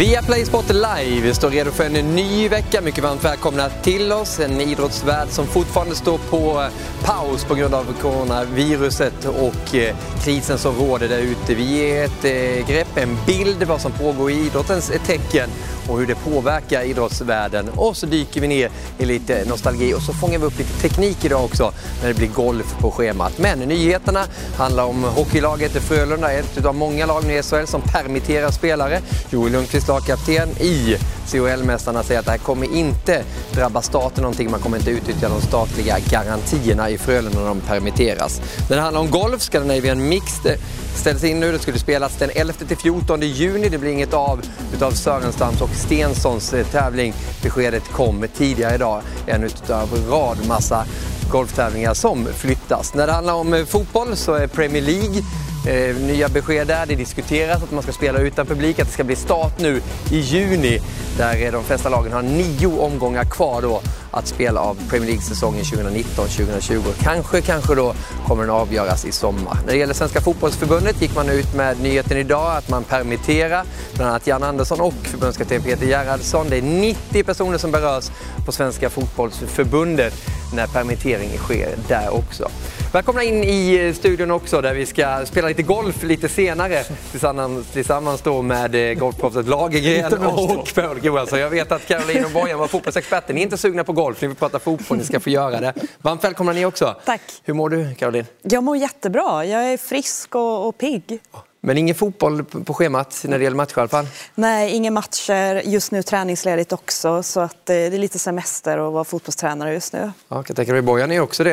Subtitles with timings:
[0.00, 2.80] Via Playsport Live vi står redo för en ny vecka.
[2.80, 4.40] Mycket varmt välkomna till oss.
[4.40, 6.68] En idrottsvärld som fortfarande står på eh,
[7.04, 11.54] paus på grund av coronaviruset och eh, krisen som råder där ute.
[11.54, 15.50] Vi ger ett eh, grepp, en bild vad som pågår i idrottens tecken
[15.88, 17.68] och hur det påverkar idrottsvärlden.
[17.68, 21.24] Och så dyker vi ner i lite nostalgi och så fångar vi upp lite teknik
[21.24, 21.72] idag också
[22.02, 23.38] när det blir golf på schemat.
[23.38, 24.24] Men nyheterna
[24.56, 29.00] handlar om hockeylaget Frölunda, ett av många lag i SHL som permitterar spelare.
[29.30, 33.22] Joel Lundqvist, lagkapten i CHL-mästarna, säger att det här kommer inte
[33.52, 34.50] drabba staten någonting.
[34.50, 38.40] Man kommer inte utnyttja de statliga garantierna i Frölunda när de permitteras.
[38.68, 40.58] När det handlar om golf, Scandinavian Mixed eh,
[40.94, 41.52] ställs in nu.
[41.52, 43.68] Det skulle spelas den 11 till 14 juni.
[43.68, 44.40] Det blir inget av
[44.74, 47.14] utav Sörenstams och Stensons eh, tävling.
[47.42, 49.02] Beskedet kom tidigare idag.
[49.26, 50.86] En utav rad massa
[51.30, 52.94] golftävlingar som flyttas.
[52.94, 55.22] När det handlar om eh, fotboll så är Premier League
[55.66, 56.86] Eh, nya besked där.
[56.86, 59.80] Det diskuteras att man ska spela utan publik, att det ska bli start nu
[60.10, 60.80] i juni
[61.16, 65.62] där eh, de flesta lagen har nio omgångar kvar då att spela av Premier League-säsongen
[65.62, 66.82] 2019-2020.
[67.02, 67.94] Kanske, kanske då
[68.26, 69.58] kommer den avgöras i sommar.
[69.66, 73.64] När det gäller Svenska fotbollsförbundet gick man ut med nyheten idag att man permitterar
[73.94, 76.46] bland annat Jan Andersson och förbundskapten Peter Gerhardsson.
[76.50, 78.10] Det är 90 personer som berörs
[78.46, 80.14] på Svenska fotbollsförbundet
[80.54, 82.50] när permittering sker där också.
[82.92, 88.22] Välkomna in i studion också där vi ska spela lite golf lite senare tillsammans, tillsammans
[88.22, 91.38] då med eh, golfproffset Lagergren och Per Johansson.
[91.38, 93.34] Jag vet att Caroline och Bojan var fotbollsexperter.
[93.34, 95.74] Ni är inte sugna på golf, ni vill prata fotboll, ni ska få göra det.
[96.02, 96.96] Varmt välkomna ni också.
[97.04, 97.20] Tack.
[97.44, 98.26] Hur mår du Caroline?
[98.42, 99.44] Jag mår jättebra.
[99.44, 101.20] Jag är frisk och, och pigg.
[101.62, 104.06] Men ingen fotboll på schemat när det gäller matcher i alla fall?
[104.34, 105.62] Nej, inga matcher.
[105.64, 107.22] Just nu träningsledigt också.
[107.22, 110.12] Så att eh, det är lite semester att vara fotbollstränare just nu.
[110.28, 111.50] Ja, jag tänka mig Bojan är också det.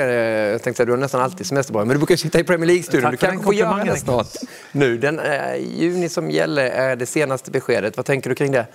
[0.51, 2.67] Jag tänkte att du har nästan alltid semester Men du brukar ju sitta i Premier
[2.67, 3.11] League-studion.
[3.11, 4.27] Du kan få göra det snart.
[4.71, 7.97] Nu, den eh, juni som gäller är det senaste beskedet.
[7.97, 8.66] Vad tänker du kring det?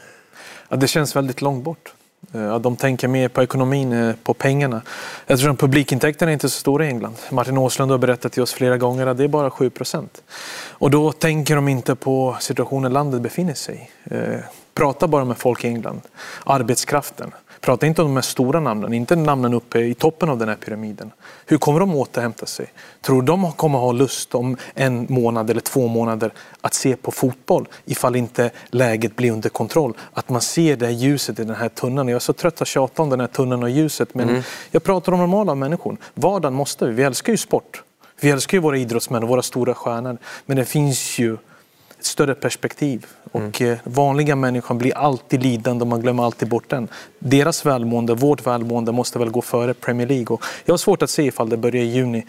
[0.68, 1.92] Ja, det känns väldigt långt bort.
[2.34, 4.82] Eh, att de tänker mer på ekonomin, eh, på pengarna.
[5.26, 7.16] Eftersom publikintäkterna är inte så stora i England.
[7.30, 10.22] Martin Åslund har berättat till oss flera gånger att det är bara 7 procent.
[10.70, 14.14] Och då tänker de inte på situationen landet befinner sig i.
[14.14, 14.38] Eh,
[14.74, 16.00] prata bara med folk i England.
[16.44, 17.32] Arbetskraften.
[17.62, 20.56] Prata inte om de här stora namnen, inte namnen uppe i toppen av den här
[20.56, 21.10] pyramiden.
[21.46, 22.66] Hur kommer de återhämta sig?
[23.00, 27.68] Tror de kommer ha lust om en månad eller två månader att se på fotboll
[27.84, 29.94] ifall inte läget blir under kontroll?
[30.12, 32.08] Att man ser det här ljuset i den här tunneln.
[32.08, 34.42] Jag är så trött att tjata om den här tunneln och ljuset men mm.
[34.70, 35.96] jag pratar om normala människor.
[36.14, 36.92] Vardagen måste vi.
[36.92, 37.82] Vi älskar ju sport.
[38.20, 40.18] Vi älskar ju våra idrottsmän och våra stora stjärnor.
[40.46, 41.36] Men det finns ju
[42.02, 43.06] ett större perspektiv.
[43.32, 43.48] Mm.
[43.48, 46.88] Och eh, vanliga människan blir alltid lidande och man glömmer alltid bort den.
[47.18, 50.26] Deras välmående, vårt välmående måste väl gå före Premier League.
[50.26, 52.26] Och jag har svårt att se ifall det börjar i juni.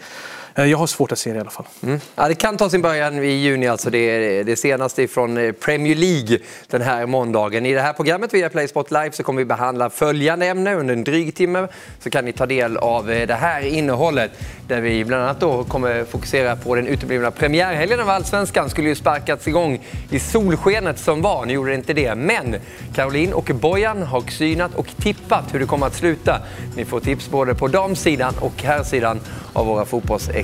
[0.56, 1.66] Eh, jag har svårt att se det i alla fall.
[1.82, 2.00] Mm.
[2.16, 5.94] Ja, det kan ta sin början i juni, alltså det, det senaste från eh, Premier
[5.94, 7.66] League den här måndagen.
[7.66, 11.04] I det här programmet via Playsport Live så kommer vi behandla följande ämne under en
[11.04, 11.68] dryg timme.
[12.00, 14.30] Så kan ni ta del av eh, det här innehållet
[14.68, 18.70] där vi bland annat då kommer fokusera på den uteblivna premiärhelgen av Allsvenskan.
[18.70, 22.14] skulle ju sparkats igång i solskenet som var, nu gjorde det inte det.
[22.14, 22.56] Men
[22.94, 26.40] Caroline och Bojan har synat och tippat hur det kommer att sluta.
[26.76, 29.20] Ni får tips både på damsidan och herrsidan
[29.52, 29.84] av våra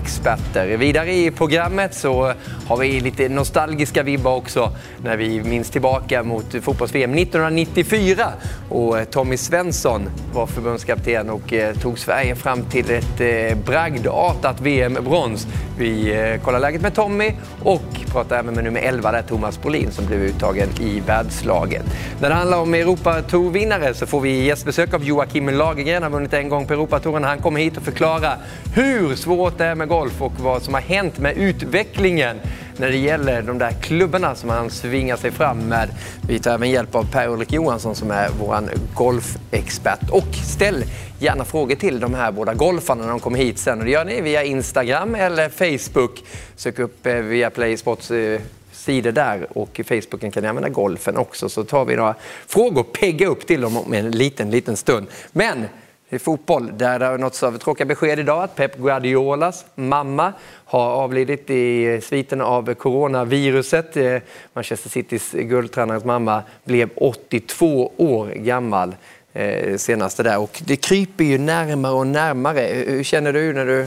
[0.03, 0.77] experter.
[0.77, 2.33] Vidare i programmet så
[2.67, 4.73] har vi lite nostalgiska vibbar också
[5.05, 8.27] när vi minns tillbaka mot fotbolls-VM 1994.
[8.69, 14.61] Och eh, Tommy Svensson var förbundskapten och eh, tog Sverige fram till ett eh, bragdartat
[14.61, 15.47] VM-brons.
[15.79, 17.33] Vi kollar läget med Tommy
[17.63, 21.85] och pratar även med nummer 11 där, Thomas Brolin som blev uttagen i världslaget.
[22.21, 26.03] När det handlar om Europatourvinnare så får vi gästbesök av Joakim Lagergren.
[26.03, 27.25] Han har vunnit en gång på Europatouren.
[27.25, 28.37] Han kommer hit och förklarar
[28.75, 32.41] hur svårt det är med golf och vad som har hänt med utvecklingen
[32.77, 35.89] när det gäller de där klubborna som han svingar sig fram med.
[36.29, 38.63] Vi tar även hjälp av Per-Ulrik Johansson som är vår
[38.95, 40.11] golfexpert.
[40.11, 40.85] Och ställ
[41.19, 43.79] gärna frågor till de här båda golfarna när de kommer hit sen.
[43.79, 46.25] Och det gör ni via Instagram eller Facebook.
[46.57, 48.41] Sök upp eh, via Playsports eh,
[48.73, 52.15] sidor där och i Facebooken kan ni använda golfen också så tar vi några
[52.47, 55.07] frågor och pegga upp till dem om en liten, liten stund.
[55.33, 55.67] Men
[56.11, 56.71] i fotboll.
[56.79, 60.33] Där det har nåtts av tråkiga besked idag att Pep Guardiolas mamma
[60.65, 63.97] har avlidit i sviten av coronaviruset.
[63.97, 64.17] Eh,
[64.53, 68.95] Manchester Citys guldtränares mamma blev 82 år gammal
[69.33, 72.61] eh, senaste där och det kryper ju närmare och närmare.
[72.87, 73.87] Hur känner du när du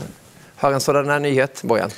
[0.56, 1.90] hör en sådan här nyhet, Bojan?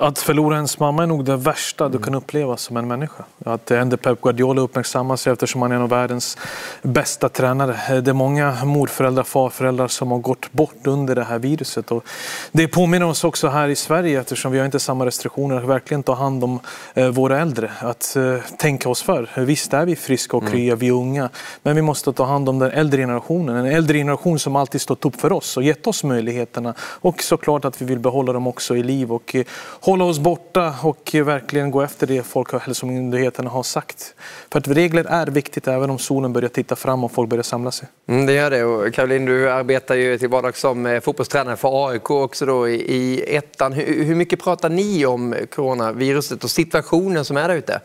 [0.00, 3.24] Att förlora ens mamma är nog det värsta du kan uppleva som en människa.
[3.44, 6.38] Att ändå Pep Guardiola uppmärksammas eftersom han är en av världens
[6.82, 8.00] bästa tränare.
[8.00, 11.90] Det är många morföräldrar, farföräldrar som har gått bort under det här viruset.
[11.90, 12.04] Och
[12.52, 16.02] det påminner oss också här i Sverige eftersom vi har inte samma restriktioner att verkligen
[16.02, 16.60] ta hand om
[16.94, 17.70] eh, våra äldre.
[17.80, 19.28] Att eh, tänka oss för.
[19.36, 21.30] Visst är vi friska och krya, vi är unga.
[21.62, 23.56] Men vi måste ta hand om den äldre generationen.
[23.56, 26.74] En äldre generation som alltid stått upp för oss och gett oss möjligheterna.
[26.80, 29.44] Och såklart att vi vill behålla dem också i liv och eh,
[29.90, 34.14] hålla oss borta och verkligen gå efter det Folkhälsomyndigheten har sagt.
[34.50, 37.70] För att regler är viktigt även om solen börjar titta fram och folk börjar samla
[37.70, 37.88] sig.
[38.08, 38.64] Mm, det gör det.
[38.64, 43.24] Och Caroline, du arbetar ju till vardags som eh, fotbollstränare för AIK också då i,
[43.36, 43.72] ettan.
[43.72, 47.80] Hur mycket pratar ni om coronaviruset och situationen som är där ute?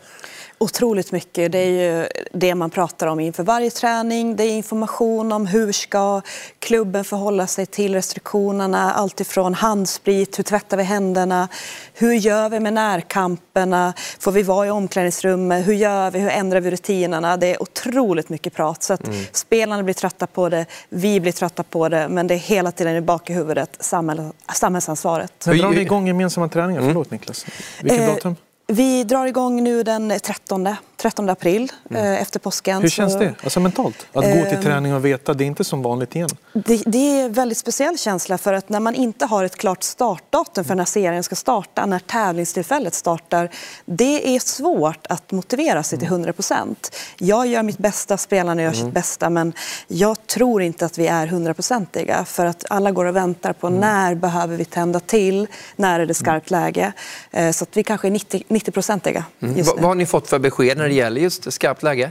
[0.58, 1.52] Otroligt mycket.
[1.52, 4.36] Det är ju det man pratar om inför varje träning.
[4.36, 6.20] Det är information om hur ska
[6.58, 8.92] klubben förhålla sig till restriktionerna.
[8.92, 11.48] Alltifrån handsprit, hur tvättar vi händerna?
[11.94, 13.92] Hur gör vi med närkamperna?
[14.18, 15.66] Får vi vara i omklädningsrummet?
[15.66, 16.18] Hur gör vi?
[16.18, 17.36] Hur ändrar vi rutinerna?
[17.36, 18.82] Det är otroligt mycket prat.
[18.82, 19.24] Så att mm.
[19.32, 22.08] Spelarna blir trötta på det, vi blir trötta på det.
[22.08, 25.32] Men det är hela tiden i bak i huvudet samhäll, samhällsansvaret.
[25.46, 26.80] När drar ni igång gemensamma träningar?
[26.80, 26.92] Mm.
[26.92, 27.46] Förlåt Niklas.
[27.82, 28.36] Vilket eh, datum?
[28.68, 30.68] Vi drar igång nu den 13.
[30.96, 32.04] 13 april mm.
[32.04, 32.82] Eh, efter påsken.
[32.82, 34.06] Hur känns det alltså mentalt?
[34.12, 36.28] Att gå till ehm, träning och veta det är inte som vanligt igen?
[36.52, 39.82] Det, det, är en väldigt speciell känsla för att när man inte har ett klart
[39.82, 43.50] startdatum för när serien ska starta, när tävlingstillfället startar,
[43.84, 46.96] det är svårt att motivera sig till 100 procent.
[47.18, 48.84] Jag gör mitt bästa, spelarna gör mm.
[48.84, 49.52] sitt bästa, men
[49.88, 53.80] jag tror inte att vi är hundraprocentiga för att alla går och väntar på mm.
[53.80, 55.46] när behöver vi tända till,
[55.76, 56.92] när är det skarpt läge?
[57.30, 59.82] Eh, så att vi kanske är 90-procentiga 90 mm.
[59.82, 62.10] Vad har ni fått för besked när det gäller just skarpt läge?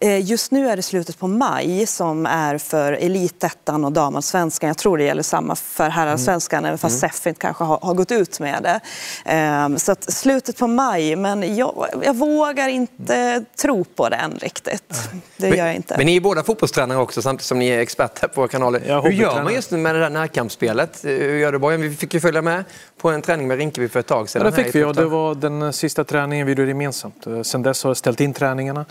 [0.00, 4.68] Eh, just nu är det slutet på maj som är för elitettan och damallsvenskan.
[4.68, 6.68] Jag tror det gäller samma för herrallsvenskan, mm.
[6.68, 7.34] även fast mm.
[7.34, 8.80] Kanske har, har, gått ut med det.
[9.24, 14.38] Ehm, så att slutet på maj, men jag, jag vågar inte tro på det än
[14.40, 15.10] riktigt.
[15.36, 15.96] Det men, gör jag inte.
[15.96, 19.02] Men ni är båda fotbollstränare också, samtidigt som ni är experter på kanaler.
[19.02, 21.02] Hur gör man just med det där närkampsspelet?
[21.02, 21.80] Du Bojan?
[21.80, 22.64] Vi fick ju följa med
[22.98, 24.42] på en träning med Rinkeby för ett tag sedan.
[24.44, 27.26] Ja, det fick vi och det var den sista träningen vi gjorde gemensamt.
[27.42, 28.84] Sen dess har jag ställt in träningarna.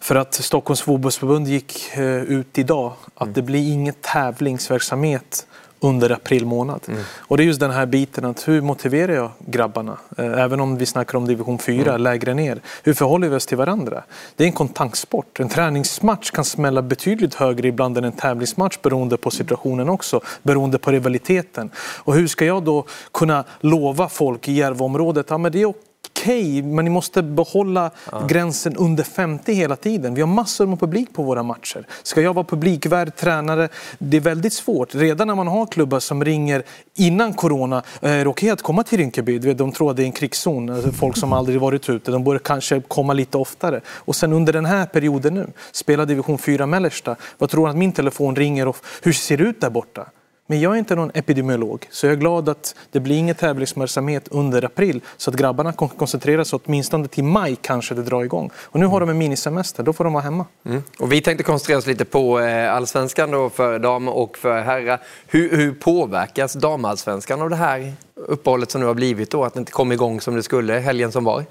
[0.00, 3.34] För att Stockholms fotbollsförbund gick eh, ut idag att mm.
[3.34, 5.46] det blir ingen tävlingsverksamhet
[5.80, 6.80] under april månad.
[6.88, 7.00] Mm.
[7.18, 9.98] Och det är just den här biten att hur motiverar jag grabbarna?
[10.16, 12.02] Eh, även om vi snackar om division 4, mm.
[12.02, 12.60] lägre ner.
[12.82, 14.02] Hur förhåller vi oss till varandra?
[14.36, 15.40] Det är en kontaktsport.
[15.40, 20.20] En träningsmatch kan smälla betydligt högre ibland än en tävlingsmatch beroende på situationen också.
[20.42, 21.70] Beroende på rivaliteten.
[21.76, 25.87] Och hur ska jag då kunna lova folk i Järvaområdet att ja, det är okej,
[26.28, 28.26] okay, men ni måste behålla ja.
[28.28, 30.14] gränsen under 50 hela tiden.
[30.14, 31.86] Vi har massor med publik på våra matcher.
[32.02, 33.68] Ska jag vara publikvärd tränare?
[33.98, 34.94] Det är väldigt svårt.
[34.94, 36.62] Redan när man har klubbar som ringer
[36.96, 39.38] innan corona, är det okej okay att komma till Rinkeby?
[39.38, 42.10] De tror att det är en krigszon, alltså folk som aldrig varit ute.
[42.10, 43.80] De borde kanske komma lite oftare.
[43.86, 47.16] Och sen under den här perioden nu, spela division 4 mellersta.
[47.38, 50.06] Vad tror du att min telefon ringer och hur ser det ut där borta?
[50.50, 54.28] Men jag är inte någon epidemiolog, så jag är glad att det blir ingen tävlingsverksamhet
[54.30, 58.50] under april så att grabbarna kan koncentrera sig åtminstone till maj kanske det drar igång.
[58.56, 60.46] Och nu har de en minisemester, då får de vara hemma.
[60.64, 60.82] Mm.
[60.98, 65.00] Och vi tänkte koncentrera oss lite på eh, allsvenskan då för dam och för herrar.
[65.26, 69.60] Hur, hur påverkas damallsvenskan av det här uppehållet som nu har blivit då, att det
[69.60, 71.44] inte kom igång som det skulle helgen som var?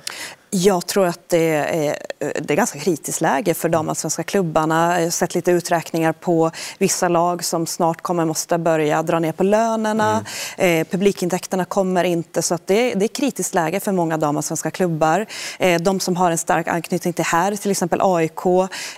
[0.50, 4.98] Jag tror att det är, det är ganska kritiskt läge för de svenska klubbarna.
[5.00, 9.32] Jag har sett lite uträkningar på vissa lag som snart kommer måste börja dra ner
[9.32, 10.26] på lönerna.
[10.58, 10.82] Mm.
[10.82, 15.26] Eh, publikintäkterna kommer inte, så att det, det är kritiskt läge för många damallsvenska klubbar.
[15.60, 18.46] Eh, de som har en stark anknytning till här, till exempel AIK,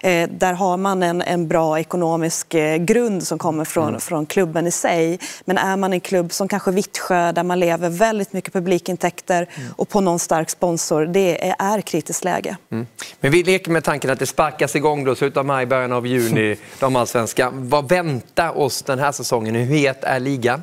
[0.01, 4.01] eh, där har man en, en bra ekonomisk eh, grund som kommer från, mm.
[4.01, 5.19] från klubben i sig.
[5.45, 9.73] Men är man en klubb som kanske Vittsjö, där man lever väldigt mycket publikintäkter mm.
[9.77, 12.57] och på någon stark sponsor, det är kritiskt läge.
[12.71, 12.87] Mm.
[13.19, 16.07] Men vi leker med tanken att det sparkas igång då, slutet av maj, början av
[16.07, 17.49] juni, de allsvenska.
[17.53, 19.55] Vad väntar oss den här säsongen?
[19.55, 20.61] Hur het är ligan?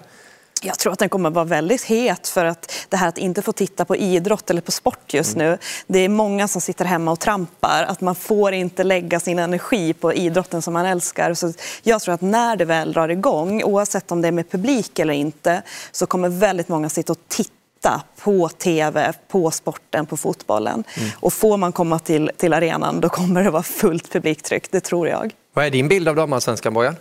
[0.62, 3.42] Jag tror att den kommer att vara väldigt het för att det här att inte
[3.42, 5.50] få titta på idrott eller på sport just mm.
[5.50, 5.59] nu.
[5.87, 7.85] Det är många som sitter hemma och trampar.
[7.88, 11.35] Att man får inte lägga sin energi på idrotten som man älskar.
[11.35, 11.52] Så
[11.83, 15.14] jag tror att när det väl drar igång, oavsett om det är med publik eller
[15.14, 20.85] inte, så kommer väldigt många sitta och titta titta på tv, på sporten, på fotbollen.
[20.97, 21.11] Mm.
[21.21, 25.09] Och får man komma till, till arenan då kommer det vara fullt publiktryck, det tror
[25.09, 25.33] jag.
[25.52, 26.97] Vad är din bild av damallsvenskan, Bojan?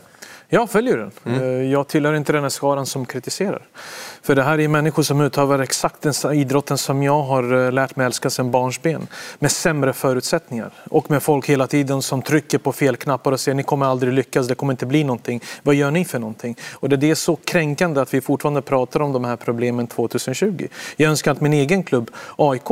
[0.47, 1.11] Jag följer den.
[1.25, 1.41] Mm.
[1.41, 3.61] Eh, jag tillhör inte den här skaran som kritiserar.
[4.21, 7.95] För det här är människor som utövar exakt den idrotten som jag har eh, lärt
[7.95, 9.07] mig älska sedan barnsben.
[9.39, 10.71] Med sämre förutsättningar.
[10.89, 14.13] Och med folk hela tiden som trycker på fel knappar och säger ni kommer aldrig
[14.13, 15.41] lyckas, det kommer inte bli någonting.
[15.63, 16.55] Vad gör ni för någonting?
[16.73, 20.67] Och det är så kränkande att vi fortfarande pratar om de här problemen 2020.
[20.95, 22.69] Jag önskar att min egen klubb AIK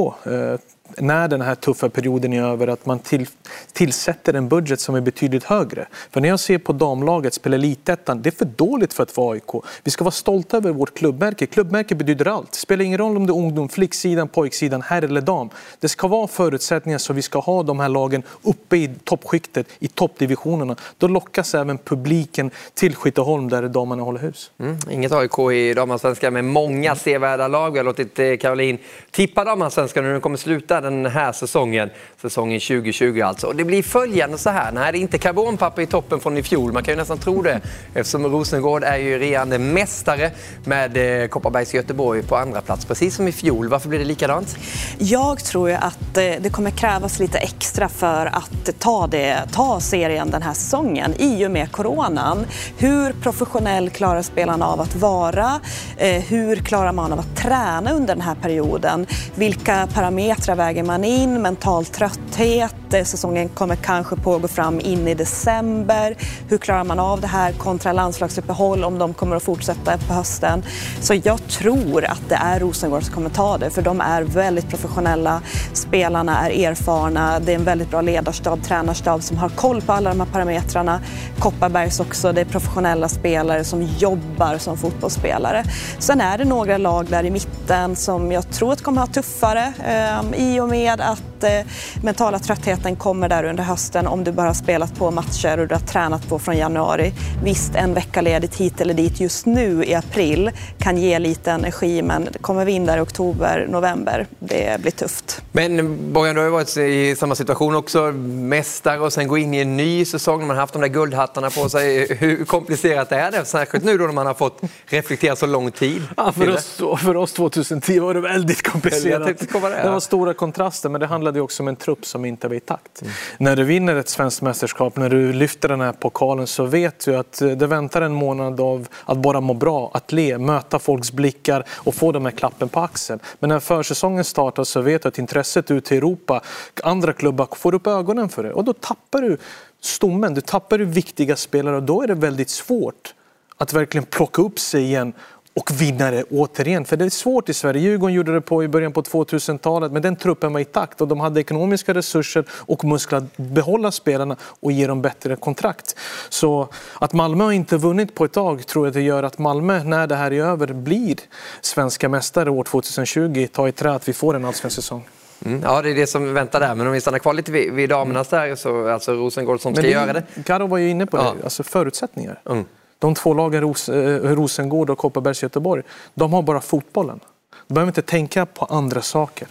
[0.98, 3.28] när den här tuffa perioden är över att man till,
[3.74, 5.88] tillsätter en budget som är betydligt högre.
[6.12, 9.34] För när jag ser på damlaget spela elitettan, det är för dåligt för att vara
[9.34, 9.64] AIK.
[9.84, 11.46] Vi ska vara stolta över vårt klubbmärke.
[11.46, 12.52] Klubbmärke betyder allt.
[12.52, 15.50] Det spelar ingen roll om det är ungdom, flicksidan, pojksidan, herr eller dam.
[15.80, 19.88] Det ska vara förutsättningar så vi ska ha de här lagen uppe i toppskiktet, i
[19.88, 20.76] toppdivisionerna.
[20.98, 24.52] Då lockas även publiken till Skytteholm där damerna håller hus.
[24.60, 27.72] Mm, inget AIK i damallsvenskan med många sevärda lag.
[27.72, 28.78] Vi har låtit eh, Caroline
[29.12, 31.90] tippa damallsvenskan hur den kommer sluta den här säsongen.
[32.22, 33.48] Säsongen 2020 alltså.
[33.48, 34.72] Och det blir följande så här.
[34.72, 36.72] Nej, det är inte karbonpapper i toppen från i fjol.
[36.72, 37.62] Man kan ju nästan tro det
[37.94, 40.32] eftersom Rosengård är ju regerande mästare
[40.66, 43.68] med eh, Kopparbergs Göteborg på andra plats precis som i fjol.
[43.68, 44.58] Varför blir det likadant?
[44.98, 49.80] Jag tror ju att eh, det kommer krävas lite extra för att ta, det, ta
[49.80, 52.46] serien den här säsongen i och med coronan.
[52.78, 55.60] Hur professionell klarar spelarna av att vara?
[55.98, 59.08] Eh, hur klarar man av att träna under den här perioden?
[59.36, 61.42] Vilka parametrar väger man in?
[61.42, 62.94] Mental trötthet?
[62.94, 66.16] Eh, säsongen kommer kanske pågå fram in i december.
[66.50, 70.64] Hur klarar man av det här kontra landslagsuppehåll om de kommer att fortsätta på hösten?
[71.02, 74.70] Så jag tror att det är Rosengård som kommer ta det för de är väldigt
[74.70, 75.42] professionella.
[75.74, 77.40] Spelarna är erfarna.
[77.40, 81.02] Det är en väldigt bra ledarstab, tränarstab som har koll på alla de här parametrarna.
[81.40, 85.64] Kopparbergs också, det är professionella spelare som jobbar som fotbollsspelare.
[86.00, 89.14] Sen är det några lag där i mitten som jag tror att kommer att ha
[89.14, 89.74] tuffare.
[89.86, 91.66] Ehm, i och med att eh,
[92.04, 95.76] mentala tröttheten kommer där under hösten om du bara har spelat på matcher och du
[95.76, 97.14] har tränat på från januari.
[97.44, 102.02] Visst, en vecka ledigt hit eller dit just nu i april kan ge lite energi
[102.02, 105.42] men kommer vi in där i oktober, november, det blir tufft.
[105.52, 109.54] Men Bojan, du har ju varit i samma situation också, mästare och sen gå in
[109.54, 112.16] i en ny säsong när man har haft de där guldhattarna på sig.
[112.16, 113.46] Hur komplicerat är det?
[113.46, 116.02] Särskilt nu då när man har fått reflektera så lång tid.
[116.18, 119.40] Ja, för, oss, för oss 2010 var det väldigt komplicerat.
[119.40, 122.56] Det, det var stora kontraster, men det handlade också om en trupp som inte var
[122.56, 123.02] i takt.
[123.02, 123.14] Mm.
[123.38, 127.16] När du vinner ett svenskt mästerskap, när du lyfter den här pokalen så vet du
[127.16, 131.12] att eh, det väntar en månad av att bara må bra, att le, möta folks
[131.12, 133.20] blickar och få de här klappen på axeln.
[133.40, 136.42] Men när försäsongen startar så vet du att intresset ut till Europa,
[136.84, 139.38] andra klubbar får upp ögonen för det och då tappar du
[139.82, 143.14] stommen, du tappar du viktiga spelare och då är det väldigt svårt
[143.58, 145.14] att verkligen plocka upp sig igen
[145.56, 146.86] och vinnare återigen.
[146.86, 147.82] För det är svårt i Sverige.
[147.82, 151.08] Djurgården gjorde det på i början på 2000-talet men den truppen var i takt och
[151.08, 155.96] de hade ekonomiska resurser och muskler att behålla spelarna och ge dem bättre kontrakt.
[156.30, 156.68] Så
[157.00, 160.16] att Malmö inte vunnit på ett tag tror jag det gör att Malmö, när det
[160.16, 161.16] här är över, blir
[161.62, 163.48] svenska mästare år 2020.
[163.52, 165.08] Ta i trä att vi får en allsvensk säsong.
[165.46, 166.76] Mm, ja, det är det som väntar där.
[166.76, 169.82] Men om vi stannar kvar lite vid, vid damernas där, så alltså Rosengård som ska
[169.82, 170.24] det, göra det.
[170.46, 171.36] Karo var ju inne på det, ja.
[171.44, 172.40] alltså förutsättningar.
[172.50, 172.66] Mm.
[173.04, 175.84] De två lagen, Ros eh, Rosengård och Kopparbergs Göteborg,
[176.14, 177.20] de har bara fotbollen.
[177.68, 179.48] De behöver inte tänka på andra saker.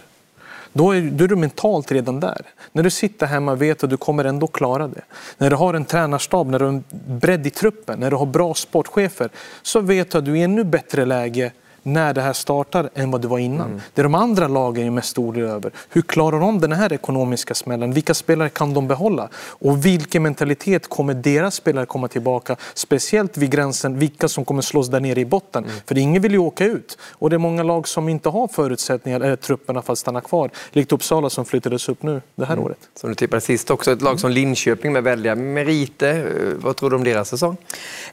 [0.73, 2.41] Då är, då är du mentalt redan där.
[2.71, 5.01] När du sitter hemma vet att du kommer ändå klara det.
[5.37, 6.83] När du har en tränarstab, när du har en
[7.19, 9.29] bredd i truppen, när du har bra sportchefer
[9.61, 11.51] så vet du att du är i ännu bättre läge
[11.83, 13.67] när det här startar än vad det var innan.
[13.67, 13.81] Mm.
[13.93, 15.71] Det är de andra lagen är mest oroliga över.
[15.89, 17.93] Hur klarar de den här ekonomiska smällen?
[17.93, 19.29] Vilka spelare kan de behålla?
[19.35, 22.55] Och vilken mentalitet kommer deras spelare komma tillbaka?
[22.73, 25.63] Speciellt vid gränsen, vilka som kommer slås där nere i botten.
[25.63, 25.75] Mm.
[25.85, 26.97] För ingen vill ju åka ut.
[27.11, 30.49] Och det är många lag som inte har förutsättningar, eller trupperna för att stanna kvar.
[30.71, 32.65] Likt Uppsala som flyttades upp nu det här mm.
[32.65, 32.77] året.
[32.95, 36.53] Som du tippade sist också, ett lag som Linköping med väldiga meriter.
[36.57, 37.57] Vad tror du om deras säsong?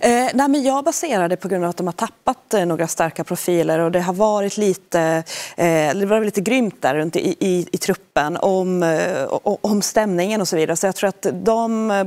[0.00, 2.86] Eh, nej, men jag baserar det på grund av att de har tappat eh, några
[2.88, 5.22] starka profiler profiler och det har varit lite,
[5.56, 10.40] eh, det var lite grymt där runt i, i, i truppen om, eh, om stämningen
[10.40, 10.76] och så vidare.
[10.76, 12.04] Så jag tror att de eh,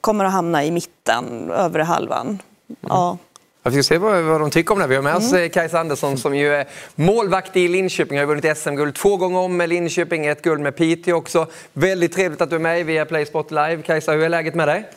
[0.00, 2.26] kommer att hamna i mitten, övre halvan.
[2.26, 2.40] Mm.
[2.82, 3.18] Ja.
[3.62, 4.86] Vi ska se vad, vad de tycker om det.
[4.86, 5.50] Vi har med oss mm.
[5.50, 8.18] Kajsa Andersson som ju är målvakt i Linköping.
[8.18, 11.46] Har vunnit SM-guld två gånger om med Linköping, ett guld med Piteå också.
[11.72, 13.82] Väldigt trevligt att du är med via Playsport Live.
[13.82, 14.88] Kajsa, hur är läget med dig?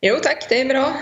[0.00, 0.92] Jo tack, det är bra.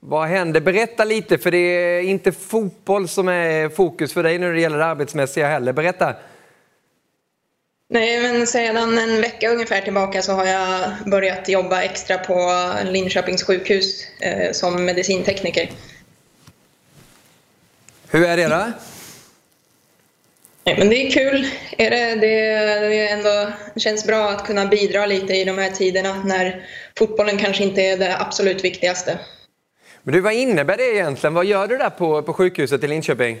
[0.00, 0.60] Vad händer?
[0.60, 4.78] Berätta lite, för det är inte fotboll som är fokus för dig när det gäller
[4.78, 5.72] det arbetsmässiga heller.
[5.72, 6.14] Berätta!
[7.88, 13.44] Nej, men sedan en vecka ungefär tillbaka så har jag börjat jobba extra på Linköpings
[13.44, 15.70] sjukhus eh, som medicintekniker.
[18.10, 18.72] Hur är det då?
[20.64, 21.46] Nej, men det är kul.
[21.78, 25.70] Är det, det, det, ändå, det känns bra att kunna bidra lite i de här
[25.70, 26.66] tiderna när
[26.98, 29.18] fotbollen kanske inte är det absolut viktigaste.
[30.06, 31.34] Men du, vad innebär det egentligen?
[31.34, 33.40] Vad gör du där på, på sjukhuset i Linköping?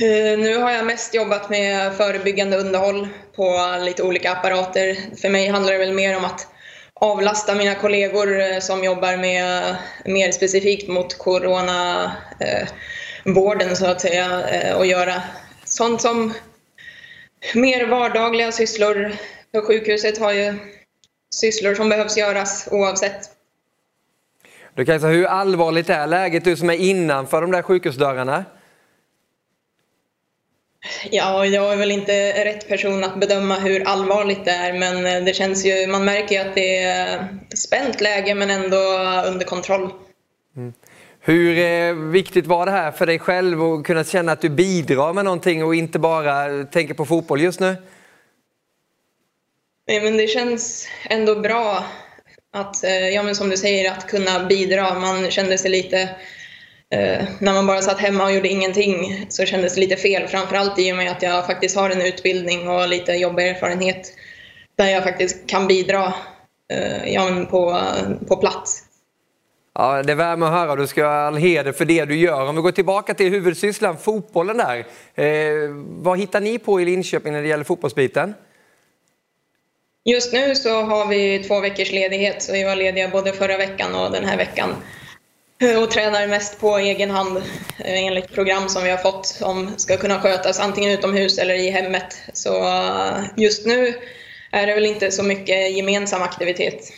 [0.00, 4.96] Eh, nu har jag mest jobbat med förebyggande underhåll på lite olika apparater.
[5.20, 6.46] För mig handlar det väl mer om att
[6.94, 12.18] avlasta mina kollegor eh, som jobbar med mer specifikt mot coronavården
[13.68, 14.42] eh, så att säga
[14.76, 15.22] och göra
[15.64, 16.34] sånt som
[17.54, 19.12] mer vardagliga sysslor.
[19.50, 20.54] För sjukhuset har ju
[21.34, 23.35] sysslor som behövs göras oavsett.
[24.76, 28.44] Du Kajsa, hur allvarligt är läget, du som är innanför de där sjukhusdörrarna?
[31.10, 35.34] Ja, jag är väl inte rätt person att bedöma hur allvarligt det är men det
[35.34, 38.76] känns ju, man märker ju att det är spänt läge men ändå
[39.26, 39.90] under kontroll.
[40.56, 40.72] Mm.
[41.20, 45.12] Hur eh, viktigt var det här för dig själv att kunna känna att du bidrar
[45.12, 47.76] med någonting och inte bara tänker på fotboll just nu?
[49.88, 51.84] Nej, men det känns ändå bra
[52.56, 54.98] att, eh, ja men som du säger, att kunna bidra.
[54.98, 56.00] Man kände sig lite,
[56.90, 60.28] eh, när man bara satt hemma och gjorde ingenting, så kändes det lite fel.
[60.28, 64.12] Framförallt i och med att jag faktiskt har en utbildning och lite jobberfarenhet
[64.76, 66.14] där jag faktiskt kan bidra
[66.72, 67.80] eh, ja, på,
[68.28, 68.82] på plats.
[69.74, 70.76] Ja, det värmer att höra.
[70.76, 72.48] Du ska ha all heder för det du gör.
[72.48, 74.86] Om vi går tillbaka till huvudsysslan, fotbollen där.
[75.14, 78.34] Eh, vad hittar ni på i Linköping när det gäller fotbollsbiten?
[80.08, 83.94] Just nu så har vi två veckors ledighet, så vi var lediga både förra veckan
[83.94, 84.74] och den här veckan.
[85.62, 89.70] Eh, och tränar mest på egen hand eh, enligt program som vi har fått som
[89.76, 92.16] ska kunna skötas antingen utomhus eller i hemmet.
[92.32, 93.94] Så eh, just nu
[94.50, 96.92] är det väl inte så mycket gemensam aktivitet.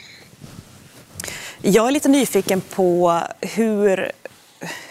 [1.63, 4.13] Jag är lite nyfiken på hur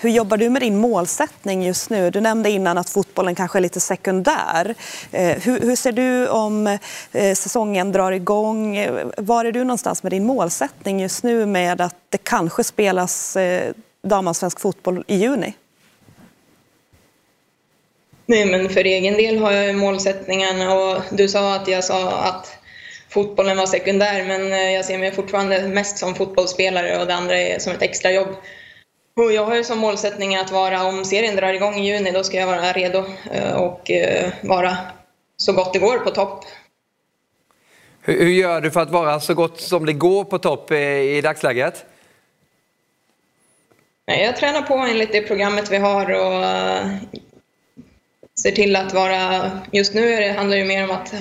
[0.02, 2.10] hur jobbar du med din målsättning just nu?
[2.10, 4.76] Du nämnde innan att fotbollen kanske är lite sekundär.
[5.12, 6.68] Eh, hur, hur ser du om
[7.12, 8.88] eh, säsongen drar igång?
[9.18, 13.74] Var är du någonstans med din målsättning just nu med att det kanske spelas eh,
[14.04, 15.54] damallsvensk fotboll i juni?
[18.26, 22.58] Nej, men för egen del har jag målsättningen och du sa att jag sa att
[23.10, 27.60] fotbollen var sekundär men jag ser mig fortfarande mest som fotbollsspelare och det andra är
[27.60, 28.36] som ett extrajobb.
[29.18, 32.24] Och jag har ju som målsättning att vara, om serien drar igång i juni, då
[32.24, 34.78] ska jag vara redo eh, och eh, vara
[35.38, 36.46] så gott det går på topp.
[38.02, 40.78] Hur, hur gör du för att vara så gott som det går på topp eh,
[40.78, 41.86] i dagsläget?
[44.06, 46.44] Jag tränar på enligt det programmet vi har och
[48.40, 49.52] ser till att vara...
[49.72, 51.14] Just nu handlar det mer om att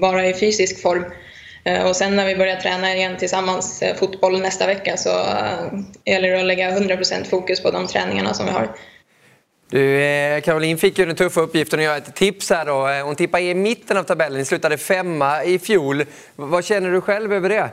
[0.00, 1.04] vara i fysisk form.
[1.64, 5.80] Eh, och sen när vi börjar träna igen tillsammans eh, fotboll nästa vecka så eh,
[6.04, 8.68] gäller det att lägga 100% fokus på de träningarna som vi har.
[9.70, 13.04] Du, Caroline fick ju den tuffa uppgiften att göra ett tips här då.
[13.04, 16.04] Hon tippade i mitten av tabellen, Ni slutade femma i fjol.
[16.36, 17.70] Vad känner du själv över det?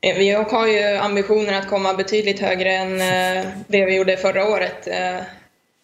[0.00, 2.98] Vi har ju ambitionen att komma betydligt högre än
[3.66, 4.88] det vi gjorde förra året.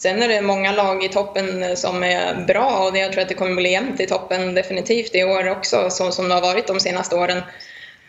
[0.02, 3.28] Sen är det många lag i toppen eh, som är bra och jag tror att
[3.28, 6.66] det kommer bli jämnt i toppen definitivt i år också, så som det har varit
[6.66, 7.42] de senaste åren.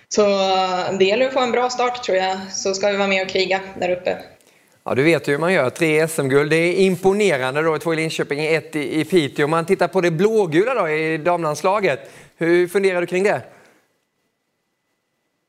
[0.10, 3.08] Så eh, det gäller att få en bra start tror jag, så ska vi vara
[3.08, 4.18] med och kriga där uppe.
[4.84, 5.70] Ja, du vet ju hur man gör.
[5.70, 6.50] Tre SM-guld.
[6.50, 7.62] Det är imponerande.
[7.62, 7.78] Då.
[7.78, 9.46] Två i Linköping, ett i Piteå.
[9.46, 12.00] Om man tittar på det blågula då, i damlandslaget,
[12.38, 13.42] hur funderar du kring det?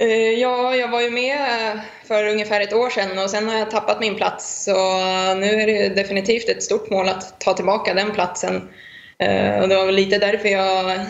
[0.02, 3.70] Eh, ja, jag var ju med för ungefär ett år sedan och sen har jag
[3.70, 4.64] tappat min plats.
[4.64, 4.74] Så
[5.34, 8.68] nu är det definitivt ett stort mål att ta tillbaka den platsen.
[9.18, 11.00] Eh, och det var väl lite därför jag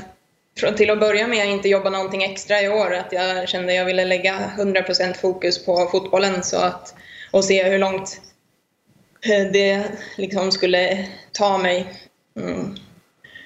[0.76, 2.94] till att börja med inte jobbade någonting extra i år.
[2.94, 6.94] Att jag kände att jag ville lägga 100% fokus på fotbollen så att,
[7.30, 8.20] och se hur långt
[9.26, 9.82] eh, det
[10.16, 11.86] liksom skulle ta mig.
[12.40, 12.76] Mm.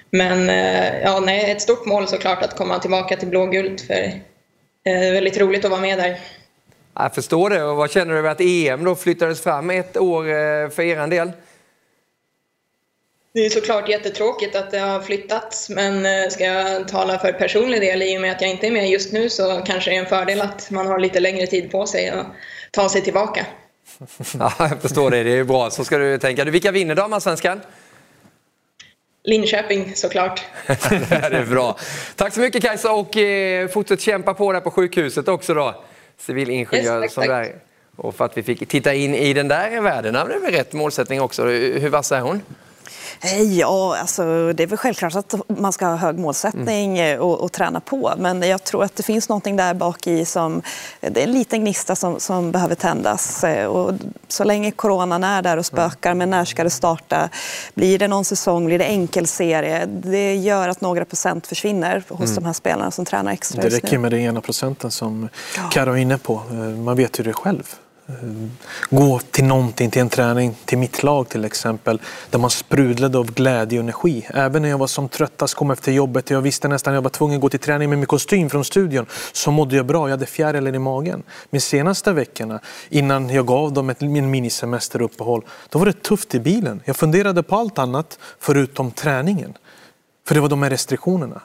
[0.09, 0.47] Men
[1.03, 3.81] ja, nej, ett stort mål såklart att komma tillbaka till blågult.
[3.81, 4.21] För
[4.93, 6.19] väldigt roligt att vara med där.
[6.93, 7.63] Jag förstår det.
[7.63, 11.07] Och vad känner du över att EM då flyttades fram ett år eh, för er
[11.07, 11.31] del?
[13.33, 17.81] Det är såklart jättetråkigt att det har flyttats, men eh, ska jag tala för personlig
[17.81, 19.99] del i och med att jag inte är med just nu så kanske det är
[19.99, 22.25] en fördel att man har lite längre tid på sig att
[22.71, 23.45] ta sig tillbaka.
[24.39, 25.23] Ja, jag förstår det.
[25.23, 25.69] Det är bra.
[25.69, 26.43] Så ska du tänka.
[26.43, 27.61] Vilka vinner damallsvenskan?
[29.27, 30.41] Linköping såklart.
[30.67, 31.77] det är bra.
[32.15, 35.83] Tack så mycket Kajsa och eh, fortsätt kämpa på där på sjukhuset också då.
[36.17, 37.55] Civilingenjör yes, som är.
[37.95, 40.13] Och för att vi fick titta in i den där världen.
[40.13, 41.45] Det är väl rätt målsättning också.
[41.45, 42.41] Hur vass är hon?
[43.49, 47.21] Ja, alltså, det är väl självklart att man ska ha hög målsättning mm.
[47.21, 48.13] och, och, träna på.
[48.17, 50.61] Men jag tror att det finns någonting där bak i som...
[50.99, 53.45] Det är en liten gnista som, som behöver tändas.
[53.69, 53.93] Och
[54.27, 57.29] så länge coronan är där och spökar, men när ska det starta?
[57.73, 58.65] Blir det någon säsong?
[58.65, 59.85] Blir det enkelserie?
[59.85, 62.35] Det gör att några procent försvinner hos mm.
[62.35, 65.29] de här spelarna som tränar extra Det räcker med den ena procenten som
[65.71, 66.41] Karo är inne på.
[66.85, 67.75] Man vet ju det själv.
[68.09, 68.15] Eh,
[68.89, 73.31] gå till någonting, till en träning, till mitt lag till exempel, där man sprudlade av
[73.33, 74.27] glädje och energi.
[74.29, 77.09] Även när jag var som tröttast, kom efter jobbet, jag visste nästan att jag var
[77.09, 80.11] tvungen att gå till träning med min kostym från studion, så mådde jag bra, jag
[80.11, 81.23] hade fjärilar i magen.
[81.49, 86.39] Men senaste veckorna, innan jag gav dem ett min minisemesteruppehåll, då var det tufft i
[86.39, 86.81] bilen.
[86.85, 89.57] Jag funderade på allt annat förutom träningen.
[90.27, 91.41] För det var de här restriktionerna.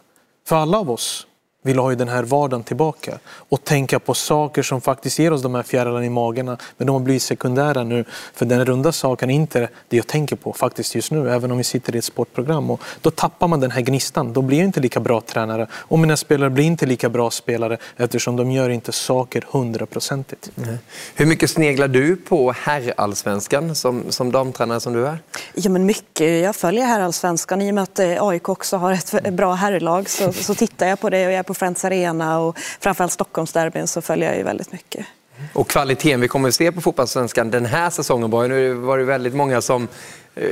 [0.48, 1.26] För alla av oss
[1.62, 5.42] vill ha ju den här vardagen tillbaka och tänka på saker som faktiskt ger oss
[5.42, 6.46] de här fjärilarna i magen.
[6.46, 10.36] Men de har blivit sekundära nu för den runda saken är inte det jag tänker
[10.36, 12.70] på faktiskt just nu även om vi sitter i ett sportprogram.
[12.70, 14.32] Och då tappar man den här gnistan.
[14.32, 17.78] Då blir jag inte lika bra tränare och mina spelare blir inte lika bra spelare
[17.96, 20.50] eftersom de gör inte saker hundraprocentigt.
[20.56, 20.78] Mm.
[21.14, 25.18] Hur mycket sneglar du på herrallsvenskan som, som damtränare som du är?
[25.54, 26.42] Ja, men mycket.
[26.42, 30.32] Jag följer herrallsvenskan i och med att eh, AIK också har ett bra herrlag så,
[30.32, 34.02] så tittar jag på det och jag är på Friends Arena och framförallt Stockholmsderbyn så
[34.02, 35.06] följer jag ju väldigt mycket.
[35.52, 38.48] Och kvaliteten vi kommer att se på fotbollssvenskan den här säsongen, Borg.
[38.48, 39.88] Nu var det väldigt många som
[40.34, 40.46] eh,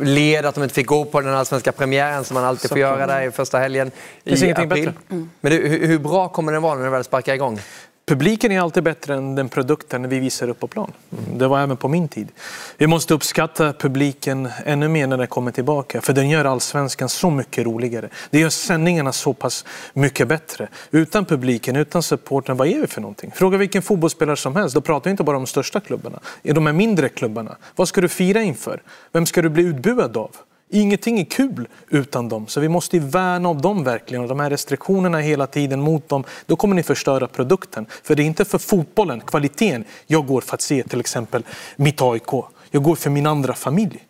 [0.00, 3.06] led att de inte fick gå på den allsvenska premiären som man alltid får göra
[3.06, 3.90] där i första helgen
[4.24, 4.92] i april.
[5.10, 5.30] Mm.
[5.40, 7.60] Men hur, hur bra kommer den vara när den väl sparkar igång?
[8.08, 10.92] Publiken är alltid bättre än den produkten vi visar upp på plan.
[11.12, 12.28] Mm, det var även på min tid.
[12.76, 16.00] Vi måste uppskatta publiken ännu mer när den kommer tillbaka.
[16.00, 18.08] För den gör allsvenskan så mycket roligare.
[18.30, 20.68] Det gör sändningarna så pass mycket bättre.
[20.90, 23.32] Utan publiken, utan supporten, vad är vi för någonting?
[23.34, 24.74] Fråga vilken fotbollsspelare som helst.
[24.74, 26.20] Då pratar vi inte bara om de största klubbarna.
[26.42, 28.82] I de här mindre klubbarna, vad ska du fira inför?
[29.12, 30.30] Vem ska du bli utbuad av?
[30.70, 34.22] Ingenting är kul utan dem, så vi måste värna om dem verkligen.
[34.22, 37.86] Och de här restriktionerna hela tiden mot dem, då kommer ni förstöra produkten.
[38.02, 41.42] För det är inte för fotbollen, kvaliteten, jag går för att se till exempel
[41.76, 42.30] mitt AIK.
[42.70, 44.07] Jag går för min andra familj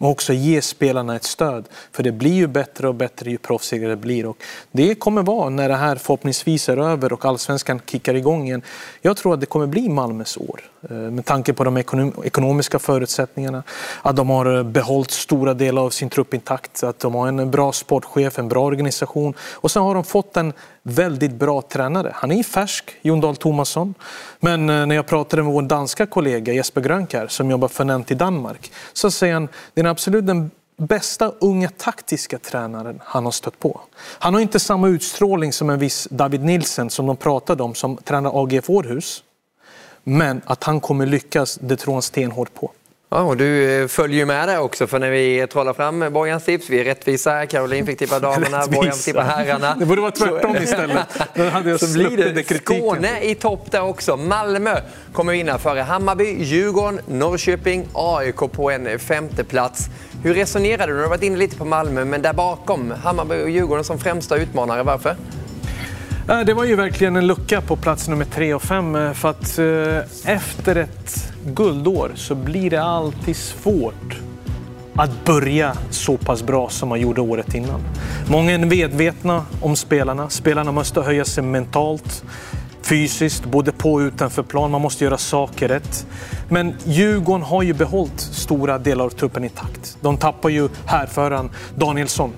[0.00, 1.68] och också ge spelarna ett stöd.
[1.92, 4.26] För det blir ju bättre och bättre ju proffsigare det blir.
[4.26, 4.36] Och
[4.72, 8.62] det kommer vara när det här förhoppningsvis är över och allsvenskan kickar igång igen.
[9.02, 10.60] Jag tror att det kommer bli Malmös år.
[10.90, 11.76] Eh, med tanke på de
[12.24, 13.62] ekonomiska förutsättningarna.
[14.02, 16.82] Att de har eh, behållit stora delar av sin trupp intakt.
[16.82, 19.34] Att de har en bra sportchef, en bra organisation.
[19.52, 20.52] Och sen har de fått en
[20.90, 22.12] väldigt bra tränare.
[22.14, 23.94] Han är färsk, Jon Dahl Tomasson.
[24.40, 28.10] Men eh, när jag pratade med vår danska kollega Jesper Grönkär som jobbar för Nent
[28.10, 33.32] i Danmark så säger han det är absolut den bästa unga taktiska tränaren han har
[33.32, 33.80] stött på.
[33.96, 37.96] Han har inte samma utstrålning som en viss David Nilsen som de pratade om som
[37.96, 39.24] tränar AGF Århus.
[40.04, 42.72] Men att han kommer lyckas, det tror han stenhårt på.
[43.12, 46.70] Ja, och du eh, följer med där också för när vi trollar fram Bojans tips,
[46.70, 47.46] vi är rättvisa.
[47.46, 49.76] Caroline fick tippa damerna, Bojan tippar herrarna.
[49.78, 51.06] Det borde vara tvärtom istället.
[51.34, 52.60] Då hade jag så blir det.
[52.64, 54.16] Skåne i topp där också.
[54.16, 54.76] Malmö
[55.12, 59.88] kommer vinna före Hammarby, Djurgården, Norrköping, AIK på en femte plats.
[60.22, 60.94] Hur resonerar du?
[60.94, 64.36] Du har varit inne lite på Malmö, men där bakom, Hammarby och Djurgården som främsta
[64.36, 64.82] utmanare.
[64.82, 65.16] Varför?
[66.30, 69.58] Det var ju verkligen en lucka på plats nummer tre och fem eh, för att
[69.58, 74.20] eh, efter ett guldår så blir det alltid svårt
[74.94, 77.80] att börja så pass bra som man gjorde året innan.
[78.28, 80.30] Många är medvetna om spelarna.
[80.30, 82.24] Spelarna måste höja sig mentalt,
[82.82, 84.70] fysiskt, både på och utanför plan.
[84.70, 86.06] Man måste göra saker rätt.
[86.48, 89.98] Men Djurgården har ju behållit stora delar av truppen intakt.
[90.00, 92.32] De tappar ju härföraren Danielsson,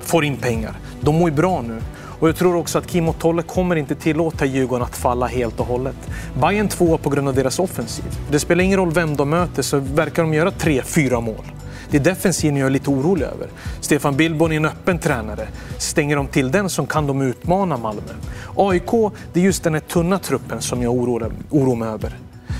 [0.00, 0.72] får in pengar.
[1.00, 1.80] De mår ju bra nu.
[2.22, 5.60] Och jag tror också att Kim och Tolle kommer inte tillåta Djurgården att falla helt
[5.60, 5.96] och hållet.
[6.40, 8.04] Bayern tvåa på grund av deras offensiv.
[8.30, 11.44] Det spelar ingen roll vem de möter så verkar de göra tre, fyra mål.
[11.90, 13.48] Det är defensiven jag är lite orolig över.
[13.80, 15.48] Stefan Billborn är en öppen tränare.
[15.78, 18.12] Stänger de till den så kan de utmana Malmö.
[18.56, 22.18] AIK, det är just den här tunna truppen som jag oroar, oroar mig över.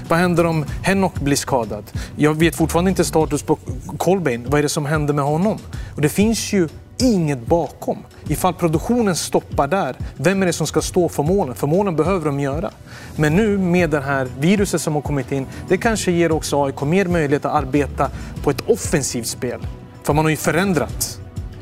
[0.08, 1.84] Vad händer om Henok blir skadad?
[2.16, 3.58] Jag vet fortfarande inte status på
[3.96, 4.44] Colbain.
[4.48, 5.58] Vad är det som händer med honom?
[5.94, 7.98] Och det finns ju inget bakom.
[8.28, 11.54] Ifall produktionen stoppar där, vem är det som ska stå för målen?
[11.54, 12.70] För målen behöver de göra.
[13.16, 16.80] Men nu med det här viruset som har kommit in, det kanske ger också AIK
[16.80, 18.10] mer möjlighet att arbeta
[18.42, 19.60] på ett offensivt spel.
[20.02, 21.18] För man har ju förändrat.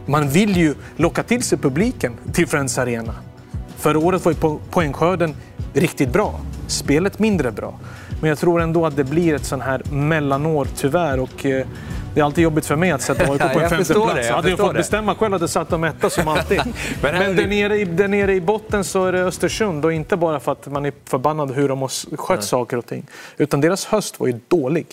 [0.06, 3.14] Man vill ju locka till sig publiken till Friends Arena.
[3.76, 5.34] Förra året var ju poängskörden
[5.72, 7.78] riktigt bra, spelet mindre bra.
[8.20, 11.20] Men jag tror ändå att det blir ett sånt här mellanår tyvärr.
[11.20, 11.66] Och, eh,
[12.14, 14.14] det är alltid jobbigt för mig att sätta AIK på en femte plats.
[14.14, 14.78] Det, jag hade jag fått det.
[14.78, 16.62] bestämma själv hade jag satt dem etta som alltid.
[17.02, 20.16] Men, Men där, nere i, där nere i botten så är det Östersund och inte
[20.16, 22.46] bara för att man är förbannad hur de har skött Nej.
[22.46, 23.06] saker och ting.
[23.36, 24.86] Utan deras höst var ju dålig.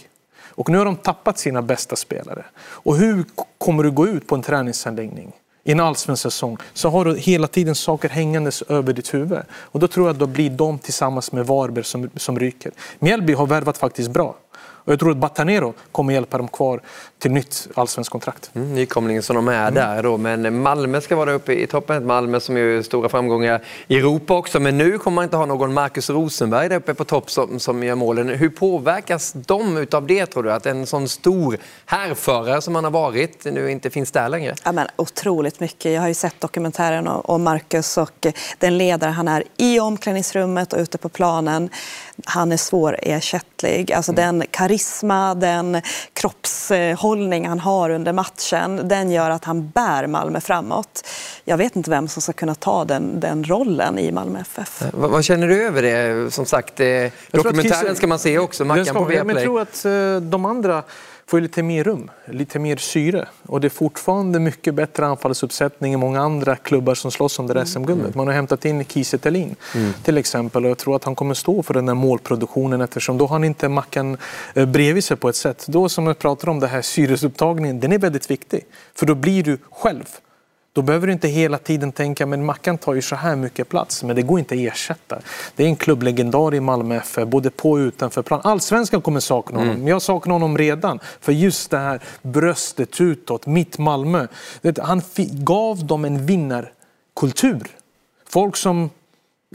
[0.58, 2.45] Och nu har de tappat sina bästa spelare.
[2.60, 3.25] Och hur
[3.58, 7.47] kommer du gå ut på en träningsanläggning i en allsvensk säsong så har du hela
[7.47, 9.39] tiden saker hängandes över ditt huvud.
[9.51, 12.71] Och då tror jag att då blir de tillsammans med Varberg som, som ryker.
[12.99, 14.36] Mjällby har värvat faktiskt bra.
[14.88, 16.82] Och jag tror att Batanero kommer hjälpa dem kvar
[17.19, 18.52] till nytt allsvenskt kontrakt.
[18.54, 19.73] Mm, nykomlingen som de är mm.
[19.73, 20.17] där då.
[20.17, 22.06] Men Malmö ska vara uppe i toppen.
[22.06, 24.60] Malmö som ju stora framgångar i Europa också.
[24.60, 27.84] Men nu kommer man inte ha någon Marcus Rosenberg där uppe på topp som, som
[27.84, 28.30] gör målen.
[28.30, 30.52] Hur påverkas de utav det tror du?
[30.52, 34.56] Att en sån stor härförare som han har varit nu inte finns där längre?
[34.63, 35.91] Ja, men otroligt mycket.
[35.91, 40.80] Jag har ju sett dokumentären om Marcus och den ledare han är i omklädningsrummet och
[40.80, 41.69] ute på planen.
[42.26, 43.93] Han är svårersättlig.
[43.93, 44.39] Alltså mm.
[44.39, 45.81] den karisma, den
[46.13, 51.07] kroppshållning han har under matchen, den gör att han bär Malmö framåt.
[51.45, 54.81] Jag vet inte vem som ska kunna ta den, den rollen i Malmö FF.
[54.81, 56.33] Eh, vad, vad känner du över det?
[56.33, 56.87] Som sagt, eh,
[57.31, 59.35] dokumentären ska man se också, Mackan på Viaplay.
[59.35, 60.83] Jag tror att eh, de andra
[61.29, 63.27] får lite mer rum, lite mer syre.
[63.45, 67.53] Och det är fortfarande mycket bättre anfallsuppsättning än många andra klubbar som slåss om det
[67.53, 67.67] där mm.
[67.67, 68.15] SM-guldet.
[68.15, 69.93] Man har hämtat in Kiese mm.
[70.03, 73.25] till exempel och jag tror att han kommer stå för den där målproduktionen eftersom då
[73.25, 74.17] har han inte Mackan
[74.53, 75.65] eh, bredvid sig på ett sätt.
[75.67, 78.65] Då som jag pratar om det här syresupptagningen, den är väldigt viktig.
[78.95, 80.05] För då blir du själv
[80.77, 84.03] då behöver du inte hela tiden tänka men Mackan tar ju så här mycket plats,
[84.03, 85.19] men det går inte att ersätta.
[85.55, 88.41] Det är en klubblegendar i Malmö FF, både på och utanför plan.
[88.43, 89.87] Allsvenskan kommer sakna honom, mm.
[89.87, 90.99] jag saknar honom redan.
[91.21, 94.27] För just det här bröstet utåt, mitt Malmö.
[94.81, 97.67] Han gav dem en vinnarkultur.
[98.29, 98.89] Folk som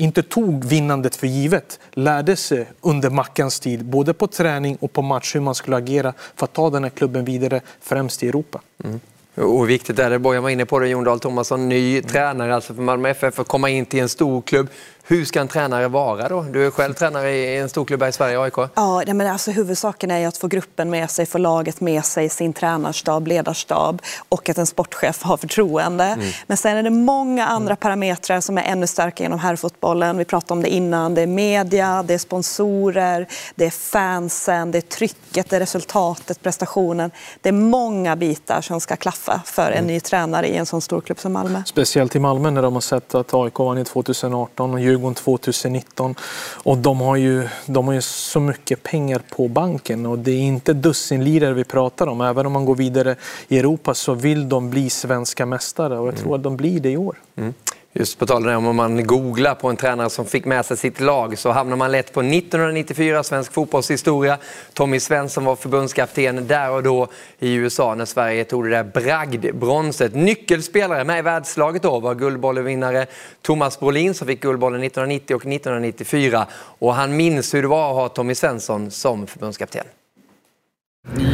[0.00, 5.02] inte tog vinnandet för givet lärde sig under Mackans tid, både på träning och på
[5.02, 8.60] match, hur man skulle agera för att ta den här klubben vidare, främst i Europa.
[8.84, 9.00] Mm.
[9.34, 12.10] Och viktigt är det, Bojan var inne på det, Jon Dahl Tomasson, ny mm.
[12.10, 14.68] tränare alltså för Malmö FF, att komma in till en stor klubb.
[15.12, 16.42] Hur ska en tränare vara då?
[16.42, 18.54] Du är själv tränare i en stor klubb här i Sverige, AIK.
[18.74, 22.52] Ja, men alltså, huvudsaken är att få gruppen med sig, få laget med sig, sin
[22.52, 26.04] tränarstab, ledarstab och att en sportchef har förtroende.
[26.04, 26.32] Mm.
[26.46, 27.76] Men sen är det många andra mm.
[27.76, 30.18] parametrar som är ännu starkare inom herrfotbollen.
[30.18, 31.14] Vi pratade om det innan.
[31.14, 36.42] Det är media, det är sponsorer, det är fansen, det är trycket, det är resultatet,
[36.42, 37.10] prestationen.
[37.40, 39.86] Det är många bitar som ska klaffa för en mm.
[39.86, 41.62] ny tränare i en sån stor klubb som Malmö.
[41.66, 46.14] Speciellt i Malmö när de har sett att AIK vann i 2018 och Djurgården 2019.
[46.52, 50.40] Och de har, ju, de har ju så mycket pengar på banken och det är
[50.40, 52.20] inte dussinlirare vi pratar om.
[52.20, 53.16] Även om man går vidare
[53.48, 56.90] i Europa så vill de bli svenska mästare och jag tror att de blir det
[56.90, 57.16] i år.
[57.36, 57.54] Mm.
[57.94, 61.38] Just på tal om man googlar på en tränare som fick med sig sitt lag
[61.38, 64.38] så hamnar man lätt på 1994 svensk fotbollshistoria.
[64.72, 70.14] Tommy Svensson var förbundskapten där och då i USA när Sverige tog det där bragdbronset.
[70.14, 73.06] Nyckelspelare med i världslaget då var guldbollevinnare
[73.42, 77.96] Thomas Brolin som fick guldbollen 1990 och 1994 och han minns hur det var att
[77.96, 79.84] ha Tommy Svensson som förbundskapten.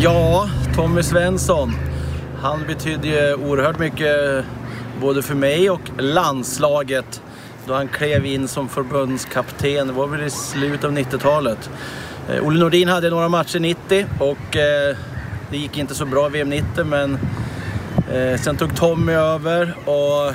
[0.01, 1.73] Ja, Tommy Svensson.
[2.43, 4.45] Han betydde ju oerhört mycket
[5.01, 7.23] både för mig och landslaget
[7.67, 9.87] då han klev in som förbundskapten.
[9.87, 11.71] Det var väl i slutet av 90-talet.
[12.29, 14.97] Eh, Olle Nordin hade några matcher 90 och eh,
[15.51, 17.19] det gick inte så bra i VM 90 men
[18.13, 20.35] eh, sen tog Tommy över och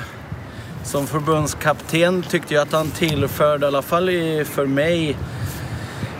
[0.84, 4.10] som förbundskapten tyckte jag att han tillförde, i alla fall
[4.44, 5.16] för mig,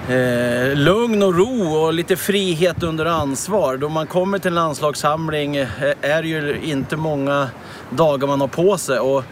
[0.08, 3.76] Eh, lugn och ro och lite frihet under ansvar.
[3.76, 5.68] Då man kommer till en landslagssamling eh,
[6.00, 7.48] är det ju inte många
[7.90, 8.98] dagar man har på sig.
[8.98, 9.24] Och,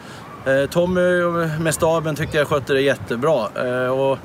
[0.47, 3.49] eh, Tommy eh, med staben tyckte jag skötte det jättebra.
[3.55, 4.19] Eh, och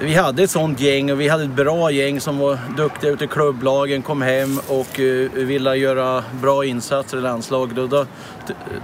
[0.00, 3.24] vi hade ett sånt gäng och vi hade ett bra gäng som var duktiga ute
[3.24, 7.78] i klubblagen, kom hem och uh, ville göra bra insatser i landslaget.
[7.78, 8.06] Och då,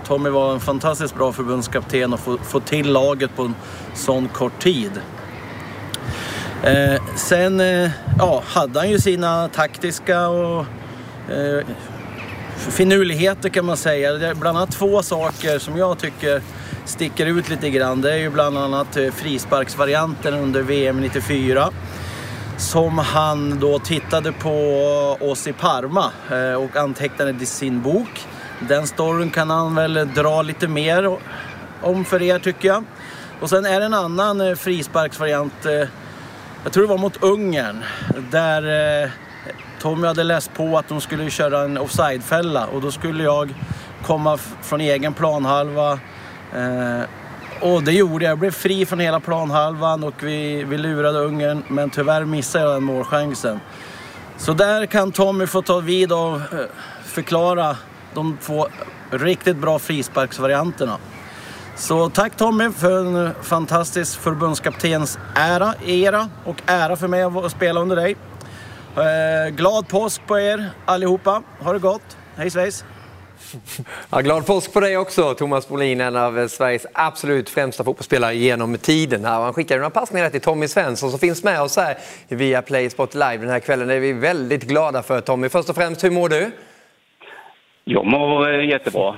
[0.07, 3.55] Tommy var en fantastiskt bra förbundskapten och få, få till laget på en
[3.95, 4.91] sån kort tid.
[6.63, 10.67] Eh, sen eh, ja, hade han ju sina taktiska och
[11.31, 11.67] eh,
[12.57, 14.13] finurligheter kan man säga.
[14.13, 16.43] Det är bland annat två saker som jag tycker
[16.85, 18.01] sticker ut lite grann.
[18.01, 21.71] Det är ju bland annat eh, frisparksvarianten under VM 94
[22.59, 24.51] som han då tittade på
[25.21, 28.27] oss i Parma eh, och antecknade i sin bok.
[28.69, 31.19] Den storyn kan han väl dra lite mer
[31.83, 32.85] om för er tycker jag.
[33.41, 35.89] Och sen är det en annan eh, frisparksvariant eh,
[36.67, 37.85] jag tror det var mot Ungern,
[38.31, 39.11] där eh,
[39.81, 43.55] Tommy hade läst på att de skulle köra en offsidefälla och då skulle jag
[44.03, 45.93] komma från egen planhalva.
[46.55, 47.03] Eh,
[47.61, 48.31] och det gjorde jag.
[48.31, 52.75] Jag blev fri från hela planhalvan och vi, vi lurade Ungern, men tyvärr missade jag
[52.75, 53.61] den målchansen.
[54.37, 56.67] Så där kan Tommy få ta vid och eh,
[57.05, 57.77] förklara
[58.15, 58.67] de två
[59.11, 60.99] riktigt bra frisparksvarianterna.
[61.77, 67.81] Så tack Tommy för en fantastisk förbundskaptens ära, era och ära för mig att spela
[67.81, 68.17] under dig.
[68.97, 71.43] Eh, glad påsk på er allihopa.
[71.61, 72.17] Ha det gott.
[72.37, 72.85] Hej svejs!
[74.11, 78.79] Ja, glad påsk på dig också, Thomas Brolin, en av Sveriges absolut främsta fotbollsspelare genom
[78.79, 79.25] tiden.
[79.25, 83.15] Han skickade några passningar till Tommy Svensson som finns med oss här via Play Sport
[83.15, 83.89] Live den här kvällen.
[83.89, 85.21] Det är vi väldigt glada för.
[85.21, 86.51] Tommy, först och främst, hur mår du?
[87.85, 89.17] Jag mår eh, jättebra.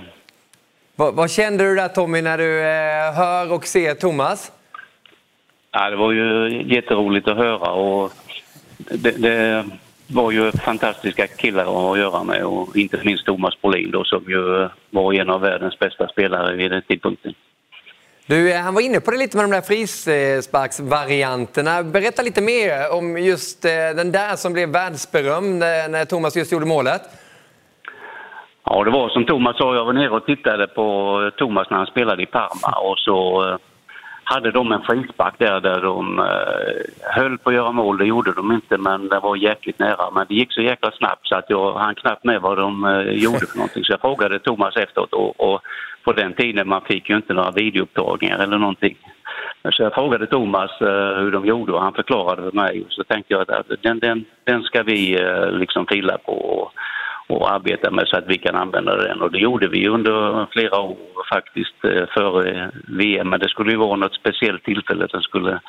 [0.98, 4.52] Vad, vad kände du där Tommy när du eh, hör och ser Thomas?
[5.72, 8.12] Ja, det var ju jätteroligt att höra och
[8.78, 9.64] det, det
[10.06, 14.68] var ju fantastiska killar att göra med och inte minst Thomas Brolin då som ju
[14.90, 17.34] var en av världens bästa spelare vid den tidpunkten.
[18.26, 21.82] Du, eh, han var inne på det lite med de där frisparksvarianterna.
[21.82, 26.66] Berätta lite mer om just eh, den där som blev världsberömd när Thomas just gjorde
[26.66, 27.02] målet.
[28.70, 31.87] Ja, det var som Thomas sa, jag var nere och tittade på Thomas när han
[31.87, 33.57] spelade i Parma och så eh,
[34.24, 37.98] hade de en frispark där, där de eh, höll på att göra mål.
[37.98, 40.11] Det gjorde de inte, men det var jäkligt nära.
[40.14, 43.00] Men det gick så jäkla snabbt så att jag hann knappt med vad de eh,
[43.00, 43.85] gjorde för någonting.
[43.85, 45.61] Så jag frågade Thomas efteråt och, och
[46.04, 48.96] på den tiden man fick ju inte några videoupptagningar eller någonting.
[49.72, 50.70] Så jag frågade Thomas
[51.20, 52.85] hur de gjorde och han förklarade för mig.
[52.88, 55.18] Så tänkte jag att den, den, den ska vi
[55.50, 56.70] liksom fila på.
[57.28, 59.22] Och, arbeta med så att vi kan använda den.
[59.22, 60.96] Och det gjorde vi under flera år
[61.32, 63.28] faktiskt eh, före eh, VM.
[63.28, 65.60] Men det skulle ju vara något speciellt tillfälle att den skulle,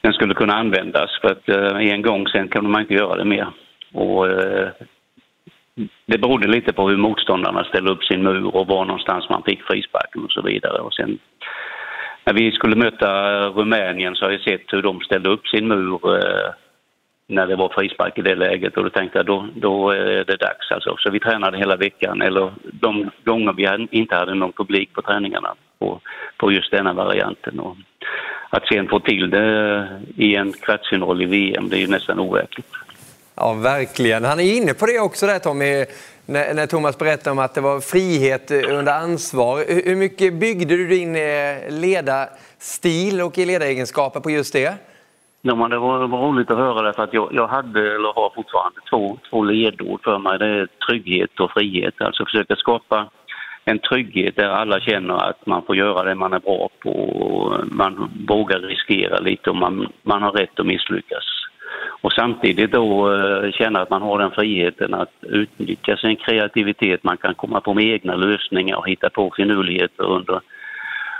[0.00, 1.10] den skulle kunna användas.
[1.20, 3.46] För att eh, en gång sen kunde man inte göra det mer.
[3.92, 4.26] Och,
[6.06, 9.62] det berodde lite på hur motståndarna ställde upp sin mur och var någonstans man fick
[9.62, 10.78] frisparken och så vidare.
[10.78, 11.18] Och sen
[12.24, 13.08] när vi skulle möta
[13.48, 16.00] Rumänien så har jag sett hur de ställde upp sin mur
[17.26, 20.36] när det var frispark i det läget och då tänkte jag då, då är det
[20.36, 20.96] dags alltså.
[20.98, 25.54] Så vi tränade hela veckan eller de gånger vi inte hade någon publik på träningarna
[25.78, 26.00] på,
[26.36, 27.60] på just denna varianten.
[27.60, 27.76] Och
[28.50, 32.68] att sen få till det i en kvartsfinal i VM, det är ju nästan overkligt.
[33.36, 34.24] Ja, verkligen.
[34.24, 35.84] Han är inne på det också där Tommy,
[36.26, 39.64] när, när Thomas berättade om att det var frihet under ansvar.
[39.84, 44.74] Hur mycket byggde du din eh, ledarstil och ledaregenskaper på just det?
[45.46, 48.14] Ja, men det var, var roligt att höra det för att jag, jag hade, eller
[48.14, 50.38] har fortfarande, två, två ledord för mig.
[50.38, 51.94] Det är trygghet och frihet.
[52.00, 53.06] Alltså försöka skapa
[53.64, 57.60] en trygghet där alla känner att man får göra det man är bra på och
[57.66, 61.24] man vågar riskera lite och man, man har rätt att misslyckas.
[62.00, 67.04] Och samtidigt då eh, känna att man har den friheten att utnyttja sin kreativitet.
[67.04, 70.40] Man kan komma på med egna lösningar och hitta på finurligheter under,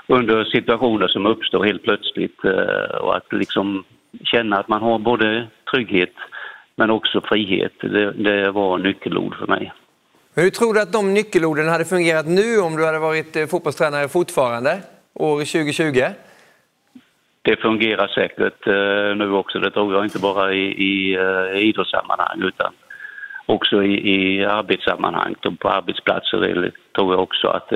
[0.07, 2.45] under situationer som uppstår helt plötsligt.
[2.45, 3.85] Eh, och att liksom
[4.25, 6.13] känna att man har både trygghet
[6.77, 7.73] men också frihet.
[7.81, 9.73] Det, det var nyckelord för mig.
[10.37, 14.09] Hur tror du att de nyckelorden hade fungerat nu om du hade varit eh, fotbollstränare
[14.09, 14.81] fortfarande,
[15.15, 16.03] år 2020?
[17.43, 22.43] Det fungerar säkert eh, nu också, det tror jag, inte bara i, i uh, idrottssammanhang
[22.43, 22.73] utan
[23.47, 25.35] också i, i arbetssammanhang.
[25.61, 27.69] På arbetsplatser det, tror jag också att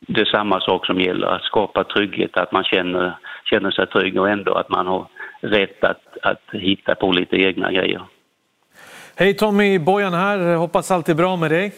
[0.00, 4.20] det är samma sak som gäller, att skapa trygghet, att man känner, känner sig trygg
[4.20, 5.06] och ändå att man har
[5.46, 8.02] rätt att, att hitta på lite egna grejer.
[9.16, 10.54] Hej Tommy, Bojan här.
[10.54, 11.72] Hoppas allt är bra med dig.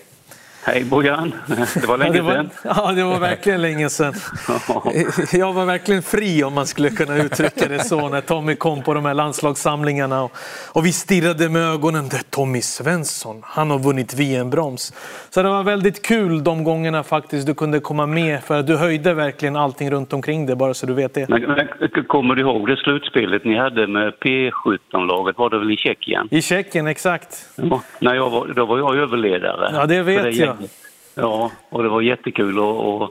[0.64, 1.34] Hej Bojan!
[1.74, 2.50] Det var länge sedan.
[2.64, 4.14] Ja, det var verkligen länge sedan.
[5.32, 8.94] Jag var verkligen fri om man skulle kunna uttrycka det så när Tommy kom på
[8.94, 10.32] de här landslagssamlingarna och,
[10.72, 12.08] och vi stirrade med ögonen.
[12.08, 14.92] Det är Tommy Svensson, han har vunnit VM-broms.
[15.30, 19.14] Så det var väldigt kul de gångerna faktiskt du kunde komma med för du höjde
[19.14, 21.28] verkligen allting runt omkring det, bara så du vet det.
[21.28, 25.38] Men, men, kommer du ihåg det slutspelet ni hade med P17-laget?
[25.38, 26.28] Var det väl i Tjeckien?
[26.30, 27.48] I Tjeckien, exakt.
[27.56, 29.70] Ja, när jag var, då var jag överledare.
[29.74, 30.47] Ja, det vet jag.
[31.14, 33.10] Ja, och det var jättekul att, att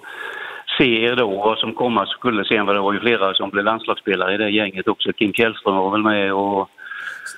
[0.78, 2.45] se er då vad som komma skulle.
[2.45, 5.13] Sen var det var ju flera som blev landslagsspelare i det gänget också.
[5.13, 6.69] Kim Källström var väl med och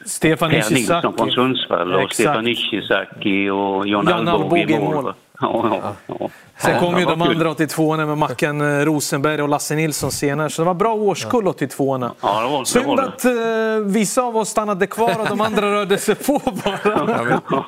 [0.06, 2.16] Stefan Per Nilsson från Sundsvall och Exakt.
[2.16, 5.14] Stefan Ishizaki och John, John Alvbåge i mål.
[5.42, 6.30] Ja, ja, ja.
[6.58, 10.62] Sen kom ju de andra 82 med Mackan eh, Rosenberg och Lasse Nilsson senare, så
[10.62, 14.50] det var bra årskull 82 ja, det var, Synd det att uh, vissa av oss
[14.50, 17.42] stannade kvar och de andra rörde sig på bara.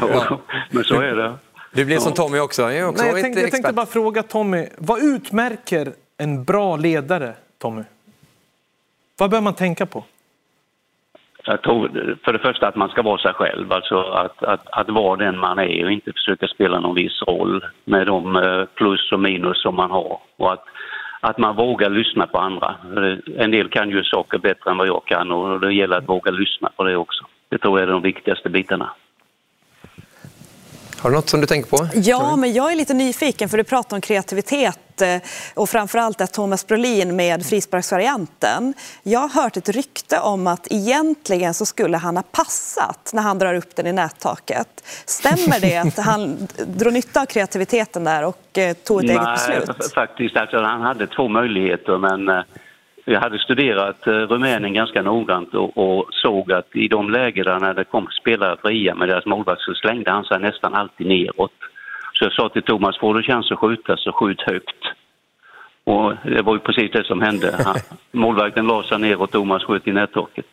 [0.00, 0.38] ja,
[0.70, 1.32] men så är det.
[1.74, 2.62] Du blir som Tommy också.
[2.62, 7.34] Jag, också Nej, jag, tänkte, jag tänkte bara fråga Tommy, vad utmärker en bra ledare,
[7.58, 7.82] Tommy?
[9.18, 10.04] Vad bör man tänka på?
[11.44, 14.90] Jag tror för det första att man ska vara sig själv, alltså att, att, att
[14.90, 19.12] vara den man är och inte försöka spela någon viss roll med de eh, plus
[19.12, 20.18] och minus som man har.
[20.36, 20.64] Och att,
[21.20, 22.74] att man vågar lyssna på andra.
[23.36, 26.30] En del kan ju saker bättre än vad jag kan och det gäller att våga
[26.30, 27.24] lyssna på det också.
[27.48, 28.90] Det tror jag är de viktigaste bitarna.
[31.04, 31.88] Har du något som du tänker på?
[31.94, 35.22] Ja, men jag är lite nyfiken för du pratar om kreativitet eh,
[35.54, 38.74] och framförallt att Thomas Brolin med frisparksvarianten.
[39.02, 43.38] Jag har hört ett rykte om att egentligen så skulle han ha passat när han
[43.38, 44.68] drar upp den i nättaket.
[45.06, 49.66] Stämmer det att han drog nytta av kreativiteten där och eh, tog ett Nej, eget
[49.66, 49.92] beslut?
[49.94, 50.36] faktiskt.
[50.36, 52.44] Alltså, han hade två möjligheter men eh,
[53.04, 57.74] jag hade studerat eh, Rumänien ganska noggrant och, och såg att i de lägena när
[57.74, 61.52] det kom spelare fria med deras målvakt så slängde han sig nästan alltid neråt.
[62.12, 64.84] Så jag sa till Thomas, får du chans att skjuta så skjut högt.
[65.84, 67.54] Och det var ju precis det som hände.
[67.64, 67.74] Han,
[68.12, 70.46] målvakten la sig ner och Thomas sköt i nättaket.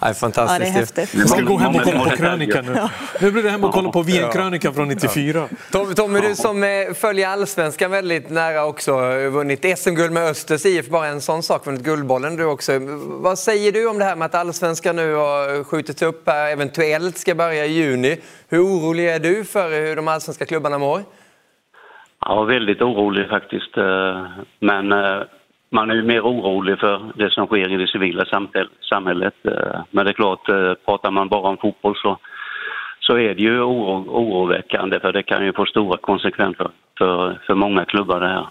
[0.00, 0.52] Ja, fantastiskt.
[0.52, 1.14] Ja, det är häftigt.
[1.14, 2.76] Jag ska gå hem och kolla på krönikan nu.
[3.20, 5.48] Nu blir det hem och kolla på VM-krönikan från 94.
[5.72, 10.66] Tom, Tommy, du som eh, följer allsvenskan väldigt nära också, eh, vunnit SM-guld med Östers
[10.66, 12.72] IF, bara en sån sak, vunnit Guldbollen du också.
[13.06, 17.18] Vad säger du om det här med att allsvenskan nu har skjutits upp här, eventuellt
[17.18, 18.16] ska börja i juni?
[18.48, 21.02] Hur orolig är du för hur de allsvenska klubbarna mår?
[22.26, 23.76] Jag var väldigt orolig faktiskt.
[23.76, 24.26] eh,
[24.60, 25.20] Men eh,
[25.70, 29.34] man är ju mer orolig för det som sker i det civila samhäll- samhället.
[29.44, 29.80] eh.
[29.90, 32.18] Men det är klart, eh, pratar man bara om fotboll så,
[33.00, 37.54] så är det ju oro, oroväckande för det kan ju få stora konsekvenser för, för
[37.54, 38.46] många klubbar det här.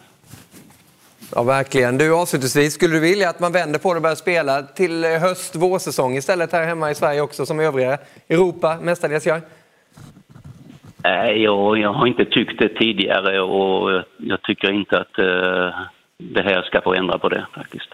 [1.36, 1.98] Ja, verkligen.
[1.98, 5.56] Du, avslutningsvis, skulle du vilja att man vänder på det och börjar spela till höst,
[5.56, 7.98] vårsäsong istället här hemma i Sverige också, som övriga
[8.30, 9.42] Europa mestadels gör?
[11.04, 15.70] Nej, jag, jag har inte tyckt det tidigare och jag tycker inte att eh,
[16.18, 17.90] det här ska få ändra på det faktiskt.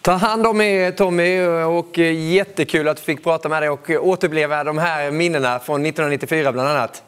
[0.00, 4.64] Ta hand om er Tommy och jättekul att du fick prata med dig och återuppleva
[4.64, 7.02] de här minnena från 1994 bland annat.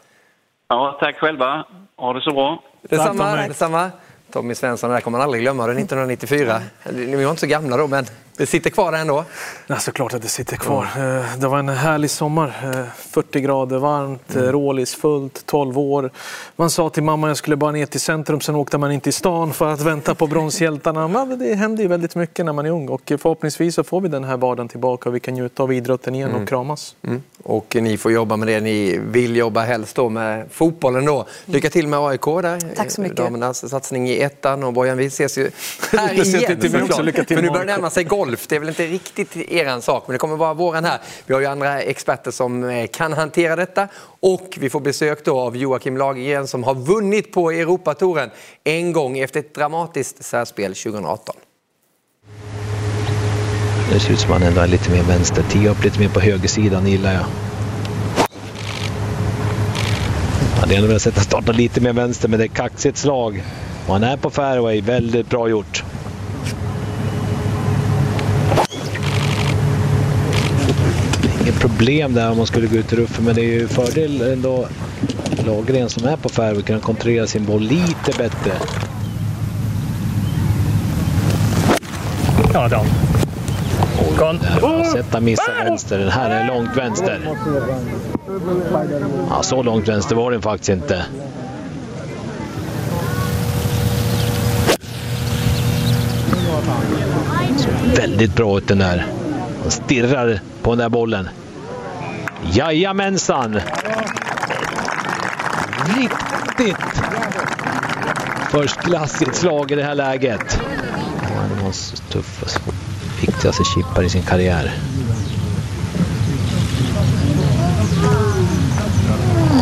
[0.67, 1.65] Ja, tack själva.
[1.95, 2.63] Ha det så bra.
[2.81, 3.31] Detsamma.
[3.31, 3.47] Tommy.
[3.47, 3.91] detsamma.
[4.31, 6.61] Tommy Svensson, det här kommer man aldrig glömma, det 1994.
[6.93, 8.05] Ni var inte så gamla då, men
[8.37, 9.25] det sitter kvar ändå.
[9.67, 10.83] Ja, såklart att det sitter kvar.
[10.97, 12.47] Eh, Det var en härlig sommar.
[12.63, 14.51] Eh, 40 grader varmt, mm.
[14.51, 16.11] rålis fullt, 12 år.
[16.55, 19.01] Man sa till mamma att jag skulle bara ner till centrum, sen åkte man in
[19.01, 21.07] till stan för att vänta på bronshjältarna.
[21.07, 24.09] Men det händer ju väldigt mycket när man är ung och förhoppningsvis så får vi
[24.09, 26.95] den här vardagen tillbaka och vi kan njuta av idrotten igen och kramas.
[27.03, 27.21] Mm.
[27.43, 31.25] Och ni får jobba med det ni vill jobba helst då med fotbollen då.
[31.45, 32.75] Lycka till med AIK där.
[32.75, 33.17] Tack så mycket.
[33.17, 35.49] Damernas satsning i ettan och Bojan vi ses ju
[35.91, 36.59] här igen.
[36.59, 37.01] till mig också.
[37.01, 38.24] Lycka till För nu börjar det närma sig golf.
[38.31, 40.99] Det är väl inte riktigt eran sak men det kommer vara våran här.
[41.25, 43.87] Vi har ju andra experter som eh, kan hantera detta
[44.19, 48.29] och vi får besök då av Joakim Lagergren som har vunnit på Europatouren
[48.63, 51.35] en gång efter ett dramatiskt särspel 2018.
[53.91, 55.43] Det ser ut som att han ändå är lite mer vänster.
[55.49, 57.25] Tio upp lite mer på högersidan gillar jag.
[60.59, 63.43] Hade ändå velat sätta starten lite mer vänster men det är kaxigt slag.
[63.87, 64.81] Och han är på fairway.
[64.81, 65.83] Väldigt bra gjort.
[71.45, 74.21] Inget problem där om man skulle gå ut i ruffen men det är ju fördel
[74.21, 74.67] ändå
[75.45, 78.51] Lagergren som är på fairway kan kontrollera sin boll lite bättre.
[82.53, 82.85] Ja, Dan.
[84.17, 84.39] Kon.
[84.93, 85.99] Sett han missa vänster.
[85.99, 87.19] Den här är långt vänster.
[89.29, 91.05] Ja, så långt vänster var den faktiskt inte.
[97.57, 97.69] Så
[98.01, 99.05] väldigt bra ut den där.
[99.65, 101.29] Han stirrar på den där bollen.
[102.51, 103.59] Jajamensan!
[105.97, 107.01] Riktigt
[108.49, 110.61] förstklassigt slag i det här läget.
[111.21, 112.73] Ja, var så och
[113.21, 114.73] viktigaste chippar i sin karriär.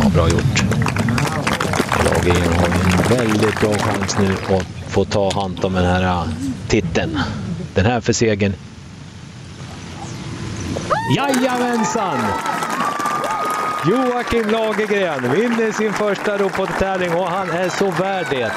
[0.02, 0.64] Ja, bra gjort.
[2.04, 6.28] Lagen har en väldigt bra chans nu att få ta hand om den här
[6.68, 7.18] titeln.
[7.74, 8.52] Den här för segern.
[11.08, 12.18] Jajamensan!
[13.86, 18.52] Joakim Lagergren vinner sin första robottävling och han är så värd det.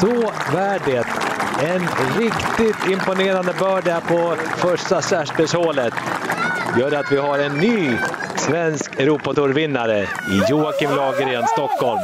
[0.00, 1.06] Så värd det.
[1.64, 5.94] En riktigt imponerande börd där på första särspelshålet.
[6.78, 7.98] Gör att vi har en ny
[8.36, 12.00] svensk Europatourvinnare i Joakim Lagergren, Stockholm.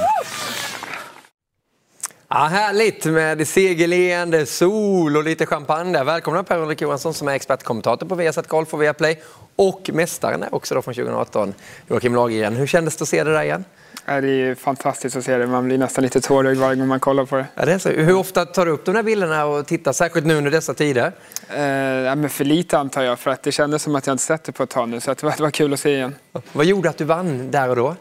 [2.36, 6.04] Ja, härligt med segerleende, sol och lite champagne där.
[6.04, 9.22] Välkomna Per-Ulrik Johansson som är expertkommentator på Viasat Golf och Viaplay
[9.56, 11.54] och mästaren också då från 2018,
[11.88, 12.56] Joakim Lagergren.
[12.56, 13.64] Hur kändes det att se det där igen?
[14.06, 15.46] Ja, det är fantastiskt att se det.
[15.46, 17.46] Man blir nästan lite tårögd varje gång man kollar på det.
[17.54, 17.88] Ja, det är så.
[17.88, 21.12] Hur ofta tar du upp de här bilderna och tittar, särskilt nu under dessa tider?
[21.48, 24.24] Eh, ja, men för lite antar jag, för att det kändes som att jag inte
[24.24, 25.00] sett det på ett tag nu.
[25.00, 26.14] Så att det, var, det var kul att se igen.
[26.52, 27.96] Vad gjorde att du vann där och då?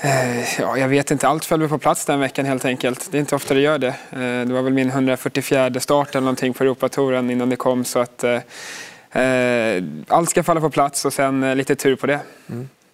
[0.00, 3.08] Eh, ja, jag vet inte, allt föll på plats den veckan helt enkelt.
[3.10, 3.88] Det är inte ofta det gör det.
[3.88, 7.84] Eh, det var väl min 144 start eller någonting på Europatouren innan det kom.
[7.84, 12.20] Så att, eh, eh, allt ska falla på plats och sen lite tur på det.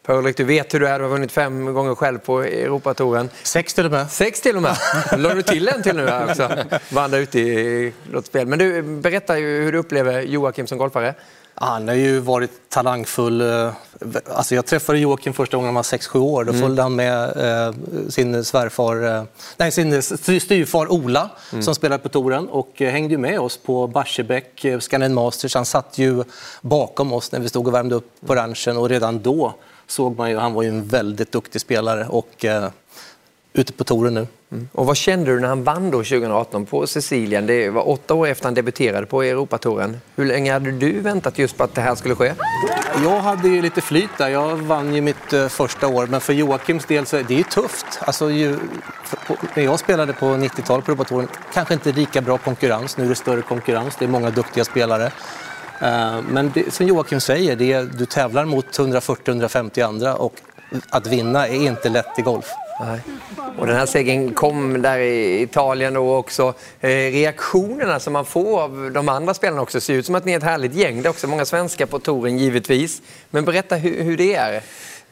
[0.07, 0.99] Per-Ulrik, du vet hur du är.
[0.99, 3.30] Du har vunnit fem gånger själv på Europatouren.
[3.42, 4.11] Sex till och med.
[4.11, 4.76] Sex till och med.
[5.16, 6.51] La du till en till nu här också.
[6.92, 8.46] Vann ute i lottspel.
[8.46, 11.14] Men du, berätta ju hur du upplever Joakim som golfare.
[11.61, 13.41] Han har ju varit talangfull.
[13.41, 13.71] eh,
[14.35, 16.45] Alltså jag träffade Joakim första gången han var 6-7 år.
[16.45, 17.37] Då följde han med
[17.69, 17.75] eh,
[18.09, 19.23] sin svärfar, eh,
[19.57, 20.03] nej, sin
[20.41, 21.31] styvfar Ola
[21.61, 25.55] som spelade på touren och eh, hängde med oss på Barsebäck, eh, Scandinavian Masters.
[25.55, 26.25] Han satt ju
[26.61, 29.55] bakom oss när vi stod och värmde upp på ranchen och redan då
[29.87, 32.69] såg man ju, han var ju en väldigt duktig spelare och eh,
[33.53, 34.26] ute på touren nu.
[34.72, 37.46] Och vad kände du när han vann då 2018 på Sicilien?
[37.46, 39.96] Det var åtta år efter han debuterade på Europatouren.
[40.16, 42.32] Hur länge hade du väntat just på att det här skulle ske?
[43.05, 44.28] Jag hade ju lite flyt där.
[44.28, 47.42] Jag vann ju mitt eh, första år, men för Joakims del så är det ju
[47.42, 47.86] tufft.
[48.01, 48.57] Alltså, ju,
[49.26, 52.96] på, när jag spelade på 90-talet på Europatouren, kanske inte lika bra konkurrens.
[52.96, 55.05] Nu är det större konkurrens, det är många duktiga spelare.
[55.80, 60.34] Eh, men det, som Joakim säger, det är, du tävlar mot 140-150 andra och
[60.90, 62.46] att vinna är inte lätt i golf.
[62.81, 63.01] Nej.
[63.59, 68.62] Och den här segern kom där i Italien och också eh, reaktionerna som man får
[68.62, 71.03] av de andra spelarna också ser ut som att ni är ett härligt gäng.
[71.03, 73.03] Det är också många svenskar på touren givetvis.
[73.31, 74.62] Men berätta hur, hur det är.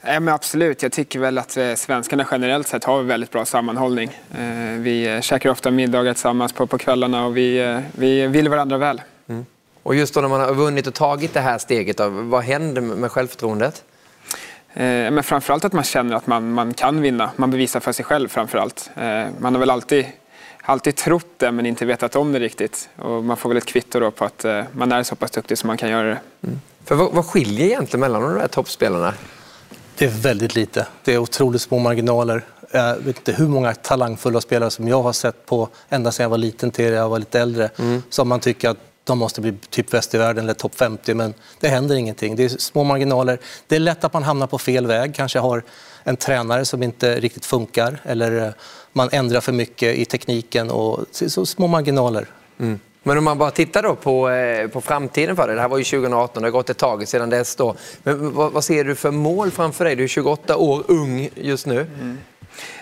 [0.00, 4.20] Ja, men absolut, jag tycker väl att eh, svenskarna generellt sett har väldigt bra sammanhållning.
[4.38, 8.78] Eh, Vi käkar ofta middagar tillsammans på, på kvällarna och vi, eh, vi vill varandra
[8.78, 9.02] väl.
[9.82, 12.80] Och just då när man har vunnit och tagit det här steget, då, vad händer
[12.80, 13.84] med självförtroendet?
[14.76, 17.30] Eh, Men framförallt att man känner att man, man kan vinna.
[17.36, 18.90] Man bevisar för sig själv framförallt.
[18.96, 20.06] Eh, Man har väl alltid,
[20.62, 22.88] alltid trott det men inte vetat om det riktigt.
[22.96, 25.58] Och man får väl ett kvitto då på att eh, man är så pass duktig
[25.58, 26.18] som man kan göra det.
[26.84, 29.14] För vad, vad skiljer egentligen mellan de här toppspelarna?
[29.98, 30.86] Det är väldigt lite.
[31.04, 32.44] Det är otroligt små marginaler.
[32.70, 36.30] Jag vet inte hur många talangfulla spelare som jag har sett på ända sedan jag
[36.30, 37.70] var liten till jag var lite äldre.
[38.10, 41.34] Som man tycker att de måste bli typ bäst i världen eller topp 50 men
[41.60, 42.36] det händer ingenting.
[42.36, 43.38] Det är små marginaler.
[43.66, 45.14] Det är lätt att man hamnar på fel väg.
[45.14, 45.62] Kanske har
[46.04, 48.52] en tränare som inte riktigt funkar eller eh,
[48.92, 52.26] man ändrar för mycket i tekniken och så, små marginaler.
[53.02, 55.56] Men om man bara tittar då på, eh, på framtiden för dig.
[55.56, 57.56] Det här var ju 2018, det har gått ett tag sedan dess.
[57.56, 57.74] Då.
[58.02, 59.96] Men vad, vad ser du för mål framför dig?
[59.96, 61.86] Du är 28 år ung just nu.
[62.00, 62.16] Nej,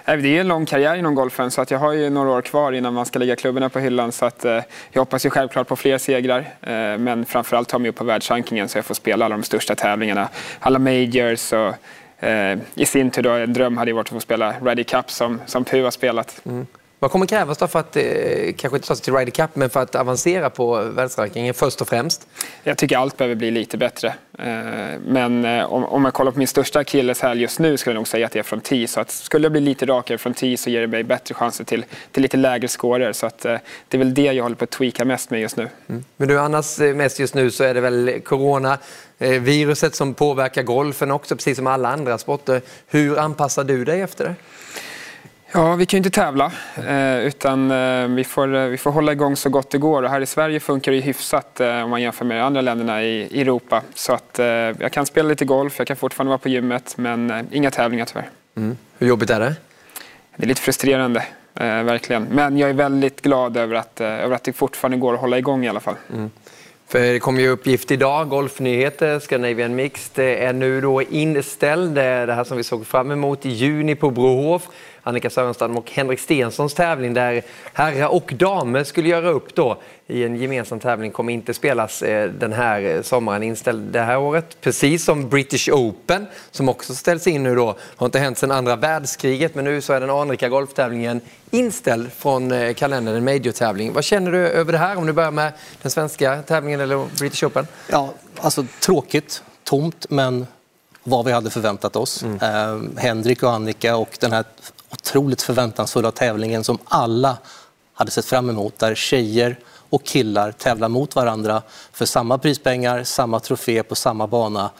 [0.05, 2.73] det är en lång karriär inom golfen så att jag har ju några år kvar
[2.73, 4.13] innan man ska lägga klubborna på hyllan.
[4.13, 7.89] Så att, eh, jag hoppas ju självklart på fler segrar eh, men framförallt ta mig
[7.89, 10.29] upp på världsrankingen så jag får spela alla de största tävlingarna.
[10.61, 11.75] Alla majors och
[12.25, 15.11] eh, i sin tur då, en dröm hade ju varit att få spela Ryder Cup
[15.11, 16.41] som, som Pu har spelat.
[16.45, 16.67] Mm.
[16.99, 18.03] Vad kommer krävas då för att, eh,
[18.57, 21.89] kanske inte ta sig till Ryder Cup, men för att avancera på världsrankingen först och
[21.89, 22.27] främst?
[22.63, 24.09] Jag tycker allt behöver bli lite bättre.
[24.39, 24.45] Eh,
[25.07, 28.09] Men eh, om om jag kollar på min största akilleshäl just nu skulle jag nog
[28.09, 28.87] säga att det är från tee.
[28.89, 31.65] Så att skulle jag bli lite rakare från tee så ger det mig bättre chanser
[31.65, 33.13] till, till lite lägre scorer.
[33.13, 35.69] Så att det är väl det jag håller på att tweaka mest med just nu.
[36.17, 38.79] Men du, annars mest just nu så är det väl corona,
[39.19, 42.63] viruset som påverkar golfen också, precis som alla andra sporter.
[42.87, 44.35] Hur anpassar du dig efter det?
[45.57, 49.13] Ja, vi kan ju inte tävla eh, utan eh, vi får, eh, vi får hålla
[49.13, 50.03] igång så gott det går.
[50.03, 53.83] Och här i Sverige funkar det hyfsat om man jämför med andra länderna i, Europa.
[53.95, 54.39] Så att
[54.79, 58.29] jag kan spela lite golf, jag kan fortfarande vara på gymmet men inga tävlingar tyvärr.
[58.99, 59.55] Hur jobbigt är det?
[60.37, 61.25] Det är lite frustrerande,
[61.55, 62.23] verkligen.
[62.23, 65.65] Men jag är väldigt glad över att, över att det fortfarande går att hålla igång
[65.65, 65.97] i alla fall.
[66.89, 71.95] För det kom ju uppgift idag, Golfnyheter, Scandinavian Mixed är nu då inställd.
[71.95, 74.69] Det här som vi såg fram emot i juni på Brohof.
[75.07, 77.43] Annika Sörenstam och Henrik Stensons tävling där
[77.73, 82.31] herrar och damer skulle göra upp då i en gemensam tävling kommer inte spelas eh,
[82.31, 84.57] den här eh, sommaren inställd det här året.
[84.61, 87.77] Precis som British Open som också ställs in nu då.
[87.97, 92.53] Har inte hänt sedan andra världskriget men nu så är den anrika golftävlingen inställd från
[92.53, 93.93] eh, kalendern, en major-tävling.
[93.93, 95.53] Vad känner du över det här om du börjar med
[95.83, 97.67] den svenska tävlingen eller British Open?
[97.91, 100.47] Ja, alltså tråkigt, tomt, men
[101.03, 102.23] vad vi hade förväntat oss.
[102.23, 104.45] Eh, Henrik och Annika och den här
[104.95, 107.37] otroligt förväntansfulla tävlingen som alla
[107.95, 109.59] hade sett fram emot, där tjejer
[109.91, 114.71] och killar tävlar mot varandra för samma prispengar, samma trofé på samma bana.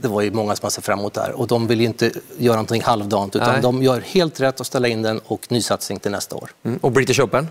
[0.00, 1.86] Det var ju många som hade sett fram emot det här och de vill ju
[1.86, 3.62] inte göra någonting halvdant utan Nej.
[3.62, 6.50] de gör helt rätt att ställa in den och nysatsning till nästa år.
[6.62, 6.78] Mm.
[6.82, 7.48] Och British Open?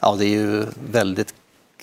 [0.00, 1.34] Ja, det är ju väldigt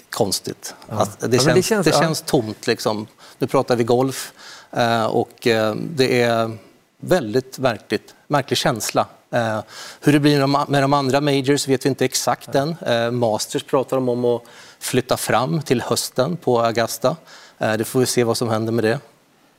[0.10, 0.76] konstigt.
[0.88, 2.02] Att det, men känns, det känns- det ja.
[2.02, 2.68] känns tomt.
[2.68, 3.08] Liksom.
[3.40, 4.34] Nu pratar vi golf
[4.72, 6.58] eh, och eh, det är
[7.00, 9.08] väldigt märkligt, märklig känsla.
[9.32, 9.60] Eh,
[10.02, 12.76] hur det blir med de, andra majors vet vi inte exakt än.
[12.86, 14.42] Eh, Masters pratar de om att
[14.80, 17.16] flytta fram till hösten på Augusta.
[17.60, 19.00] Eh, det får vi se vad som händer med det.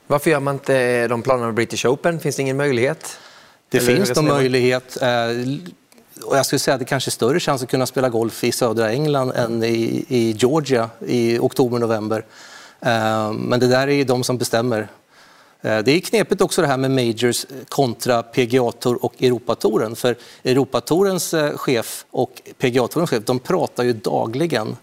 [0.07, 2.19] Varför gör man inte de planerna med British Open?
[2.19, 3.17] Finns det ingen möjlighet?
[3.69, 4.97] Det Eller finns någon möjlighet.
[6.23, 8.51] Och jag skulle säga att det kanske är större chans att kunna spela golf i
[8.51, 12.25] södra England än i, i Georgia i oktober-november.
[13.33, 14.87] Men det där är ju de som bestämmer.
[15.63, 19.95] Eh, det är knepigt också det här med Majors kontra PGA-tour och Europatouren.
[19.95, 24.77] För Europatorens eh, chef och PGA-tourens chef de pratar ju dagligen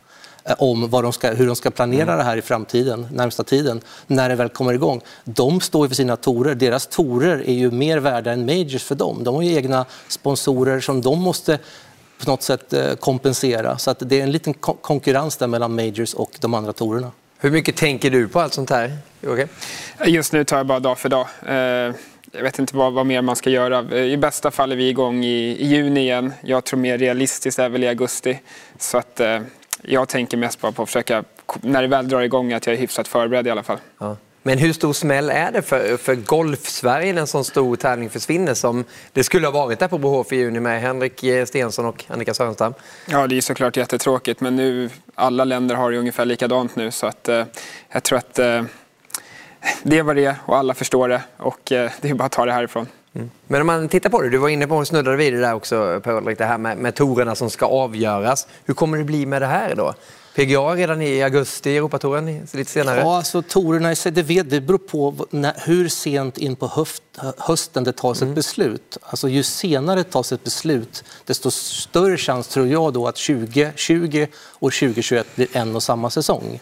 [0.44, 2.16] eh, om ska, hur de ska planera mm.
[2.16, 5.00] det här i framtiden, närmsta tiden, när det väl kommer igång.
[5.24, 6.54] De står ju för sina torer.
[6.54, 9.24] Deras torer är ju mer värda än Majors för dem.
[9.24, 11.58] De har ju egna sponsorer som de måste
[12.24, 13.78] på något sätt kompensera.
[13.78, 17.10] Så att det är en liten konkurrens där mellan Majors och de andra torerna.
[17.42, 18.96] Hur mycket tänker du på allt sånt här?
[19.22, 19.46] Okay.
[20.06, 21.26] Just nu tar jag bara dag för dag.
[21.46, 21.94] Eh,
[22.32, 23.96] jag vet inte vad, vad mer man ska göra.
[23.96, 26.32] I bästa fall är vi igång i, i juni igen.
[26.40, 28.40] Jag tror mer realistiskt är väl i augusti.
[28.78, 29.40] Så att eh,
[29.82, 31.24] jag tänker mest bara på att försöka,
[31.60, 33.78] när det väl drar igång, att jag är hyfsat förberedd i alla fall.
[33.98, 34.16] Ja.
[34.42, 38.54] Men hur stor smäll är det för, för Golf-Sverige när en sån stor tävling försvinner
[38.54, 42.34] som det skulle ha varit där på Brohof i juni med Henrik Stensson och Annika
[42.34, 42.74] Sörenstam?
[43.06, 47.06] Ja, det är såklart jättetråkigt men nu, alla länder har det ungefär likadant nu så
[47.06, 47.44] att eh,
[47.88, 48.62] jag tror att eh,
[49.82, 52.52] det var det och alla förstår det och eh, det är bara att ta det
[52.52, 52.86] härifrån.
[53.12, 53.30] Mm.
[53.46, 55.54] Men om man tittar på det, du var inne på och snuddade vid det där
[55.54, 58.46] också Per det här med, med torerna som ska avgöras.
[58.64, 59.94] Hur kommer det bli med det här då?
[60.34, 63.00] PGA redan i augusti, Europatouren lite senare?
[63.00, 67.02] Ja, alltså torerna i det, vet, det beror på när, hur sent in på höft,
[67.38, 68.32] hösten det tas mm.
[68.32, 68.98] ett beslut.
[69.02, 74.26] Alltså ju senare det tas ett beslut, desto större chans tror jag då att 2020
[74.34, 76.60] och 2021 blir en och samma säsong.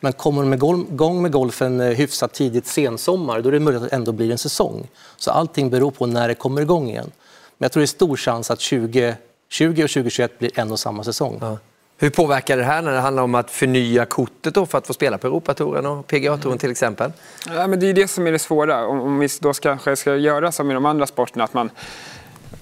[0.00, 0.52] Men kommer de
[0.82, 4.32] igång med golfen eh, hyfsat tidigt sensommar, då är det möjligt att det ändå blir
[4.32, 4.88] en säsong.
[5.16, 7.10] Så allting beror på när det kommer igång igen.
[7.58, 9.14] Men jag tror det är stor chans att 2020
[9.84, 11.38] och 2021 blir en och samma säsong.
[11.40, 11.58] Ja.
[12.02, 14.92] Hur påverkar det här när det handlar om att förnya kortet då för att få
[14.92, 17.12] spela på Europatouren och PGA-touren till exempel?
[17.46, 18.86] Ja, men det är det som är det svåra.
[18.86, 21.70] Om vi då kanske ska göra som i de andra sporterna, att man,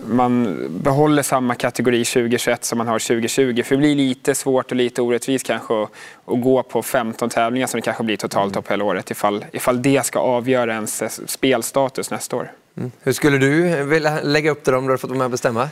[0.06, 3.62] man behåller samma kategori 2021 som man har 2020.
[3.62, 5.90] För det blir lite svårt och lite orättvist kanske att,
[6.24, 9.82] att gå på 15 tävlingar som det kanske blir totalt upp hela året ifall, ifall
[9.82, 12.52] det ska avgöra ens spelstatus nästa år.
[12.76, 12.90] Mm.
[13.02, 15.68] Hur skulle du vilja lägga upp det om du hade fått vara med och bestämma?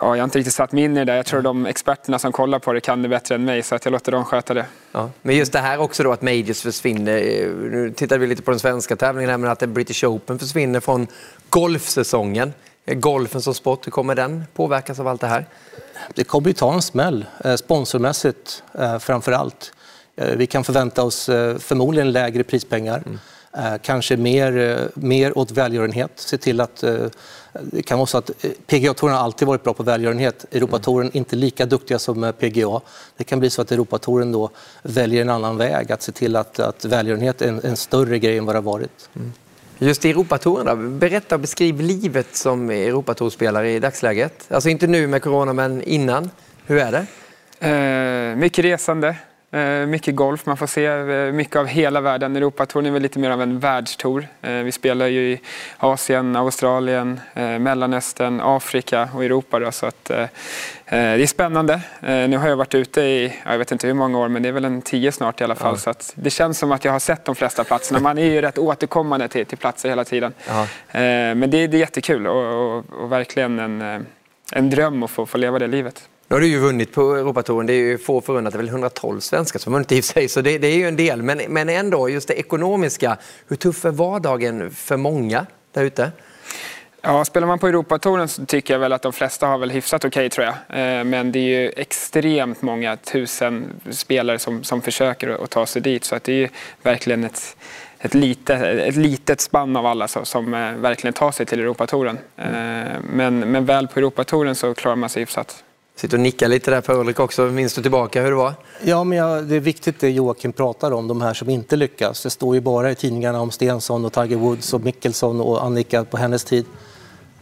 [0.00, 1.16] Ja, jag har inte riktigt satt mig in i det där.
[1.16, 3.84] Jag tror de experterna som kollar på det kan det bättre än mig så att
[3.84, 4.66] jag låter dem sköta det.
[4.92, 5.10] Ja.
[5.22, 7.20] Men just det här också då att Majors försvinner.
[7.70, 11.06] Nu tittar vi lite på den svenska tävlingen här, men att British Open försvinner från
[11.48, 12.52] golfsäsongen.
[12.86, 15.46] Golfen som sport, hur kommer den påverkas av allt det här?
[16.14, 19.72] Det kommer ju ta en smäll, eh, sponsormässigt eh, framför allt.
[20.16, 21.26] Eh, vi kan förvänta oss
[21.58, 23.02] förmodligen lägre prispengar.
[23.06, 23.18] Mm.
[23.82, 26.12] Kanske mer, mer åt välgörenhet.
[26.14, 26.84] Se till att
[27.62, 30.44] det kan vara så att eh, PGA-touren har alltid varit bra på välgörenhet.
[30.52, 32.80] Europatouren inte lika duktiga som PGA.
[33.16, 34.50] Det kan bli så att Europatouren då
[34.82, 38.38] väljer en annan väg, att se till att, att välgörenhet är en, en större grej
[38.38, 39.08] än vad det har varit.
[39.16, 39.32] Mm.
[39.78, 44.46] Just i Europatouren då, berätta och beskriv livet som Europatourspelare i dagsläget.
[44.48, 46.30] Alltså inte nu med corona, men innan.
[46.66, 47.06] Hur är det?
[47.68, 49.16] Eh, mycket resande.
[49.54, 52.36] Eh, mycket golf, man får se eh, mycket av hela världen.
[52.36, 54.26] Europatouren är väl lite mer av en världstour.
[54.42, 55.40] Eh, vi spelar ju i
[55.78, 59.58] Asien, Australien, Mellanöstern, Afrika och Europa.
[59.58, 61.80] Då, så att, det är spännande.
[62.00, 64.52] Nu har jag varit ute i, jag vet inte hur många år, men det är
[64.52, 65.74] väl en tio snart i alla fall.
[65.74, 65.78] Ja.
[65.78, 68.00] Så att det känns som att jag har sett de flesta platserna.
[68.00, 70.32] Man är ju rätt återkommande till, till platser hela tiden.
[70.48, 70.66] Ja.
[71.34, 74.06] Men det, det är jättekul och, och, och verkligen en,
[74.52, 76.08] en dröm att få, få leva det livet.
[76.34, 77.66] Nu har du ju vunnit på Europatouren.
[77.66, 78.52] Det är ju få förunnat.
[78.52, 80.96] Det är väl 112 svenskar som vunnit i sig, så det, det, är ju en
[80.96, 81.22] del.
[81.22, 83.16] Men, men ändå, just det ekonomiska.
[83.48, 86.12] Hur tuff är vardagen för många där ute?
[87.02, 90.04] Ja, spelar man på Europatouren så tycker jag väl att de flesta har väl hyfsat
[90.04, 90.54] okej okay, tror jag.
[90.98, 95.82] Eh, men det är ju extremt många tusen spelare som, som försöker att ta sig
[95.82, 96.04] dit.
[96.04, 96.48] Så att det är ju
[96.82, 97.56] verkligen ett,
[97.98, 102.18] ett, litet, ett litet spann av alla som, som eh, verkligen tar sig till Europatouren.
[102.36, 103.02] Mm.
[103.12, 105.64] Men, men väl på Europatouren så klarar man sig hyfsat.
[105.96, 107.42] Sitter och nickar lite där på Ulrik också.
[107.42, 108.54] Minns du tillbaka hur det var?
[108.82, 112.22] Ja, men ja, det är viktigt det Joakim pratar om, de här som inte lyckas.
[112.22, 116.04] Det står ju bara i tidningarna om Stensson och Tiger Woods och Mickelson och Annika
[116.04, 116.64] på hennes tid.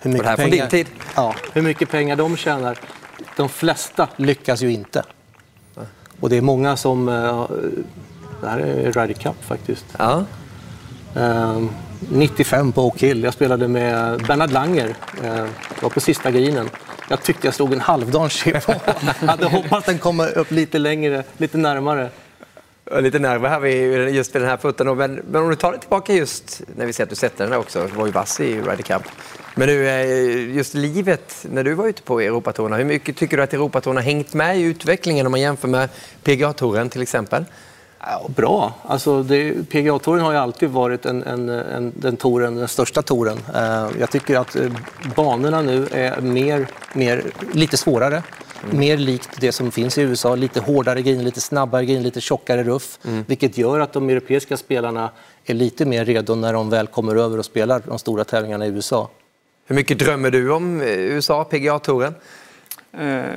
[0.00, 0.86] Hur mycket, och det här pengar, din tid?
[1.16, 2.78] Ja, hur mycket pengar de tjänar.
[3.36, 5.02] De flesta lyckas ju inte.
[6.20, 7.08] Och det är många som...
[7.08, 7.46] Eh,
[8.40, 9.84] det här är Ryder Cup faktiskt.
[9.98, 10.24] Ja.
[12.08, 13.22] 95 ehm, på Oak Hill.
[13.22, 14.96] Jag spelade med Bernhard Langer.
[15.24, 15.48] Jag
[15.80, 16.68] var på sista grinen.
[17.08, 18.56] Jag tyckte jag slog en halvdan chip.
[19.20, 22.10] Jag hade hoppats den kommer upp lite längre, lite närmare.
[23.00, 24.96] Lite nerver här vid, just vid den här putten.
[24.96, 27.50] Men, men om du tar det tillbaka just när vi ser att du sätter den
[27.50, 27.86] där också.
[27.86, 29.02] Du var ju vass i Ryder Cup.
[29.54, 32.78] Men du, eh, just livet när du var ute på Europatouren.
[32.78, 35.88] Hur mycket tycker du att Europatouren har hängt med i utvecklingen om man jämför med
[36.22, 37.44] PGA-touren till exempel?
[38.06, 38.74] Ja, bra.
[38.82, 39.24] Alltså
[39.70, 43.38] PGA-touren har ju alltid varit en, en, en, den, touren, den största touren.
[43.54, 44.72] Uh, jag tycker att uh,
[45.16, 48.22] banorna nu är mer, mer, lite svårare.
[48.70, 50.34] mer likt det som finns i USA.
[50.34, 52.98] Lite hårdare green, lite snabbare green, lite tjockare ruff.
[53.04, 53.24] Mm.
[53.28, 55.10] Vilket gör att de europeiska spelarna
[55.44, 58.68] är lite mer redo när de väl kommer över och spelar de stora tävlingarna i
[58.68, 59.10] USA.
[59.66, 62.14] Hur mycket drömmer du om eh, USA, PGA-touren?
[63.00, 63.28] Uh,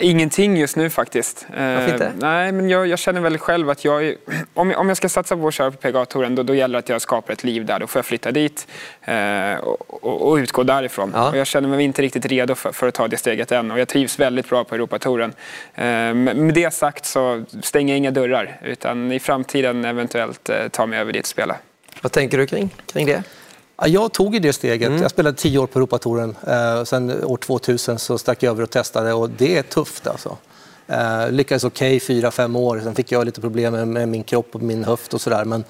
[0.00, 1.46] ingenting just nu faktiskt.
[1.50, 2.12] Uh, Varför inte?
[2.18, 4.16] Nej, men jag, jag, känner väl själv att jag, är-
[4.54, 6.78] om, jag- om jag ska satsa på att köra på PGA-touren då, då gäller det
[6.78, 7.78] att jag skapar ett liv där.
[7.78, 8.66] Då får jag flytta dit
[9.08, 11.12] uh, och, och, utgå därifrån.
[11.14, 11.30] Ja.
[11.30, 13.78] Och jag känner mig inte riktigt redo för, för att ta det steget än och
[13.78, 15.32] jag trivs väldigt bra på Europatouren.
[15.74, 21.12] Med det sagt så stänger jag inga dörrar utan i framtiden eventuellt ta mig över
[21.12, 21.56] dit och spela.
[22.00, 23.22] Vad tänker du kring, kring det?
[23.76, 24.88] Ja, jag tog det steget.
[24.88, 25.02] Mm.
[25.02, 26.36] Jag spelade tio år på Europatouren.
[26.46, 30.36] Eh, sen år 2000 så stack jag över och testade och det är tufft alltså.
[30.86, 32.80] Eh, lyckades okej fyra, fem år.
[32.84, 35.44] Sen fick jag lite problem med, min kropp och min höft och sådär.
[35.44, 35.64] Men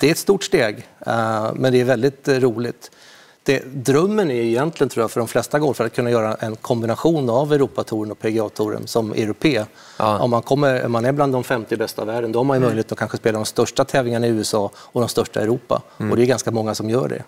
[0.00, 0.88] det är ett stort steg.
[1.06, 2.90] Eh, men det är väldigt roligt.
[3.48, 6.56] Det, drömmen är ju egentligen tror jag för de flesta golfare att kunna göra en
[6.56, 9.64] kombination av Europatouren och PGA-touren som europé.
[9.98, 10.18] Ja.
[10.18, 12.56] Om man, kommer, om man är bland de 50 bästa i världen då har man
[12.56, 15.82] ju möjlighet att kanske spela de största tävlingarna i USA och de största i Europa.
[15.96, 17.22] Och det är ganska många som gör det.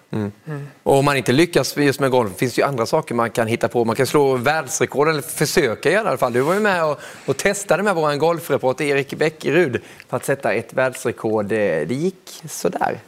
[0.83, 3.47] Och om man inte lyckas just med golf finns det ju andra saker man kan
[3.47, 3.85] hitta på.
[3.85, 6.33] Man kan slå världsrekord, eller försöka i alla fall.
[6.33, 10.53] Du var ju med och, och testade med vår golfreporter Erik Bäckerud för att sätta
[10.53, 11.47] ett världsrekord.
[11.47, 12.99] Det det gick sådär.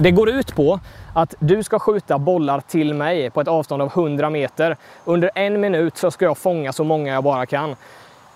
[0.00, 0.80] Det går ut på
[1.14, 4.76] att du ska skjuta bollar till mig på ett avstånd av 100 meter.
[5.04, 7.76] Under en minut så ska jag fånga så många jag bara kan.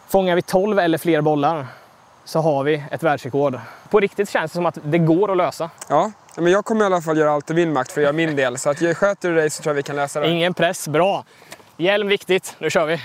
[0.09, 1.67] Fångar vi 12 eller fler bollar
[2.25, 3.61] så har vi ett världsrekord.
[3.91, 5.71] På riktigt känns det som att det går att lösa.
[5.89, 8.13] Ja, men jag kommer i alla fall göra allt i min makt för att göra
[8.13, 8.59] min del.
[8.59, 10.31] Så att sköter du dig så tror jag vi kan lösa det.
[10.31, 11.25] Ingen press, bra.
[11.77, 13.01] Hjälm viktigt, nu kör vi.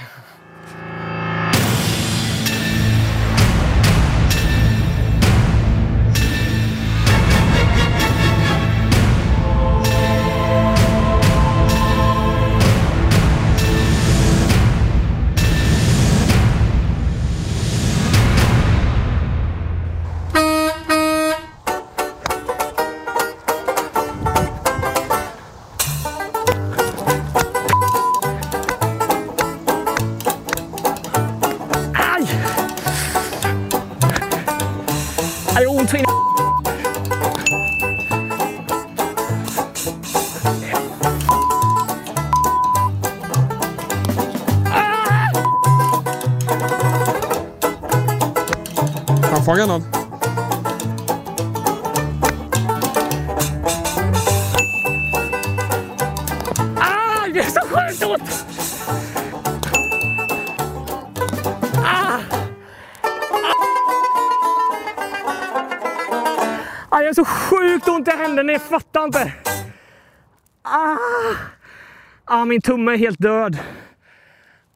[72.58, 73.58] Min tumme är helt död.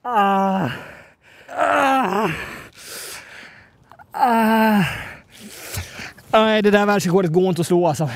[0.03, 0.69] Ah!
[1.57, 2.29] Ah!
[4.11, 4.83] Ah!
[6.31, 8.09] Nej, det där världsrekordet går inte att slå alltså.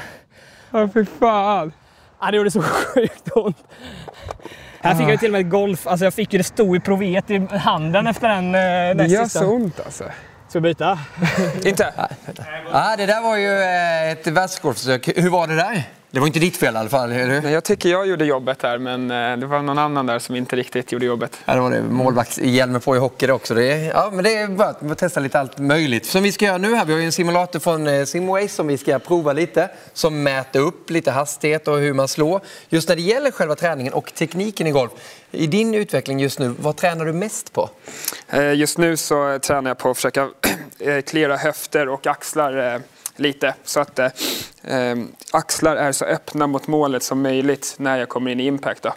[0.71, 1.73] Ja, fy fan.
[2.21, 3.57] Ja, det gjorde så sjukt ont.
[4.81, 5.87] Här fick jag ju till och med ett golf.
[5.87, 9.11] Alltså jag fick ju det stod i provet i handen efter den Det eh, näst
[9.11, 9.39] gör sista.
[9.39, 10.03] så ont alltså.
[10.49, 10.99] Ska vi byta?
[11.65, 11.93] Inte?
[12.71, 15.09] Ja, det där var ju eh, ett världsrekordförsök.
[15.17, 15.83] Hur var det där?
[16.15, 17.41] Det var inte ditt fel i alla fall, eller hur?
[17.41, 20.35] Nej, Jag tycker jag gjorde jobbet här, men eh, det var någon annan där som
[20.35, 21.37] inte riktigt gjorde jobbet.
[21.45, 23.53] Ja, det var det målvaktshjälmen på i hockey också.
[23.53, 26.05] Det är, ja, men det är bra att man testar lite allt möjligt.
[26.05, 28.77] Som vi ska göra nu här, vi har en simulator från eh, Simways som vi
[28.77, 29.69] ska prova lite.
[29.93, 32.41] Som mäter upp lite hastighet och hur man slår.
[32.69, 34.91] Just när det gäller själva träningen och tekniken i golf.
[35.31, 37.69] I din utveckling just nu, vad tränar du mest på?
[38.29, 40.29] Eh, Just nu så tränar jag på att försöka
[41.05, 42.81] cleara höfter och axlar
[43.15, 43.53] lite.
[43.63, 44.05] Så att eh,
[44.63, 44.97] eh,
[45.31, 48.81] axlar är så öppna mot målet som möjligt när jag kommer in i impact.
[48.83, 48.93] Då.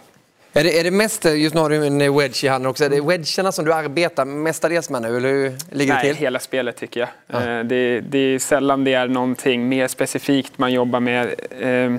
[0.53, 2.89] Är det, är det mest, just nu har du en wedge i handen också, är
[2.89, 6.15] det wedgerna som du arbetar mestadels med nu, eller hur ligger det Nej, till?
[6.15, 7.41] hela spelet tycker jag.
[7.41, 11.95] Eh, Det, det är sällan det är någonting mer specifikt man jobbar med eh,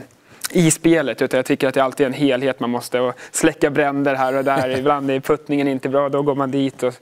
[0.53, 1.23] i spelet.
[1.23, 2.61] Utan jag tycker att det alltid är en helhet.
[2.61, 4.71] Man måste och släcka bränder här och där.
[4.79, 6.83] Ibland är puttningen inte bra, då går man dit.
[6.83, 6.95] Och,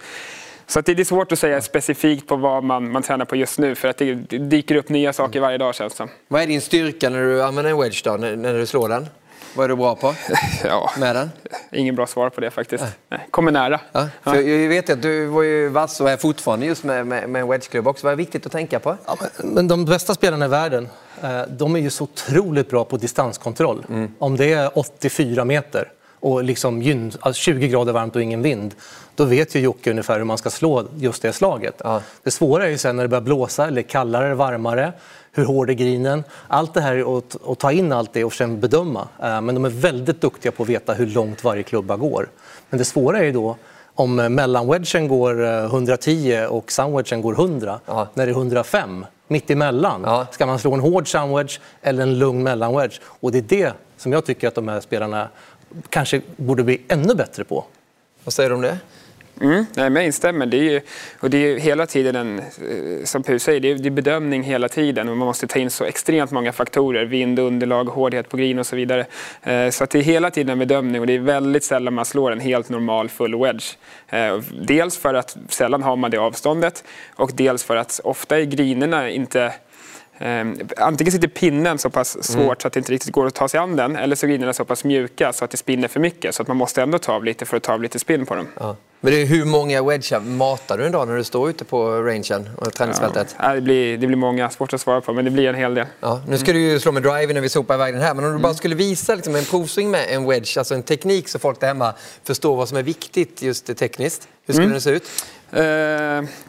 [0.68, 3.58] så att det är svårt att säga specifikt på vad man, man tränar på just
[3.58, 3.74] nu.
[3.74, 6.08] För att det dyker upp nya saker varje dag känns det.
[6.28, 9.06] Vad är din styrka när du använder en wedge då, när, när du slår den?
[9.54, 10.14] Vad är du bra på
[10.64, 11.30] Ja, med den?
[11.72, 12.84] ingen bra svar på det faktiskt.
[13.08, 13.80] Nej, kommer nära.
[13.92, 17.28] Ja, för jag vet att du var ju vass och är fortfarande just med, med,
[17.28, 18.06] med en wedgeklubb också.
[18.06, 18.96] Vad är viktigt att tänka på?
[19.06, 20.88] Ja, men- men de bästa spelarna i världen,
[21.22, 23.84] eh, de är ju så otroligt bra på distanskontroll.
[24.18, 25.88] Om det är 84 meter
[26.20, 28.74] och liksom gyn- alltså 20 grader varmt och ingen vind,
[29.14, 31.74] då vet ju Jocke ungefär hur man ska slå just det slaget.
[31.84, 32.02] Ja.
[32.22, 34.92] Det svåra är ju sen när det börjar blåsa eller kallare varmare.
[35.32, 36.24] Hur hård är grinen?
[36.48, 39.08] Allt det här är att, att ta in allt det och sen bedöma.
[39.22, 42.28] Eh, Men de är väldigt duktiga på att veta hur långt varje klubba går.
[42.70, 43.56] Men det svåra är ju då
[43.94, 48.08] om mellanwedgen går eh, 110 och sunwedgen går 100, Ja.
[48.14, 50.26] när det är 105, mitt emellan, Ja.
[50.30, 53.00] ska man slå en hård sunwedge eller en lugn mellanwedge?
[53.20, 55.28] Och det är det som jag tycker att de här spelarna
[55.88, 57.64] kanske borde bli ännu bättre på.
[58.24, 58.78] Vad säger du om det?
[59.40, 60.46] Mm, nej, men jag instämmer.
[60.46, 60.80] Det är ju,
[61.20, 63.90] och det är ju hela tiden en, eh, som Pu säger, det är, det är
[63.90, 67.04] bedömning hela tiden och man måste ta in så extremt många faktorer.
[67.04, 69.06] Vind, underlag, hårdhet på green och så vidare.
[69.42, 72.04] Eh, Så att det är hela tiden en bedömning och det är väldigt sällan man
[72.04, 73.64] slår en helt normal full wedge.
[74.08, 78.44] Eh, Dels för att sällan har man det avståndet och dels för att ofta är
[78.44, 79.52] greenerna inte
[80.76, 83.60] antingen sitter pinnen så pass svårt så att det inte riktigt går att ta sig
[83.60, 86.34] an den eller så är greenerna så pass mjuka så att det spinner för mycket
[86.34, 88.34] så att man måste ändå ta av lite för att ta av lite spinn på
[88.34, 88.46] dem.
[88.60, 88.76] Ja.
[89.00, 92.02] Men det är hur många wedgar matar du en dag när du står ute på
[92.02, 93.36] rangen och träningsfältet?
[93.38, 95.74] Ja, det, blir, det blir många, svårt att svara på, men det blir en hel
[95.74, 95.86] del.
[96.00, 98.24] Ja, nu ska du ju slå med drive när vi sopar iväg den här, men
[98.24, 101.38] om du bara skulle visa liksom, en provsving med en wedge, alltså en teknik så
[101.38, 101.94] folk där hemma
[102.24, 104.28] förstår vad som är viktigt just tekniskt.
[104.46, 105.08] Hur skulle den se ut?
[105.52, 105.62] Eh,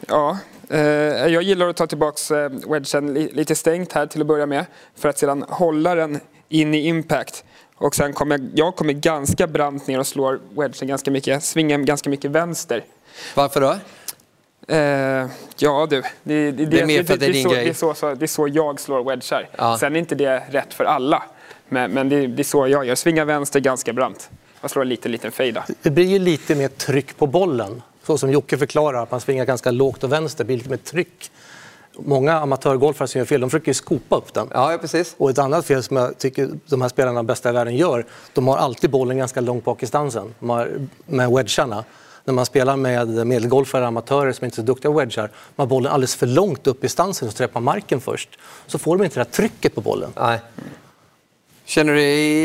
[0.08, 0.38] ja,
[0.78, 4.66] jag gillar att ta tillbaka eh, wedgen li, lite stängt här till att börja med
[4.96, 7.44] för att sedan hålla den in i impact.
[7.76, 11.78] Och sen kommer jag, jag kommer ganska brant ner och slår wedgen ganska mycket, svingar
[11.78, 12.84] ganska mycket vänster.
[13.36, 13.76] Varför då?
[14.74, 18.80] Eh, ja du, det, det, Det är mer för att det är din så, jag
[18.80, 19.50] slår wedgar.
[19.58, 19.78] Ja.
[19.80, 21.24] Sen är inte det rätt för alla.
[21.70, 22.96] Men, men det, det är så jag gör.
[22.96, 24.30] Svingar vänster ganska brant.
[24.62, 25.66] Jag slår en liten, liten fejda.
[25.82, 27.82] Det blir ju lite mer tryck på bollen.
[28.10, 30.46] Så som Jocke förklarar, att man svingar ganska lågt och vänster.
[30.46, 31.32] Lite mer tryck.
[31.98, 34.48] Många amatörgolfare som gör fel, de försöker skopa upp den.
[34.54, 35.16] Ja, precis.
[35.18, 38.48] Och ett annat fel som jag tycker de här spelarna bästa i världen gör, de
[38.48, 40.34] har alltid bollen ganska långt bak i stansen.
[41.06, 41.84] Med wedgarna.
[42.26, 45.92] När man spelar med medelgolfare, amatörer som inte är så duktiga wedgar, man har bollen
[45.92, 48.40] alldeles för långt upp i stansen och träffar marken först.
[48.68, 50.10] Så får de inte det här trycket på bollen.
[50.20, 50.40] Nej.
[51.70, 52.02] Känner du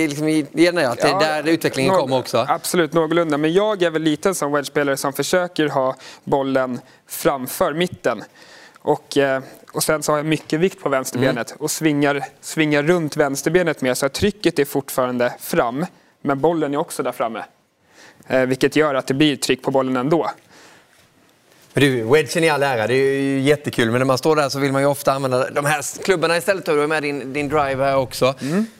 [0.08, 2.46] liksom igen i att det är där utvecklingen nå- kommer också?
[2.48, 3.38] Absolut, någorlunda.
[3.38, 8.24] Men jag är väl lite som wedgespelare som försöker ha bollen framför mitten.
[8.78, 11.62] Och, eh, och sen så har jag mycket vikt på vänsterbenet Mm.
[11.62, 15.86] och svingar, svingar runt vänsterbenet mer så trycket är fortfarande fram.
[16.22, 17.44] Men bollen är också där framme.
[18.26, 20.30] Eh, vilket gör att det blir tryck på bollen ändå.
[21.74, 23.90] Du, wedgen i all ära, det är ju jättekul.
[23.90, 26.66] Men när man står där så vill man ju ofta använda de här klubborna istället.
[26.66, 28.34] Du har med din, din drive här också.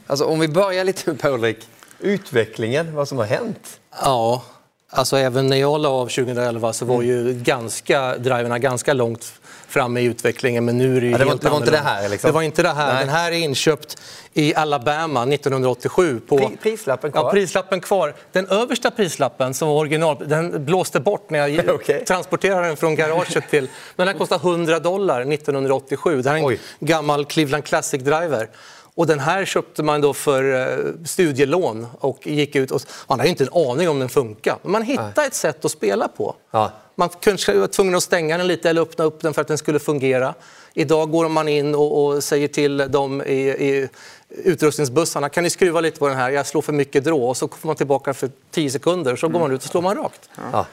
[0.07, 1.69] Alltså, om vi börjar lite med Paulrik.
[2.01, 3.81] Utvecklingen, vad som har hänt.
[4.03, 4.43] Ja,
[4.91, 9.33] alltså även när jag la av 2011 så var ju ganska, driverna ganska långt
[9.75, 10.65] framme i utvecklingen.
[10.65, 12.29] Men nu är det ju Ja, det var- helt det var inte det här, liksom.
[12.29, 12.95] Det var inte det här.
[12.95, 13.05] Nej.
[13.05, 13.97] Den här är inköpt
[14.33, 16.21] i Alabama 1987.
[16.29, 17.23] På, Pri- prislappen kvar?
[17.23, 18.15] Ja, prislappen kvar.
[18.33, 22.05] Den översta prislappen som var original, den blåste bort när jag Okej.
[22.05, 23.69] transporterade den från garaget till...
[23.97, 26.23] Men den kostade 100 dollar 1987.
[26.23, 26.61] Det här är en Oj.
[26.81, 28.49] gammal Cleveland Classic Driver.
[28.97, 33.29] Och den här köpte man då för eh, studielån och gick ut och man hade
[33.29, 34.57] ju inte en aning om den funkar.
[34.63, 36.35] Men man hittade ett sätt att spela på.
[36.51, 36.73] Ja.
[36.95, 39.59] Man kanske var tvungen att stänga den lite eller öppna upp den för att den
[39.59, 40.35] skulle fungera.
[40.75, 43.89] Idag går man in och, och säger till dem i, i
[44.29, 47.29] utrustningsbussarna, kan ni skruva lite på den här, jag slår för mycket drå.
[47.29, 49.97] Och så får man tillbaka för 10 sekunder, så går man ut och slår man
[49.97, 50.31] rakt.
[50.53, 50.67] Ja.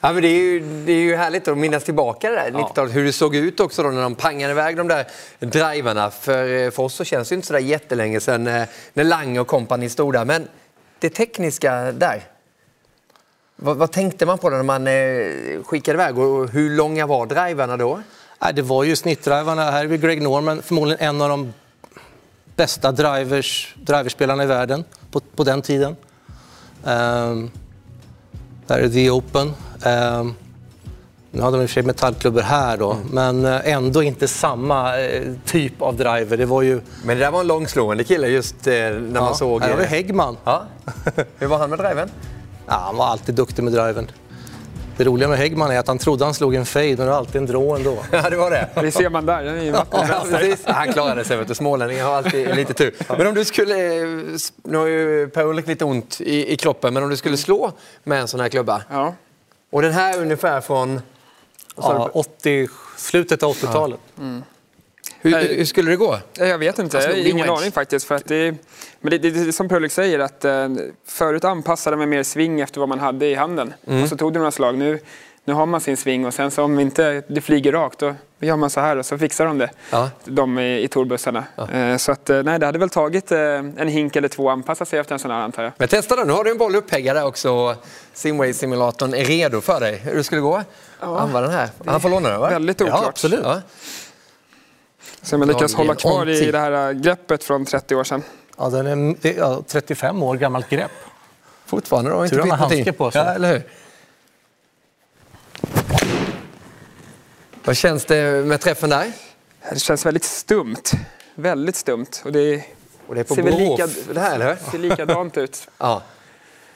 [0.00, 2.96] Ja, men det, är ju, det är ju härligt att minnas tillbaka det där 90-talet.
[2.96, 5.06] Hur det såg ut också då när de pangade iväg de där
[5.38, 6.10] drivarna.
[6.10, 8.62] För, eh, för oss så känns det inte så där jättelänge sedan eh,
[8.94, 10.24] när Lange och kompani stod där.
[10.24, 10.48] Men
[10.98, 12.22] det tekniska där.
[13.60, 17.76] Vad, vad tänkte man på när man eh, skickade iväg och hur långa var drivarna
[17.76, 18.00] då?
[18.42, 19.70] Nej, det var ju snittdrivarna.
[19.70, 21.52] Här är vi Greg Norman, förmodligen en av de
[22.56, 25.96] bästa drivers, driverspelarna i världen på, på den tiden.
[26.84, 27.50] Um,
[28.66, 29.52] där är The Open.
[29.82, 30.34] Ehm,
[31.30, 35.00] nu hade de i och för sig metallklubbor här då, men eh, ändå inte samma
[35.00, 36.36] eh, typ av driver.
[36.36, 36.80] Det var ju...
[37.04, 39.62] Men det där var en långslående kille just eh, när man såg...
[39.62, 40.36] Här har vi Häggman.
[40.44, 40.62] ja.
[41.38, 42.10] Hur var han med driven?
[42.68, 44.10] Ja, han var alltid duktig med driven.
[44.96, 47.12] Det roliga med Häggman är att han trodde han slog en fade, men det var
[47.12, 47.98] alltid en drå ändå.
[48.12, 48.68] Ja, det var det.
[48.74, 49.44] Det ser man där.
[49.44, 50.64] Den är ju Ja, precis.
[50.66, 51.36] Han klarade sig.
[51.36, 51.54] Vet du.
[51.54, 52.94] Smålänningar har alltid lite tur.
[53.18, 53.74] Men om du skulle...
[54.62, 57.72] Nu har ju Per-Ulrik lite ont i, i kroppen, men om du skulle slå
[58.04, 58.82] med en sån här klubba.
[58.90, 59.14] Ja.
[59.70, 61.00] Och den här ungefär från...
[61.76, 64.00] Ja, 80, slutet av 80-talet.
[65.20, 66.18] Hur, hur skulle det gå?
[66.38, 68.06] Jag vet inte, Alltså, jag har ingen aning faktiskt.
[68.06, 68.54] För att det,
[69.00, 70.68] men det, det, det är som Purlik säger, att eh,
[71.06, 73.74] förut anpassade man mer sving efter vad man hade i handen.
[73.86, 74.02] Mm.
[74.02, 74.78] Och så tog det några slag.
[74.78, 75.00] Nu,
[75.44, 78.56] nu har man sin sving och sen så om inte det flyger rakt då gör
[78.56, 79.70] man så här och så fixar de det.
[79.90, 80.10] Ja.
[80.24, 81.44] De i, i torbussarna.
[81.72, 84.52] Eh, så att, eh, nej, det hade väl tagit eh, en hink eller två att
[84.52, 85.72] anpassa sig efter en sån här antar jag.
[85.76, 86.22] Men testa då.
[86.22, 87.76] Nu har du en boll uppeggad där också.
[88.14, 89.96] Simway-simulatorn är redo för dig.
[90.04, 90.62] Hur skulle det gå?
[91.00, 91.68] Använda den här.
[91.86, 92.50] Han får låna den va?
[92.50, 93.00] Väldigt oklart.
[93.02, 93.40] Ja, absolut.
[93.42, 93.60] Ja.
[95.22, 98.22] Så om jag lyckas hålla kvar i det här eh, greppet från 30 år sedan.
[98.58, 100.90] Ja, den är, det är ja, 35 år gammalt grepp.
[101.66, 102.24] Fortfarande då.
[102.24, 103.22] Inte Tur han har handske på sig.
[103.22, 103.62] Ja, eller hur?
[107.64, 109.12] Vad känns det med träffen där?
[109.72, 110.82] Det känns väldigt stumt.
[111.34, 112.06] Väldigt stumt.
[112.24, 112.62] Och det,
[113.06, 114.56] Och det är på ser väl lika, det här eller?
[114.70, 115.68] ser likadant ut.
[115.78, 116.02] Ja.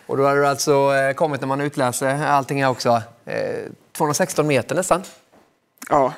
[0.06, 3.02] Och då har du alltså eh, kommit när man utläser allting här också.
[3.24, 3.38] Eh,
[3.92, 5.02] 216 meter nästan.
[5.88, 6.12] Ja.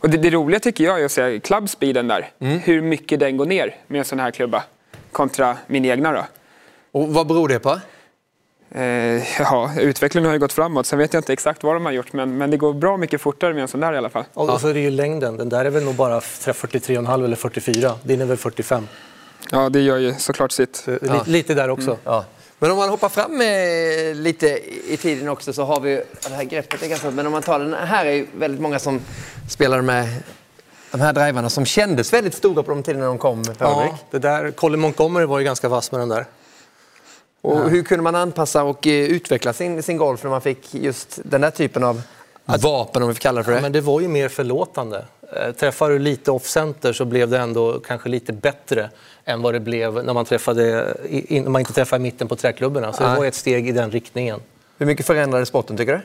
[0.00, 2.30] Och det, det roliga tycker jag är att se klubbspeeden där.
[2.38, 2.58] Mm.
[2.58, 4.64] Hur mycket den går ner med en sån här klubba.
[5.12, 6.24] Kontra min egna då.
[6.92, 7.80] Och vad beror det på?
[8.70, 10.86] Eh, ja, utvecklingen har ju gått framåt.
[10.86, 12.12] Sen vet jag inte exakt vad de har gjort.
[12.12, 14.24] Men, men det går bra mycket fortare med en sån där i alla fall.
[14.34, 15.36] Och så är det ju längden.
[15.36, 17.92] Den där är väl nog bara 43,5 eller 44.
[18.02, 18.88] Din är väl 45.
[19.50, 20.76] Ja, det gör ju såklart sitt.
[20.76, 21.96] Så li- Lite där också.
[22.04, 22.24] Ja.
[22.58, 24.46] Men om man hoppar fram eh, lite
[24.92, 27.58] i tiden också så har vi det här greppet är ganska men om man tar
[27.58, 29.00] den här är ju väldigt många som
[29.48, 30.08] spelar med
[30.90, 33.44] de här drivarna som kändes väldigt stora på de tiderna de kom.
[33.58, 36.26] Ja, det där, Colin Montgomery var ju ganska vass med den där.
[37.40, 41.18] Och hur kunde man anpassa och eh, utveckla sin, sin golf när man fick just
[41.24, 42.02] den där typen av
[42.44, 43.58] vapen, om vi får kalla det för det?
[43.58, 45.04] Ja, men det var ju mer förlåtande.
[45.36, 48.90] Eh, Träffar du lite off-center så blev det ändå kanske lite bättre
[49.24, 50.94] än vad det blev när man, träffade,
[51.28, 52.92] när man inte träffade mitten på träklubborna.
[52.92, 54.40] Så det var ett steg i den riktningen.
[54.78, 56.00] Hur mycket förändrade sporten tycker du?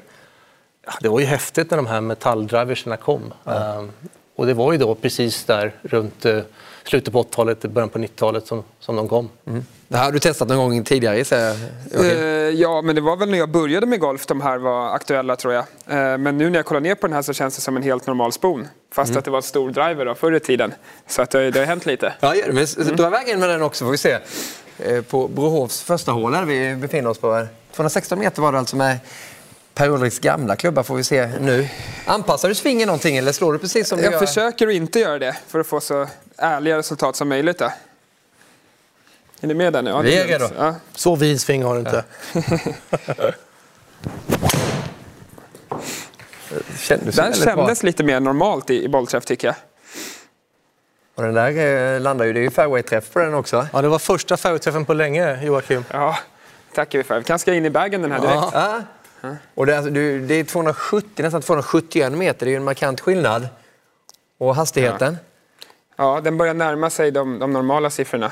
[0.86, 3.34] Ja, Det var ju häftigt när de här metalldriverserna kom.
[3.46, 3.92] Ehm,
[4.36, 6.40] Och det var ju då precis där runt eh,
[6.84, 9.30] slutet på 80-talet, början på 90-talet som, som de kom.
[9.88, 11.56] Det här har du testat någon gång tidigare gissar jag?
[11.94, 12.18] Joakim?
[12.24, 15.36] Eh, ja, men det var väl när jag började med golf de här var aktuella
[15.36, 15.64] tror jag.
[15.88, 17.84] Eh, men nu när jag kollar ner på den här så känns det som en
[17.84, 18.68] helt normal spon.
[18.94, 20.74] Fast att det var en stor driver då, förr i tiden.
[21.08, 22.14] Så att det, det har hänt lite.
[22.20, 22.34] Ja.
[22.48, 24.18] Men s- dra iväg in med den också får vi se.
[24.80, 27.48] Eh, På Brohovs första hål där vi befinner oss på.
[27.76, 28.98] 216 meter var det alltså med
[29.74, 31.68] Per Ulriks gamla klubba får vi se nu.
[32.06, 34.20] Anpassar du svingen någonting eller slår du precis som du Jag gör?
[34.20, 36.08] försöker att inte göra det för att få så
[36.38, 37.58] ärliga resultat som möjligt.
[37.60, 37.66] Då.
[39.42, 39.90] Är ni med där nu?
[39.90, 40.46] Ja, Vi är redo.
[40.58, 40.76] Ja.
[40.96, 42.04] Så vid sving har du inte.
[46.78, 47.42] Kändes Den bra.
[47.44, 49.56] kändes lite mer normalt i, i bollträff tycker jag.
[51.16, 53.68] Och den där eh, landar ju, det är ju fairway-träff på den också.
[53.74, 55.86] Ja, det var första fairway-träffen på länge, Joakim.
[55.92, 56.18] Ja,
[56.76, 57.18] tackar vi för.
[57.18, 58.38] Vi kan ska in i bagen den här direkt.
[58.54, 58.82] Ja.
[59.56, 63.48] Och det, är alltså, det är 270, nästan 271 meter, det är en markant skillnad.
[64.38, 65.18] Och hastigheten?
[65.96, 68.32] Ja, den börjar närma sig de, de normala siffrorna.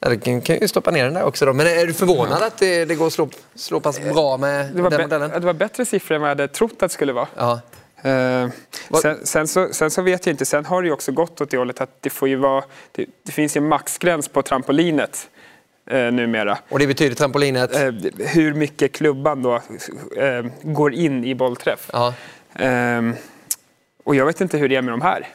[0.00, 0.08] Ja.
[0.08, 1.52] Du kan, ju stoppa ner den där också då.
[1.52, 4.82] Men är du förvånad att det, det går att slå, slå pass bra med den
[4.82, 5.30] modellen?
[5.30, 7.28] det var bättre siffror än vad jag hade trott att det skulle vara.
[7.36, 7.60] Ja.
[8.02, 8.48] Eh,
[9.02, 11.50] sen, sen, så, sen så vet jag inte, sen har det ju också gått åt
[11.50, 15.28] det hållet att det får ju vara, det, det finns ju en maxgräns på trampolinet
[15.90, 16.58] eh, numera.
[16.68, 17.74] Och det betyder trampolinet?
[17.74, 19.54] Eh, hur mycket klubban då
[20.16, 21.90] eh, går in i bollträff.
[21.92, 22.14] Ja.
[22.54, 23.14] Ehm,
[24.04, 25.28] och jag vet inte hur det är med de här.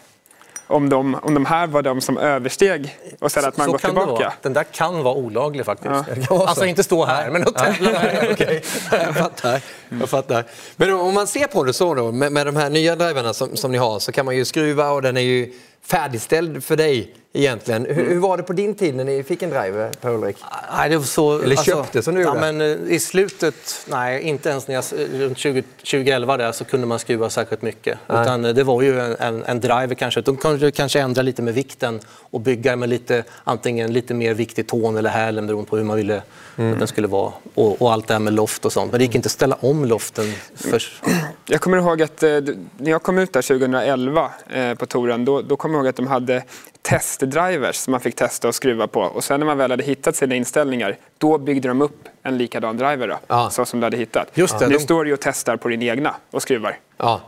[0.67, 3.79] Om de, om de här var de som översteg och sen att man så går
[3.79, 4.33] tillbaka.
[4.41, 5.89] Den där kan vara olaglig faktiskt.
[6.29, 6.47] Ja.
[6.47, 6.65] Alltså så.
[6.65, 7.89] inte stå här, men att tävla.
[8.31, 9.61] Okej, jag fattar.
[9.99, 10.43] Jag fattar.
[10.75, 13.55] Men om man ser på det så då, med, med de här nya drivarna som,
[13.55, 17.13] som ni har så kan man ju skruva och den är ju färdigställd för dig
[17.35, 17.85] egentligen.
[17.85, 20.37] Hur, hur var det på din tid när ni fick en driver, Per Ulrik?
[20.77, 24.21] Nej, det var så, alltså, Eller köpte som du ja, men eh, I slutet, nej
[24.21, 24.83] inte ens när jag,
[25.13, 27.97] runt 20, 2011 där, så kunde man skruva särskilt mycket.
[28.07, 28.21] Nej.
[28.21, 30.21] Utan eh, det var ju en, en, en driver kanske.
[30.21, 31.99] De kunde kanske ändra lite med vikten
[32.31, 35.83] och bygga med lite, antingen lite mer vikt i tån eller hälen beroende på hur
[35.83, 36.21] man ville
[36.57, 36.73] Mm.
[36.73, 37.33] att den skulle vara.
[37.53, 38.91] Och, och allt det här med loft och sånt.
[38.91, 40.25] Men det gick inte att ställa om loften.
[40.55, 40.83] För,
[41.45, 42.29] Jag kommer ihåg att eh,
[42.77, 45.95] när jag kom ut där 2011 eh, på touren, då, då kommer jag ihåg att
[45.95, 46.43] de hade
[46.85, 49.01] testdrivers som man fick testa och skruva på.
[49.01, 52.77] Och sen när man väl hade hittat sina inställningar, då byggde de upp en likadan
[52.77, 53.49] driver då, Ja.
[53.49, 54.27] så som du hade hittat.
[54.33, 56.77] Just det, nu de- står du och testar på din egna och skruvar.
[56.97, 57.21] Ja.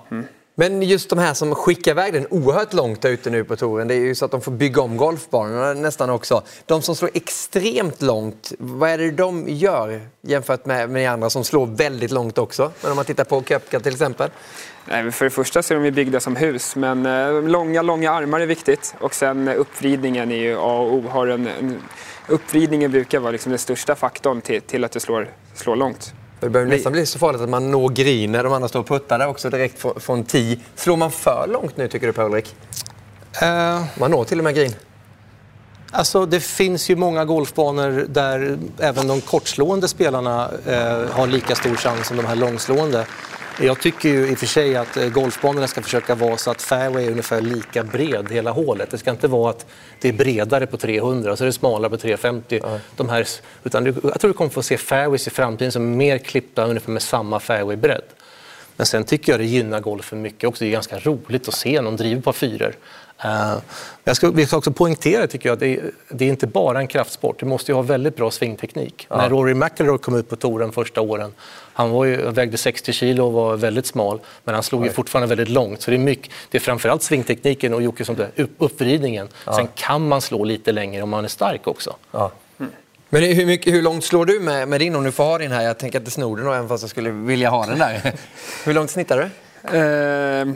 [0.60, 3.88] Men just de här som skickar iväg den oerhört långt där ute nu på touren,
[3.88, 6.42] det är ju så att de får bygga om golfbanorna nästan också.
[6.66, 11.44] De som slår extremt långt, vad är det de gör jämfört med, med andra som
[11.44, 12.72] slår väldigt långt också?
[12.82, 14.30] Men om man tittar på Köpka till exempel.
[14.90, 17.82] Nej, men för det första så är de ju byggda som hus, men eh, långa,
[17.82, 18.96] långa armar är viktigt.
[19.00, 21.04] Och sen eh, uppvridningen är ju A och O.
[21.10, 21.82] Har en, en,
[22.28, 26.14] uppvridningen brukar vara liksom den största faktorn till, till att du slår, slår långt.
[26.40, 28.88] Det börjar nästan bli så farligt att man når green när de andra står och
[28.88, 30.60] puttar där också direkt från, från tee.
[30.76, 32.56] Slår man för långt nu tycker du Per-Ulrik?
[33.42, 34.72] eh, Man når till och med green.
[35.92, 41.76] Alltså, det finns ju många golfbanor där även de kortslående spelarna eh, har lika stor
[41.76, 43.06] chans som de här långslående.
[43.60, 46.62] Jag tycker ju i och för sig att eh, golfbanorna ska försöka vara så att
[46.62, 48.92] fairway är ungefär lika bred hela hålet.
[48.92, 49.66] Det ska inte vara att
[50.02, 52.62] det är bredare på 300 och så är det smalare på 350.
[52.96, 53.28] De här,
[53.64, 56.92] utan jag tror du kommer få se fairways i framtiden som är mer klippta ungefär
[56.92, 58.04] med samma fairwaybredd.
[58.78, 60.64] Men sen tycker jag det gynnar golfen mycket också.
[60.64, 62.76] Det är ganska roligt att se någon driva på fyror.
[63.26, 63.58] Uh,
[64.04, 66.88] jag ska, vi ska också poängtera tycker jag, att det, det är inte bara en
[66.88, 67.40] kraftsport.
[67.40, 69.08] Du måste ju ha väldigt bra svingteknik.
[69.10, 69.18] Ja.
[69.18, 71.34] När Rory McIlroy kom ut på touren första åren,
[71.74, 75.36] han var ju, vägde 60 kilo och var väldigt smal, men han slog ju fortfarande
[75.36, 75.82] väldigt långt.
[75.82, 79.28] Så det är, mycket, det är framförallt svingtekniken och Jocke som det, upp, uppvridningen.
[79.46, 79.56] Ja.
[79.56, 81.96] Sen kan man slå lite längre om man är stark också.
[82.12, 82.32] Ja.
[83.10, 85.52] Men hur, mycket, hur, långt slår du med, med din om du får ha din
[85.52, 85.62] här?
[85.62, 88.14] Jag tänker att det snor den även fast jag skulle vilja ha den där.
[88.66, 89.78] hur långt snittar du?
[89.78, 90.56] Uh,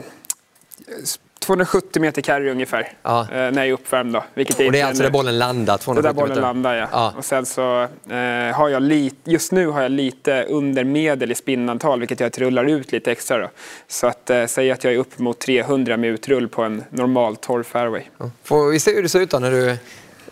[1.42, 3.20] 270 meter carry ungefär ja.
[3.20, 4.12] eh, när jag är uppvärmd.
[4.12, 5.78] Då, vilket och det är alltså där bollen landar?
[5.78, 6.42] 270 där bollen meter.
[6.42, 6.88] landar, ja.
[6.92, 7.14] ja.
[7.18, 11.34] Och sen så eh, har jag lite, just nu har jag lite under medel i
[11.34, 13.38] spinnantal vilket gör att jag rullar ut lite extra.
[13.38, 13.48] Då.
[13.88, 17.36] Så att eh, säg att jag är upp mot 300 med utrull på en normal
[17.36, 18.02] torr fairway.
[18.18, 18.30] Ja.
[18.44, 19.76] Får vi se hur det ser ut då när du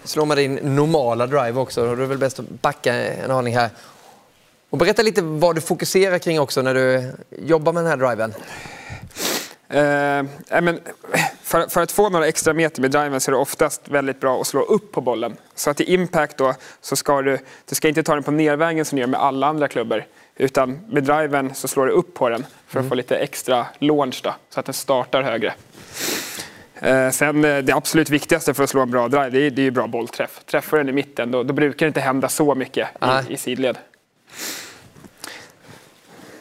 [0.05, 1.85] slår med din normala drive också.
[1.85, 3.71] Då är det väl bäst att backa en aning här.
[4.71, 8.35] Och berätta lite vad du fokuserar kring också när du jobbar med den här driven.
[9.71, 10.25] Eh,
[10.63, 10.81] men
[11.43, 14.41] för, för, att få några extra meter med driven så är det oftast väldigt bra
[14.41, 15.37] att slå upp på bollen.
[15.55, 18.85] Så att i impact då så ska du, du ska inte ta den på nervägen
[18.85, 20.05] som du gör med alla andra klubbor.
[20.37, 22.89] Utan med driven så slår du upp på den för att mm.
[22.89, 25.55] få lite extra launch då, så att den startar högre.
[26.75, 29.63] Eh, sen eh, det absolut viktigaste för att slå en bra drive, det är, det
[29.63, 30.41] är bra bollträff.
[30.47, 32.89] Träffar den i mitten, då, då brukar det inte hända så mycket
[33.29, 33.79] i, i sidled.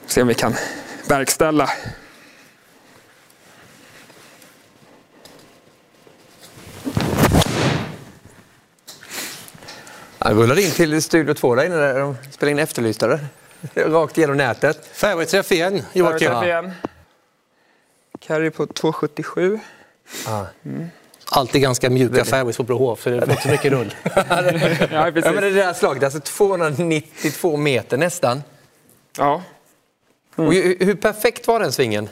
[0.06, 0.54] Se om vi kan
[1.10, 1.70] verkställa
[10.20, 13.20] Han rullade in till Studio 2 där inne där de spelade in Efterlysta.
[13.76, 14.90] Rakt igenom nätet.
[14.94, 16.44] Fairway-träff igen, Joakim.
[16.44, 16.72] igen.
[18.20, 19.60] Carry på 2,77.
[20.28, 20.46] Ah.
[20.66, 20.88] Mm.
[21.32, 23.96] Alltid ganska mjuka fairways på Brohof, för det får inte så mycket rull.
[24.04, 25.26] ja, precis.
[25.26, 28.44] ja, men det där slaget, alltså 292 meter nästan.
[29.18, 29.44] Ja.
[30.38, 30.52] Mm.
[30.80, 32.10] Hur perfekt var den svingen?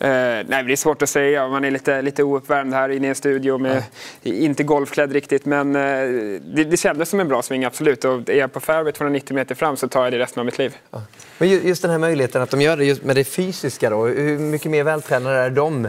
[0.00, 1.48] Eh, nej, det är svårt att säga.
[1.48, 3.58] Man är lite, lite ouppvärmd här inne i en studio.
[3.58, 3.82] Med.
[4.22, 5.82] Inte golfklädd riktigt, men eh,
[6.40, 8.04] det, det kändes som en bra sving, absolut.
[8.04, 10.58] Och är jag på fairway 290 meter fram så tar jag det resten av mitt
[10.58, 10.76] liv.
[10.90, 11.02] Ja.
[11.38, 14.06] Men just den här möjligheten att de gör det just med det fysiska då.
[14.06, 15.88] Hur mycket mer vältränade är de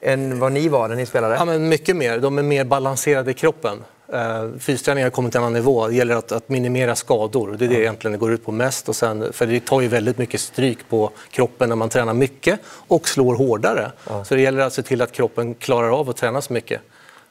[0.00, 1.34] än vad ni var när ni spelade?
[1.34, 2.18] Ja, men mycket mer.
[2.18, 3.84] De är mer balanserade i kroppen.
[4.14, 5.88] Uh, Fysträning har kommit till en annan nivå.
[5.88, 7.56] Det gäller att, att minimera skador.
[7.58, 8.88] Det är det egentligen det går ut på mest.
[8.88, 12.60] Och sen, för det tar ju väldigt mycket stryk på kroppen när man tränar mycket
[12.66, 13.92] och slår hårdare.
[14.08, 14.24] Ja.
[14.24, 16.80] Så det gäller att se till att kroppen klarar av att träna så mycket.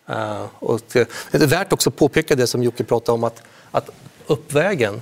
[0.09, 0.81] Uh, och
[1.31, 3.89] det är värt också att påpeka det som Jocke pratade om, att, att
[4.27, 5.01] uppvägen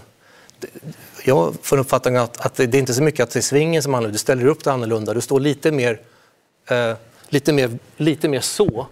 [1.24, 3.93] jag får uppfattningen att, att det är inte så mycket att det är svingen som
[3.93, 5.13] handlar Du ställer upp det annorlunda.
[5.13, 5.99] Du står lite mer,
[6.71, 6.95] uh,
[7.30, 8.88] lite mer, lite mer så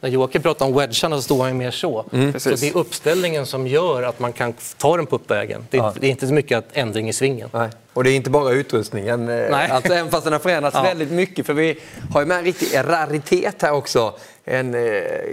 [0.00, 2.04] när Joakim pratar om wedgarna så stod han ju mer så.
[2.12, 2.40] Mm.
[2.40, 5.66] Så det är uppställningen som gör att man kan ta den på uppvägen.
[5.70, 5.94] Det är, ja.
[6.00, 7.48] det är inte så mycket ändring i svingen.
[7.52, 7.70] Nej.
[7.92, 9.28] Och det är inte bara utrustningen.
[9.28, 9.70] Eh, Nej.
[9.70, 10.82] Alltså, även fast den har förändrats ja.
[10.82, 11.46] väldigt mycket.
[11.46, 11.78] För vi
[12.12, 14.14] har ju med en riktig raritet här också.
[14.44, 14.80] En, eh,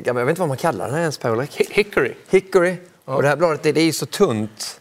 [0.06, 2.14] jag vet inte vad man kallar den ens, Per Hickory.
[2.30, 2.76] Hickory.
[3.06, 3.16] Ja.
[3.16, 4.80] Och det här bladet det, det är ju så tunt.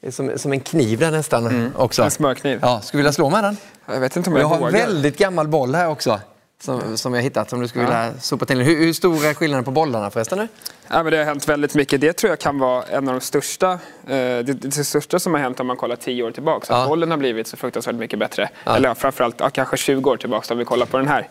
[0.00, 1.46] Det är som, som en kniv där nästan.
[1.46, 1.72] Mm.
[1.76, 2.02] Också.
[2.02, 2.58] En smörkniv.
[2.62, 3.56] Ja, skulle du vilja slå med den?
[3.86, 6.20] Jag vet inte om jag, jag har en väldigt gammal boll här också
[6.60, 8.60] som, som jag hittat som du skulle vilja sopa till.
[8.60, 10.38] Hur, hur stor är skillnaden på bollarna förresten?
[10.38, 10.48] Nu?
[10.88, 12.00] Ja, men det har hänt väldigt mycket.
[12.00, 15.40] Det tror jag kan vara en av de största, eh, det, det, största som har
[15.40, 16.66] hänt om man kollar tio år tillbaka.
[16.68, 16.82] Ja.
[16.82, 18.48] Att bollen har blivit så fruktansvärt mycket bättre.
[18.64, 18.76] Ja.
[18.76, 21.28] Eller framförallt ja, kanske 20 år tillbaka om vi kollar på den här.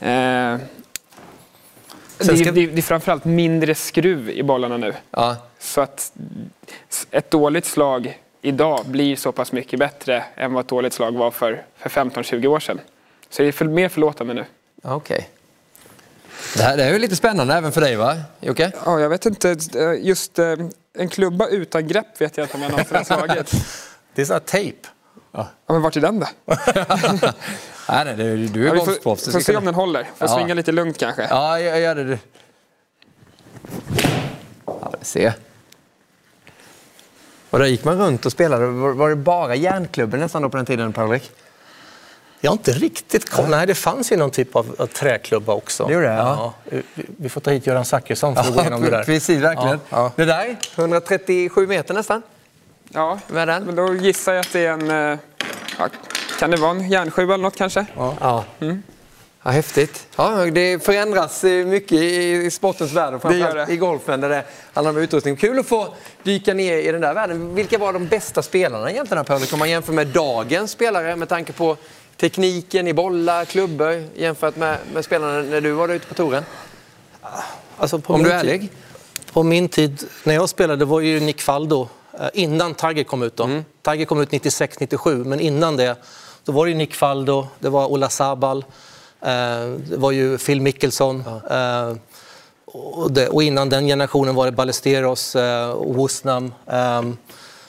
[0.00, 0.60] Eh,
[2.18, 4.94] det, det, det är framförallt mindre skruv i bollarna nu.
[5.58, 6.12] Så att
[7.10, 11.30] ett dåligt slag idag blir så pass mycket bättre än vad ett dåligt slag var
[11.30, 12.80] för, för 15-20 år sedan.
[13.30, 14.44] Så det är för, mer förlåtande nu.
[14.82, 15.16] Okej.
[15.16, 15.26] Okay.
[16.56, 18.72] Det här det är ju lite spännande även för dig va, Jocke?
[18.84, 19.56] Ja, jag vet inte.
[20.00, 20.54] Just eh,
[20.98, 23.52] en klubba utan grepp vet jag inte om jag någonsin har slagit.
[24.14, 24.88] Det är sån här tejp.
[25.32, 25.48] Ja.
[25.66, 26.26] ja, men vart är den då?
[27.88, 29.28] nej, nej, du, du är golfproffs.
[29.28, 30.04] Vi får se om den håller.
[30.04, 30.36] Får ja.
[30.36, 31.26] svinga lite lugnt kanske.
[31.30, 32.18] Ja, jag gör det.
[34.66, 35.32] Ja, se.
[37.50, 38.66] Och där gick man runt och spelade.
[38.66, 41.32] Var det bara järnklubben nästan då på den tiden, Paulrik?
[42.40, 43.48] Jag har inte riktigt koll.
[43.48, 45.86] Nej, det fanns ju någon typ av, av träklubba också.
[45.86, 46.12] Det gjorde det?
[46.12, 46.54] Ja.
[46.70, 46.78] ja.
[46.94, 49.04] Vi får ta hit Göran Zachrisson för att gå igenom det där.
[49.04, 49.80] Precis, verkligen.
[49.88, 50.12] Ja.
[50.16, 52.22] Det där, 137 meter nästan.
[52.88, 53.64] Ja, den.
[53.64, 54.90] men då gissar jag att det är en...
[55.12, 55.18] Eh,
[55.78, 55.88] ja,
[56.38, 57.86] kan det vara en järnsjua eller något kanske?
[57.96, 58.44] Ja.
[58.60, 58.82] Mm.
[59.42, 60.06] Ja, häftigt.
[60.16, 64.44] Ja, det förändras eh, mycket i sportens värld framförallt i golfen där det
[64.74, 65.36] handlar om utrustning.
[65.36, 67.54] Kul att få dyka ner i den där världen.
[67.54, 69.42] Vilka var de bästa spelarna egentligen, Paul?
[69.52, 71.76] Om man jämför med dagens spelare med tanke på
[72.16, 76.44] tekniken i bollar, klubbor jämfört med, med spelarna när du var ute på touren?
[77.76, 78.60] Alltså Om du är ärlig?
[78.60, 78.70] Tid,
[79.32, 81.88] på min tid, när jag spelade, var ju Nick Faldo
[82.20, 83.36] eh, innan Tiger kom ut.
[83.36, 83.44] Då.
[83.44, 83.64] Mm.
[83.82, 85.96] Tiger kom ut 96-97, men innan det
[86.44, 88.64] Då var det Nick Faldo, det var Ola Sabal,
[89.20, 89.28] eh,
[89.88, 91.24] det var ju Phil Mickelson.
[91.50, 91.92] Eh,
[92.64, 96.52] och, det, och, innan den generationen var det Ballesteros eh, och Woosnam.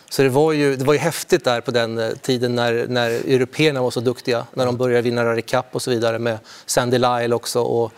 [0.10, 3.10] Så det var, ju, det var ju häftigt där på den eh, tiden när, när
[3.10, 4.46] européerna var så duktiga.
[4.54, 7.92] När de började vinna Rally Cup och så vidare med Sandy Lyle också och,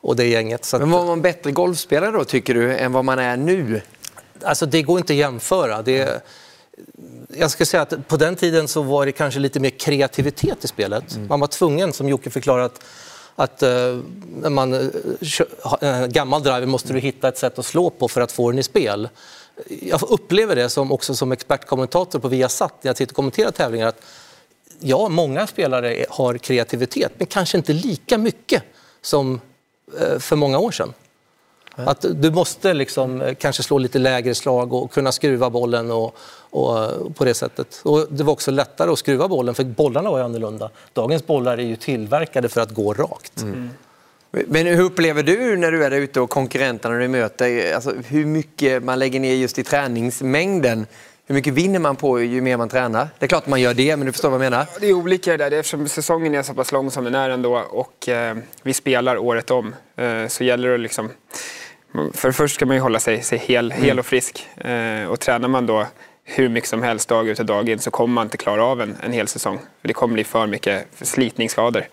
[0.00, 0.64] och det gänget.
[0.64, 3.80] Så Men var man bättre golfspelare då tycker du än vad man är nu?
[4.42, 5.82] Alltså det går inte att jämföra.
[5.82, 6.26] Det,
[7.28, 10.68] jag ska säga att på den tiden så var det kanske lite mer kreativitet i
[10.68, 11.14] spelet.
[11.14, 11.28] Mm.
[11.28, 12.80] Man var tvungen, som Jocke förklarat,
[13.36, 13.68] att uh,
[14.40, 14.90] när man
[15.80, 18.58] en gammal driver måste du hitta ett sätt att slå på för att få den
[18.58, 19.08] i spel.
[19.80, 23.86] Jag upplever det som, också som expertkommentator på Viasat när jag sitter och kommenterar tävlingar
[23.86, 24.02] att
[24.80, 28.62] ja, många spelare har kreativitet, men kanske inte lika mycket
[29.00, 29.40] som
[30.00, 30.92] uh, för många år sedan.
[31.76, 36.16] Att du måste liksom kanske slå lite lägre slag och kunna skruva bollen och,
[36.50, 37.80] och, på det sättet.
[37.84, 40.70] Och det var också lättare att skruva bollen för bollarna var ju annorlunda.
[40.92, 43.42] Dagens bollar är ju tillverkade för att gå rakt.
[43.42, 43.70] Mm.
[44.46, 48.26] Men hur upplever du när du är där ute och konkurrenterna du möter, alltså hur
[48.26, 50.86] mycket man lägger ner just i träningsmängden?
[51.26, 53.08] Hur mycket vinner man på ju mer man tränar?
[53.18, 54.66] Det är klart man gör det, men du förstår vad jag menar?
[54.80, 55.58] Det är olika det där.
[55.58, 59.50] Eftersom säsongen är så pass lång som den är ändå och eh, vi spelar året
[59.50, 61.10] om eh, så gäller det liksom...
[62.12, 63.98] För först ska man ju hålla sig, sig hel, hel mm.
[63.98, 64.48] och frisk.
[64.56, 65.86] Eh, och tränar man då
[66.24, 68.80] hur mycket som helst dag ut och dag in så kommer man inte klara av
[68.80, 69.58] en, en hel säsong.
[69.80, 71.84] För det kommer bli för mycket slitningsskador.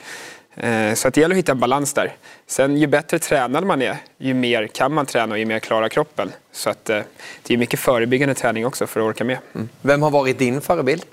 [0.56, 2.16] Eh, så att det gäller att hitta en balans där.
[2.48, 5.90] Sen ju bättre tränad man är, ju mer kan man träna och ju mer klarar
[5.90, 6.32] kroppen.
[6.52, 7.02] Så att eh,
[7.44, 9.38] det är mycket förebyggande träning också för att orka med.
[9.56, 9.70] Mm.
[9.82, 11.06] Vem har varit din förebild?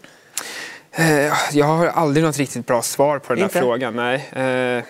[0.93, 3.97] Eh, jag har aldrig något riktigt bra svar på den här frågan.
[3.97, 4.85] Nej.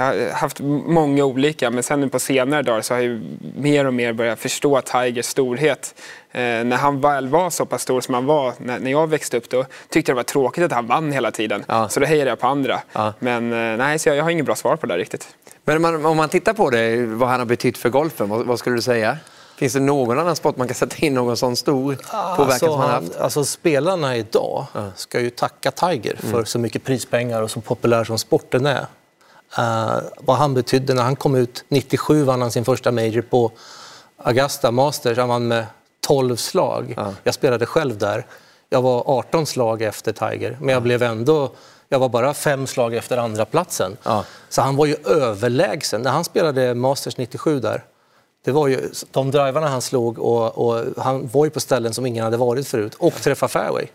[0.00, 3.20] Jag har haft många olika, men sen nu på senare dagar så har jag
[3.56, 5.94] mer och mer börjat förstå Tigers storhet.
[6.32, 9.36] Eh, när han väl var så pass stor som han var när, när jag växte
[9.36, 11.64] upp då tyckte jag det var tråkigt att han vann hela tiden.
[11.68, 11.88] Ja.
[11.88, 12.80] Så då hejade jag på andra.
[12.92, 13.12] Ja.
[13.18, 15.28] Men eh, nej, så jag, jag, har inget bra svar på det där riktigt.
[15.64, 18.46] Men om man, om man tittar på det, vad han har betytt för golfen, vad,
[18.46, 19.18] vad skulle du säga?
[19.56, 21.94] Finns det någon annan sport man kan sätta in någon sån stor
[22.36, 23.16] påverkan alltså, som han haft?
[23.16, 24.66] Alltså spelarna idag
[24.96, 26.46] ska ju tacka Tiger för mm.
[26.46, 28.86] så mycket prispengar och så populär som sporten är.
[29.58, 30.94] Uh, vad han betydde.
[30.94, 33.52] När han kom ut 97 vann han sin första major på
[34.16, 35.18] Augusta Masters.
[35.18, 35.66] Han vann med
[36.00, 36.94] 12 slag.
[36.98, 37.10] Uh.
[37.22, 38.26] Jag spelade själv där.
[38.68, 40.82] Jag var 18 slag efter Tiger, men jag uh.
[40.82, 41.50] blev ändå
[41.92, 43.96] jag var bara fem slag efter andra platsen.
[44.48, 46.02] Så han var ju överlägsen.
[46.02, 47.84] När han spelade Masters 97 där,
[48.44, 52.06] det var ju de drivarna han slog och, och han var ju på ställen som
[52.06, 53.86] ingen hade varit förut och träffade fairway.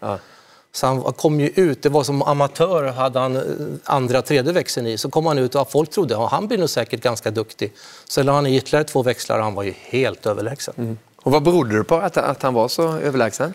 [0.76, 3.42] Så han kom ju ut, det var som amatör, hade han eh,
[3.84, 6.70] andra tredje växeln i, så kom han ut och folk trodde att han blir nog
[6.70, 7.74] säkert ganska duktig.
[8.10, 10.74] Sen la han i ytterligare två växlar och han var ju helt överlägsen.
[10.78, 10.98] Mm.
[11.22, 13.54] Och vad berodde det på att, att han var så överlägsen?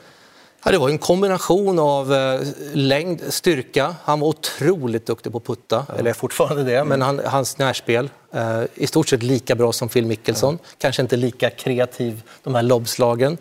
[0.65, 2.41] Ja, det var en kombination av eh,
[2.73, 3.95] längd, styrka.
[4.05, 5.95] Han var otroligt duktig på att putta, ja.
[5.99, 9.89] eller är fortfarande det, men han, hans närspel eh, i stort sett lika bra som
[9.89, 10.59] Phil Mickelson.
[10.63, 10.69] Ja.
[10.79, 13.39] Kanske inte lika kreativ, de här lobbslagen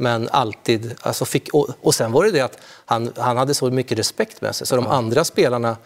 [0.00, 0.94] men alltid...
[1.00, 4.40] Alltså fick, och, och sen var det det att han, han hade så mycket respekt
[4.40, 5.76] med sig så de andra spelarna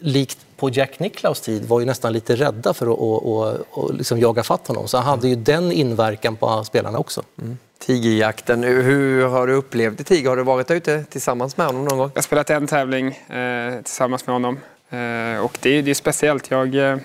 [0.00, 3.94] likt på Jack Nicklaus tid var ju nästan lite rädda för att och, och, och
[3.94, 4.88] liksom jaga fatt honom.
[4.88, 7.22] Så han hade ju den inverkan på spelarna också.
[7.42, 7.58] Mm.
[7.78, 10.28] Tigerjakten, hur har du upplevt det Tiger?
[10.28, 12.10] Har du varit ute tillsammans med honom någon gång?
[12.14, 14.58] Jag har spelat en tävling eh, tillsammans med honom
[14.90, 16.50] eh, och det, det är speciellt.
[16.50, 16.96] Jag, eh,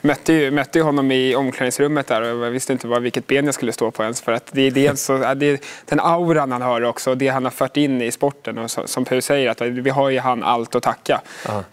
[0.00, 3.44] mötte ju, mötte ju honom i omklädningsrummet där och jag visste inte vad, vilket ben
[3.44, 4.20] jag skulle stå på ens.
[4.20, 7.44] För att det är dels så, det är den auran han har också, det han
[7.44, 8.58] har fört in i sporten.
[8.58, 11.20] Och så, som Pau säger, att vi har ju han allt att tacka.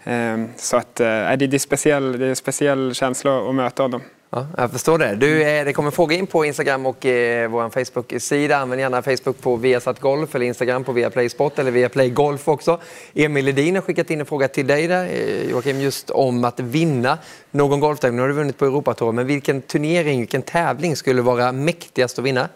[0.04, 4.02] Ehm, så att, eh, det, är speciell, det är en speciell känsla att möta honom.
[4.30, 5.14] Ja, jag förstår det.
[5.14, 8.56] Du, eh, det kommer fråga in på Instagram och eh, vår Facebook-sida.
[8.56, 12.80] Använd gärna Facebook på Viasat Golf eller Instagram på Viaplay Sport eller Viaplay Golf också.
[13.14, 16.60] Emil Ledin har skickat in en fråga till dig där, eh, Joakim, just om att
[16.60, 17.18] vinna
[17.50, 18.16] någon golftävling.
[18.16, 22.24] Nu har du vunnit på Europatour, men vilken turnering, vilken tävling skulle vara mäktigast att
[22.24, 22.48] vinna?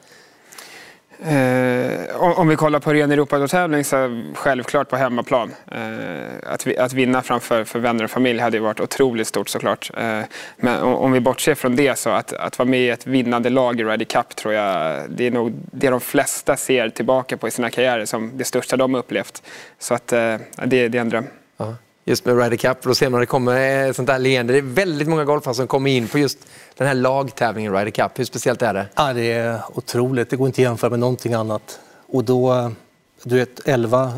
[1.25, 5.55] Eh, om vi kollar på ren Europatävling så självklart på hemmaplan.
[5.73, 9.49] Eh, att, vi, att vinna framför för vänner och familj hade ju varit otroligt stort
[9.49, 9.91] såklart.
[9.97, 10.21] Eh,
[10.57, 13.51] men om, om, vi bortser från det så att, att vara med i ett vinnande
[13.51, 17.49] lag i Ryder Cup tror jag det är nog det de flesta ser tillbaka på
[17.49, 19.43] i sina karriärer som det största de upplevt.
[19.79, 21.27] Så att eh, det, det är en dröm.
[22.05, 22.83] Just med Ryder Cup.
[22.83, 24.53] Då ser man att det kommer sånt där leende.
[24.53, 26.39] Det är väldigt många golfare som kommer in på just
[26.77, 28.19] den här lagtävlingen Ryder Cup.
[28.19, 28.87] Hur speciellt är det?
[28.95, 30.31] Ja, det är otroligt.
[30.31, 31.81] Det går inte att jämföra med någonting annat.
[32.07, 32.71] Och då,
[33.23, 34.13] du vet, 11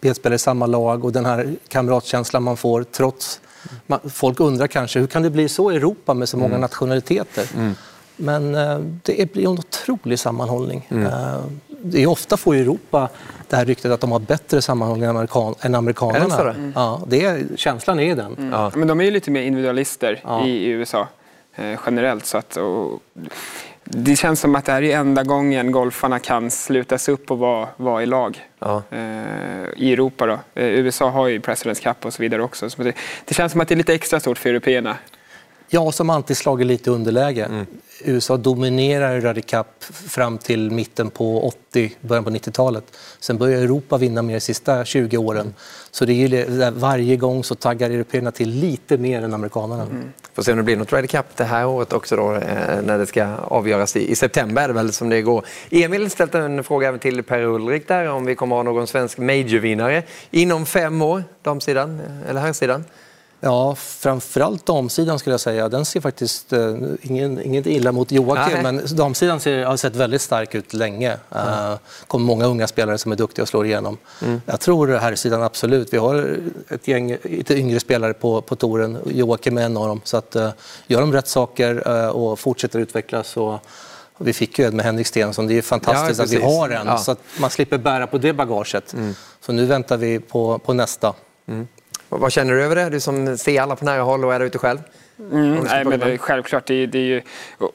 [0.00, 3.40] medspelare i samma lag och den här kamratkänslan man får trots...
[3.86, 6.60] Man, folk undrar kanske, hur kan det bli så i Europa med så många mm.
[6.60, 7.50] nationaliteter?
[7.54, 7.74] Mm.
[8.16, 10.86] Men eh, det blir en otrolig sammanhållning.
[10.90, 11.10] Mm.
[11.82, 13.08] Det är ofta får Europa
[13.48, 16.38] det här ryktet att de har bättre sammanhållning än, amerikan än amerikanerna.
[16.38, 16.72] Är det mm.
[16.74, 18.34] ja, det är, känslan är den.
[18.38, 18.52] Mm.
[18.52, 18.72] Ja.
[18.74, 20.46] Men de är ju lite mer individualister ja.
[20.46, 21.08] i USA
[21.54, 22.26] eh, generellt.
[22.26, 23.02] Så att, och,
[23.84, 27.68] det känns som att det här är enda gången golfarna kan slutas upp och vara,
[27.76, 28.38] vara i lag.
[28.58, 28.82] Ja.
[28.90, 28.98] Eh,
[29.76, 30.38] I Europa då.
[30.54, 32.70] Eh, USA har ju Presidents Cup och så vidare också.
[32.70, 32.92] Så det,
[33.24, 34.96] det, känns som att det är lite extra stort för européerna.
[35.70, 37.44] Ja, som alltid slagit lite underläge.
[37.44, 37.66] Mm.
[38.04, 39.66] USA dominerar Ryder Cup
[40.08, 42.84] fram till mitten på 80, början på 90-talet.
[43.20, 45.40] Sen börjar Europa vinna mer de sista 20 åren.
[45.40, 45.54] Mm.
[45.90, 49.82] Så det är varje gång så taggar européerna till lite mer än amerikanerna.
[49.82, 50.12] Mm.
[50.34, 52.98] Får se om det blir något Ryder Cup det här året också då, eh, när
[52.98, 55.44] det ska avgöras i, i september är det väl som det går.
[55.70, 60.02] Emil ställde en fråga även till Per-Ulrik där om vi kommer ha någon svensk majorvinnare
[60.30, 62.84] inom fem år, damsidan eh, eller herrsidan.
[63.40, 65.68] Ja, framförallt damsidan skulle jag säga.
[65.68, 70.22] Den ser faktiskt, eh, ingen, inget illa mot Joakim, men damsidan ser, har sett väldigt
[70.22, 71.16] stark ut länge.
[71.30, 71.70] Mm.
[71.72, 73.98] uh, kommer många unga spelare som är duktiga och slår igenom.
[74.22, 74.40] Mm.
[74.46, 75.92] Jag tror herrsidan absolut.
[75.92, 76.38] Vi har
[76.68, 78.98] ett gäng lite yngre spelare på, på touren.
[79.06, 80.00] Joakim är en av dem.
[80.04, 80.48] Så att, uh,
[80.86, 83.60] gör de rätt saker uh, och fortsätter utvecklas så
[84.18, 85.46] vi fick ju en med Henrik Stensson.
[85.46, 86.98] Det är fantastiskt ja, att vi har en, ja.
[86.98, 88.92] så att man slipper bära på det bagaget.
[88.92, 89.14] Mm.
[89.40, 91.14] Så nu väntar vi på, på nästa.
[91.48, 91.68] Mm.
[92.08, 92.90] Vad känner du över det?
[92.90, 94.78] Du som ser alla på nära håll och är där ute själv.
[95.18, 96.66] Mm, nej, men det, självklart.
[96.66, 97.22] Det, det är ju,
[97.58, 97.70] och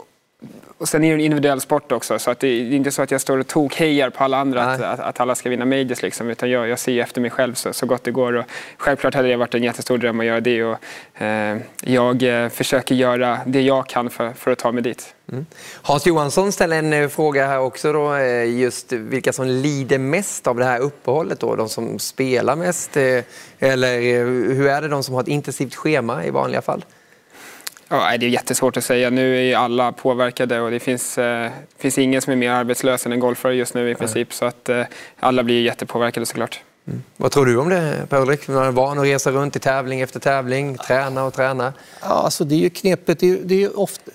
[0.85, 3.21] sen är det en individuell sport också, så att det är inte så att jag
[3.21, 6.01] står och tokhejar på alla andra att, att, att, alla ska vinna majors.
[6.01, 8.33] Liksom, utan jag, jag ser efter mig själv så, så gott det går.
[8.33, 8.45] Och
[8.77, 10.63] självklart hade det varit en jättestor dröm att göra det.
[10.63, 10.77] Och,
[11.21, 15.15] eh, jag eh, försöker göra det jag kan för, för att ta mig dit.
[15.31, 15.45] Mm.
[15.81, 17.93] Hans Johansson ställer en eh, fråga här också.
[17.93, 21.39] Då, eh, just vilka som lider mest av det här uppehållet?
[21.39, 21.55] Då?
[21.55, 22.97] De som spelar mest?
[23.59, 24.01] Eller
[24.53, 26.85] hur är det de som har ett intensivt schema i vanliga fall?
[27.93, 29.09] Ja, det är jättesvårt att säga.
[29.09, 33.11] Nu är alla påverkade och det finns, eh, finns ingen som är mer arbetslös än
[33.11, 34.33] en golfare just nu i princip.
[34.33, 34.83] Så att eh,
[35.19, 36.59] alla blir jättepåverkade såklart.
[36.87, 37.03] Mm.
[37.17, 38.47] Vad tror du om det Per-Ulrik?
[38.47, 41.73] Man är van att resa runt i tävling efter tävling, träna och träna.
[42.01, 43.19] Ja, alltså det är ju knepigt.
[43.19, 44.11] Det är, det är ofta,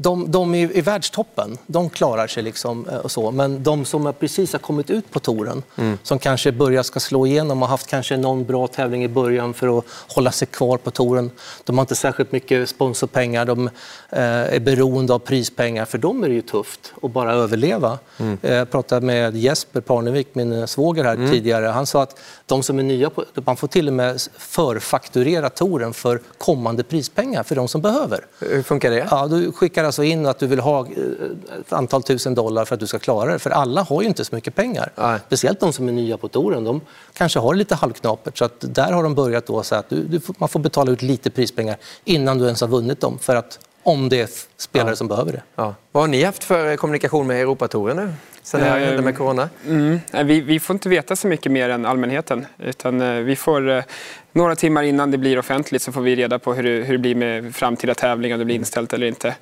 [0.00, 3.30] de, de i, i världstoppen, de klarar sig liksom eh, och så.
[3.30, 5.98] Men de som precis har kommit ut på touren, mm.
[6.02, 9.78] som kanske börjar ska slå igenom och haft kanske någon bra tävling i början för
[9.78, 11.30] att hålla sig kvar på touren.
[11.64, 14.22] De har inte särskilt mycket sponsorpengar, de eh,
[14.54, 15.84] är beroende av prispengar.
[15.84, 17.98] För dem är det ju tufft att bara överleva.
[18.18, 18.38] Mm.
[18.42, 21.30] Eh, jag pratade med Jesper Parnevik, min eh, svåger här mm.
[21.30, 21.66] tidigare.
[21.66, 25.92] Han sa att de som är nya, på, man får till och med förfakturera touren
[25.92, 28.26] för kommande prispengar för de som behöver.
[28.40, 29.08] Hur funkar det?
[29.10, 32.74] Ja, du skickar alltså in att du vill ha eh, ett antal tusen dollar för
[32.74, 33.38] att du ska klara det.
[33.38, 34.92] För alla har ju inte så mycket pengar.
[34.96, 35.20] Nej.
[35.26, 36.64] Speciellt de som är nya på touren.
[36.64, 36.80] De
[37.12, 38.38] kanske har lite halvknapert.
[38.38, 41.02] Så att där har de börjat då säga att du, du, man får betala ut
[41.02, 43.18] lite prispengar innan du ens har vunnit dem.
[43.18, 43.58] För att
[43.88, 44.96] om det är spelare ja.
[44.96, 45.42] som behöver det.
[45.54, 45.74] Ja.
[45.92, 48.12] Vad har ni haft för kommunikation med Europatouren nu?
[48.42, 49.48] Sen det här hände med corona?
[49.66, 52.46] Mm, vi, vi, får inte veta så mycket mer än allmänheten.
[52.58, 53.84] Utan eh, vi får, eh,
[54.32, 56.98] några timmar innan det blir offentligt så får vi reda på hur det, hur det
[56.98, 59.28] blir med framtida tävlingar, om det blir inställt eller inte.
[59.28, 59.34] Eh,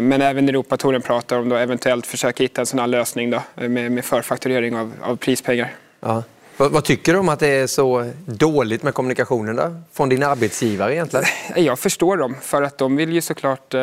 [0.00, 3.92] men även Europatouren pratar om att eventuellt försöka hitta en sån här lösning då, med,
[3.92, 5.74] med förfakturering av, av prispengar.
[6.00, 6.22] Ja.
[6.62, 9.74] Vad, vad, tycker du om att det är så dåligt med kommunikationen då?
[9.92, 11.26] från din arbetsgivare egentligen?
[11.56, 13.82] Jag förstår dem, för att de vill ju såklart eh,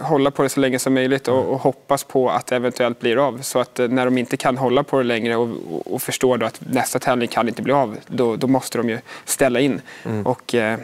[0.00, 3.26] hålla på det så länge som möjligt och, och, hoppas på att det eventuellt blir
[3.26, 3.38] av.
[3.42, 6.44] Så att eh, när de inte kan hålla på det längre och, och, och förstår
[6.44, 9.80] att nästa tävling kan inte bli av, då, då måste de ju ställa in.
[10.04, 10.26] Mm.
[10.26, 10.78] Och, eh,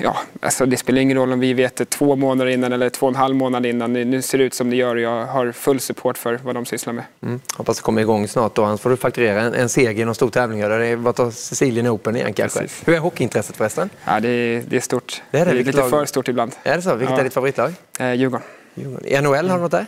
[0.00, 3.06] ja, alltså det spelar ingen roll om vi vet det två månader innan eller två
[3.06, 3.92] och en halv månad innan.
[3.92, 6.66] Nu ser det ut som det gör och jag har full support för vad de
[6.66, 7.04] sysslar med.
[7.22, 7.40] Mm.
[7.56, 8.64] Hoppas det kommer igång snart då.
[8.64, 10.60] Annars får du fakturera en, en seger i någon stor tävling.
[10.60, 12.60] Det är vad tar Sicilien Open igen kanske.
[12.60, 12.88] Precis.
[12.88, 13.90] Hur är hockeyintresset förresten?
[14.04, 15.22] Ja, det, är, det är stort.
[15.30, 15.52] Det är, det.
[15.52, 15.90] det är lite lag?
[15.90, 16.52] för stort ibland.
[16.62, 16.94] Är det så?
[16.94, 17.20] Vilket ja.
[17.20, 17.74] är ditt favoritlag?
[17.98, 18.46] Eh, Djurgården.
[18.74, 19.06] Djurgården.
[19.06, 19.86] I NHL, har du något där?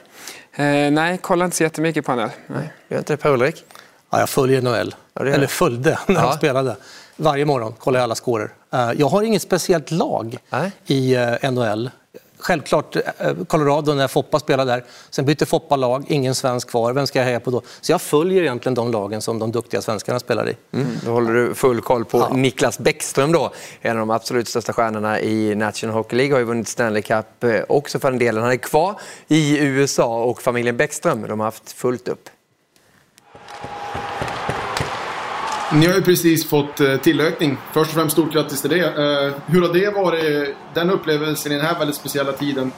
[0.53, 2.31] Eh, nej, kollar inte så jättemycket på NHL.
[2.47, 2.73] Nej.
[2.89, 3.65] Gör inte det Per-Ulrik?
[4.11, 4.95] Ja, jag följer NHL.
[5.15, 6.23] Ja, Eller följde när ja.
[6.23, 6.77] de spelade.
[7.16, 8.51] Varje morgon kollar jag alla scorer.
[8.73, 10.73] Eh, jag har inget speciellt lag Nej.
[10.86, 11.90] i eh, NHL.
[12.40, 14.85] Självklart eh, Colorado när Foppa spelade där.
[15.11, 16.93] Sen bytte Foppa lag, ingen svensk kvar.
[16.93, 17.62] Vem ska jag heja på då?
[17.81, 20.57] Så jag följer egentligen de lagen som de duktiga svenskarna spelar i.
[20.73, 20.86] Mm.
[21.05, 22.28] Då håller du full koll på ja.
[22.32, 23.53] Niklas Bäckström då.
[23.81, 26.35] En av de absolut största stjärnorna i National Hockey League.
[26.35, 27.27] Har ju vunnit Stanley Cup
[27.69, 28.43] också för den delen.
[28.43, 32.28] Han är kvar i USA och familjen Bäckström de har haft fullt upp.
[35.73, 37.57] Ni har ju precis fått eh, tillökning.
[37.74, 38.85] Först och främst stort grattis till det.
[38.85, 42.73] Eh, hur har det varit, den upplevelsen i den här väldigt speciella tiden,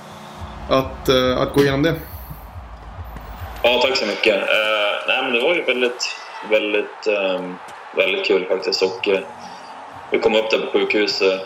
[0.68, 1.94] att, eh, att gå igenom det?
[3.62, 4.40] Ja, tack så mycket.
[5.08, 6.16] nej, men det var ju väldigt,
[6.50, 7.56] väldigt, um,
[7.96, 8.82] väldigt kul faktiskt.
[8.82, 9.08] Och,
[10.10, 11.40] vi kom upp där på sjukhuset.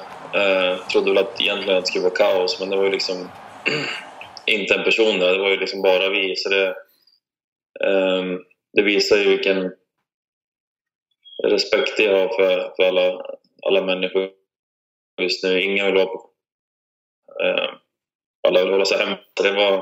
[0.92, 3.16] trodde väl att egentligen att det skulle vara kaos, men det var ju liksom
[4.46, 6.36] inte en person där, det var ju liksom bara vi.
[6.36, 6.74] Så det,
[7.86, 8.38] um,
[8.72, 9.70] det visar ju vilken
[11.50, 13.22] respekt jag har för, för alla,
[13.66, 14.30] alla människor
[15.20, 15.62] just nu.
[15.62, 16.30] Ingen vill vara på...
[17.42, 17.70] Eh,
[18.48, 19.18] alla vill hålla sig hemma.
[19.42, 19.74] Det var,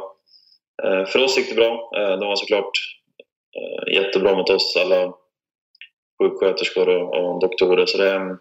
[0.83, 1.91] eh, för oss gick det bra.
[1.97, 2.71] Eh, de var såklart
[3.57, 5.15] eh, jättebra mot oss, alla
[6.23, 7.87] sjuksköterskor och, och doktorer.
[7.87, 8.39] Så det,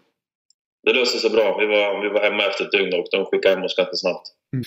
[0.84, 1.56] det löste sig bra.
[1.58, 4.28] Vi var, vi var hemma efter ett dygn och de skickade hem oss ganska snabbt.
[4.52, 4.64] Mm.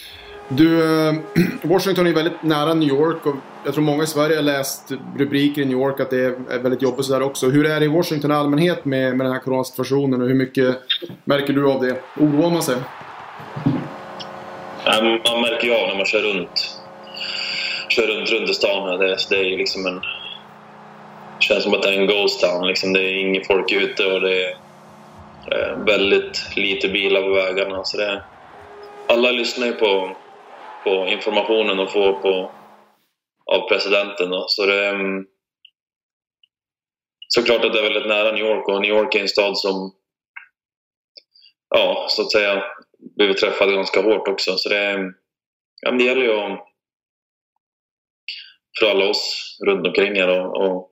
[0.50, 1.14] Du, eh,
[1.62, 3.36] Washington är väldigt nära New York och
[3.66, 6.82] jag tror många i Sverige har läst rubriker i New York att det är väldigt
[6.82, 7.50] jobbigt där också.
[7.50, 10.76] Hur är det i Washington i allmänhet med, med den här coronasituationen och hur mycket
[11.26, 12.02] märker du av det?
[12.20, 12.76] Oroar man sig?
[14.86, 16.80] Man märker ju av när man kör runt,
[17.90, 19.00] kör runt, runt i stan.
[19.00, 20.02] Det, det är liksom en...
[21.40, 22.68] Det känns som att det är en ghost town.
[22.68, 22.94] Liksom.
[22.94, 24.65] Det är inget folk ute och det är
[25.52, 27.84] Eh, väldigt lite bilar på vägarna.
[27.84, 28.24] Så det,
[29.08, 30.18] alla lyssnar ju på,
[30.84, 32.52] på informationen och får på,
[33.46, 34.30] av presidenten.
[34.30, 34.46] Då.
[34.48, 35.24] Så det är
[37.28, 39.96] såklart att det är väldigt nära New York och New York är en stad som
[41.70, 42.64] ja, så att säga
[43.18, 44.58] blivit träffad ganska hårt också.
[44.58, 45.14] Så det, mm,
[45.82, 46.60] ja, det gäller ju att,
[48.80, 50.92] för alla oss runt omkring här och, och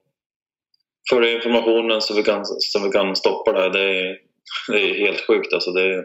[1.10, 3.70] Följa informationen så vi kan, så vi kan stoppa det här.
[3.70, 4.18] Det är,
[4.68, 5.72] det är helt sjukt alltså.
[5.72, 6.00] Det är,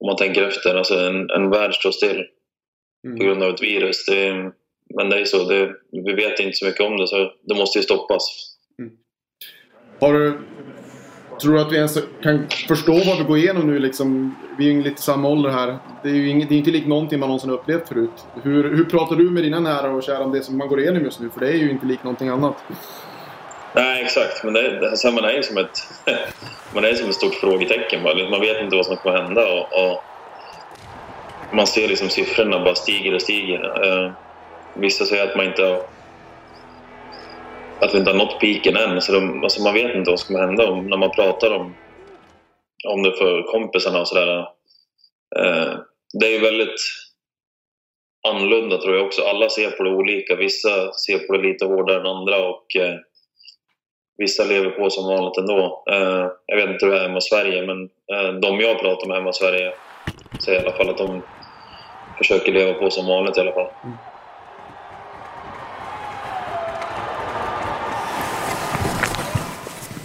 [0.00, 2.24] om man tänker efter, alltså en, en värld står still
[3.06, 3.18] mm.
[3.18, 4.06] på grund av ett virus.
[4.06, 4.52] Det är,
[4.96, 7.78] men det är så, det, vi vet inte så mycket om det så det måste
[7.78, 8.22] ju stoppas.
[8.78, 8.92] Mm.
[10.00, 10.38] Har du,
[11.40, 13.78] tror du att vi ens kan förstå vad vi går igenom nu?
[13.78, 15.78] Liksom, vi är ju lite samma ålder här.
[16.02, 18.26] Det är ju inget, det är inte likt någonting man någonsin upplevt förut.
[18.42, 21.04] Hur, hur pratar du med dina nära och kära om det som man går igenom
[21.04, 21.30] just nu?
[21.30, 22.56] För det är ju inte likt någonting annat.
[23.74, 24.44] Nej, exakt.
[24.44, 25.78] Men det, det, alltså, man är ju som ett,
[26.74, 28.02] man är som ett stort frågetecken.
[28.02, 28.30] bara.
[28.30, 29.52] Man vet inte vad som kommer hända.
[29.52, 30.02] Och, och
[31.52, 33.84] man ser liksom siffrorna bara stiger och stiger.
[33.84, 34.12] Eh,
[34.74, 35.82] vissa säger att man inte har,
[37.80, 39.00] att vi inte har nått piken än.
[39.00, 41.74] Så de, alltså man vet inte vad som kommer hända Och när man pratar om,
[42.88, 44.38] om det för kompisarna och sådär.
[45.36, 45.78] Eh,
[46.20, 46.80] det är ju väldigt
[48.28, 49.22] annorlunda tror jag också.
[49.22, 50.34] Alla ser på det olika.
[50.34, 52.48] Vissa ser på det lite hårdare än andra.
[52.48, 52.94] och Eh,
[54.16, 55.84] vissa lever på som vanligt ändå.
[55.90, 59.08] Eh, jag vet inte hur det är hemma i Sverige, men eh, de jag pratar
[59.08, 59.72] med hemma i Sverige
[60.44, 61.22] säger i alla fall att de
[62.18, 63.70] försöker leva på som vanligt i alla fall.
[63.84, 63.98] Mm.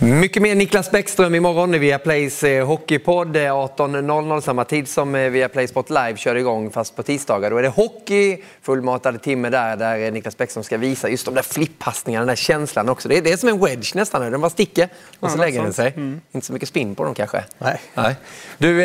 [0.01, 5.29] Mycket mer Niklas Bäckström imorgon i Viaplays eh, hockeypodd 18.00 eh, samma tid som eh,
[5.29, 7.51] Viaplay Sport Live kör igång fast på tisdagar.
[7.51, 11.41] Då är det hockey, fullmatade timme där, där Niklas Bäckström ska visa just de där
[11.41, 13.09] flippassningarna, den där känslan också.
[13.09, 14.89] Det är, det är som en wedge nästan, den bara sticker
[15.19, 15.93] och så ja, lägger den sig.
[15.95, 16.21] Mm.
[16.31, 17.43] Inte så mycket spinn på dem kanske.
[17.57, 17.81] Nej.
[17.93, 18.15] Nej.
[18.57, 18.75] Du,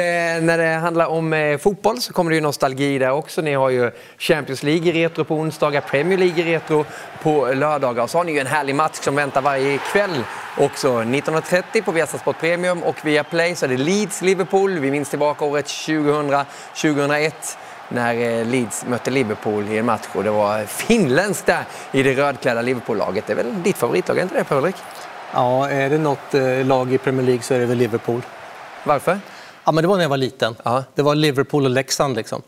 [0.40, 3.42] när det handlar om fotboll så kommer det ju nostalgi där också.
[3.42, 6.84] Ni har ju Champions League i retro på onsdagar, Premier League i retro
[7.22, 10.24] på lördagar och så har ni ju en härlig match som väntar varje kväll
[10.58, 14.78] också 19.30 på Viasat Premium och via Play så är det Leeds-Liverpool.
[14.78, 17.32] Vi minns tillbaka året 2000-2001
[17.88, 22.14] när eh, Leeds mötte Liverpool i en match och det var finländskt där i det
[22.14, 23.26] rödklädda Liverpool-laget.
[23.26, 24.76] Det är väl ditt favoritlag, är inte det Ulrik?
[25.32, 28.22] Ja, är det något eh, lag i Premier League så är det väl Liverpool.
[28.84, 29.20] Varför?
[29.64, 30.56] Ja, men det var när jag var liten.
[30.62, 30.84] Ja.
[30.94, 32.42] Det var Liverpool och Leksand liksom.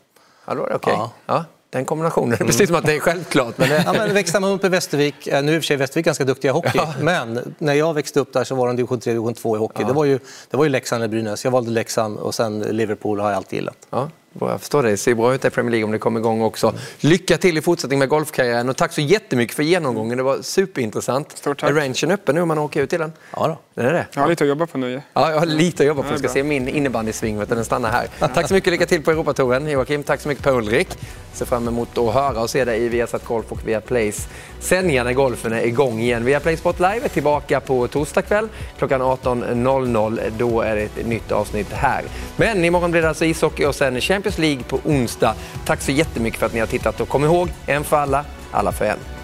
[0.45, 0.95] Ja, då var det okej.
[0.95, 1.09] Okay.
[1.27, 1.45] Ja.
[1.77, 2.35] Den kombinationen.
[2.35, 2.47] Mm.
[2.47, 3.59] Precis som att det är självklart.
[3.59, 3.83] Men det...
[3.87, 6.07] ja, men växte man upp i Västervik, eh, nu är i och för sig Västervik
[6.07, 6.95] ganska duktiga i hockey, ja.
[7.01, 9.83] men när jag växte upp där så var de division 3 division 2 i hockey.
[9.83, 9.89] Ja.
[9.89, 10.19] Det, var ju,
[10.51, 11.45] det var ju Leksand eller Brynäs.
[11.45, 13.87] Jag valde Leksand och sen Liverpool har jag alltid gillat.
[13.91, 14.11] Ja.
[14.41, 14.91] Jag förstår det.
[14.91, 16.75] Det ser bra ut i Premier League om det kommer igång också.
[17.01, 20.17] Lycka till i fortsättning med golfkarriären och tack så jättemycket för genomgången.
[20.17, 21.39] Det var superintressant.
[21.39, 21.71] Stort tack.
[21.71, 23.13] Är rangen öppen nu om man åker ut till den?
[23.37, 23.59] Ja då.
[23.75, 24.07] Den är det?
[24.15, 25.03] Jag har lite att jobba på nu.
[25.13, 26.09] Ja, jag har lite att jobba på.
[26.11, 28.29] Jag ska se min innebandysving, den stannar här.
[28.35, 30.03] Tack så mycket, lycka till på Europatouren Joakim.
[30.03, 30.89] Tack så mycket på Ulrik.
[31.33, 34.29] Ser fram emot att höra och se dig i Viasat Golf och Viaplays
[34.61, 36.25] sändningar när golfen är igång igen.
[36.25, 38.49] Viaplay Sport Live är tillbaka på torsdag kväll
[38.79, 40.33] klockan 18.00.
[40.39, 42.05] Då är det ett nytt avsnitt här.
[42.37, 45.35] Men imorgon blir det alltså ishockey och sen Champions League på onsdag.
[45.65, 48.73] Tack så jättemycket för att ni har tittat och kom ihåg, en för alla, alla
[48.73, 49.16] för en.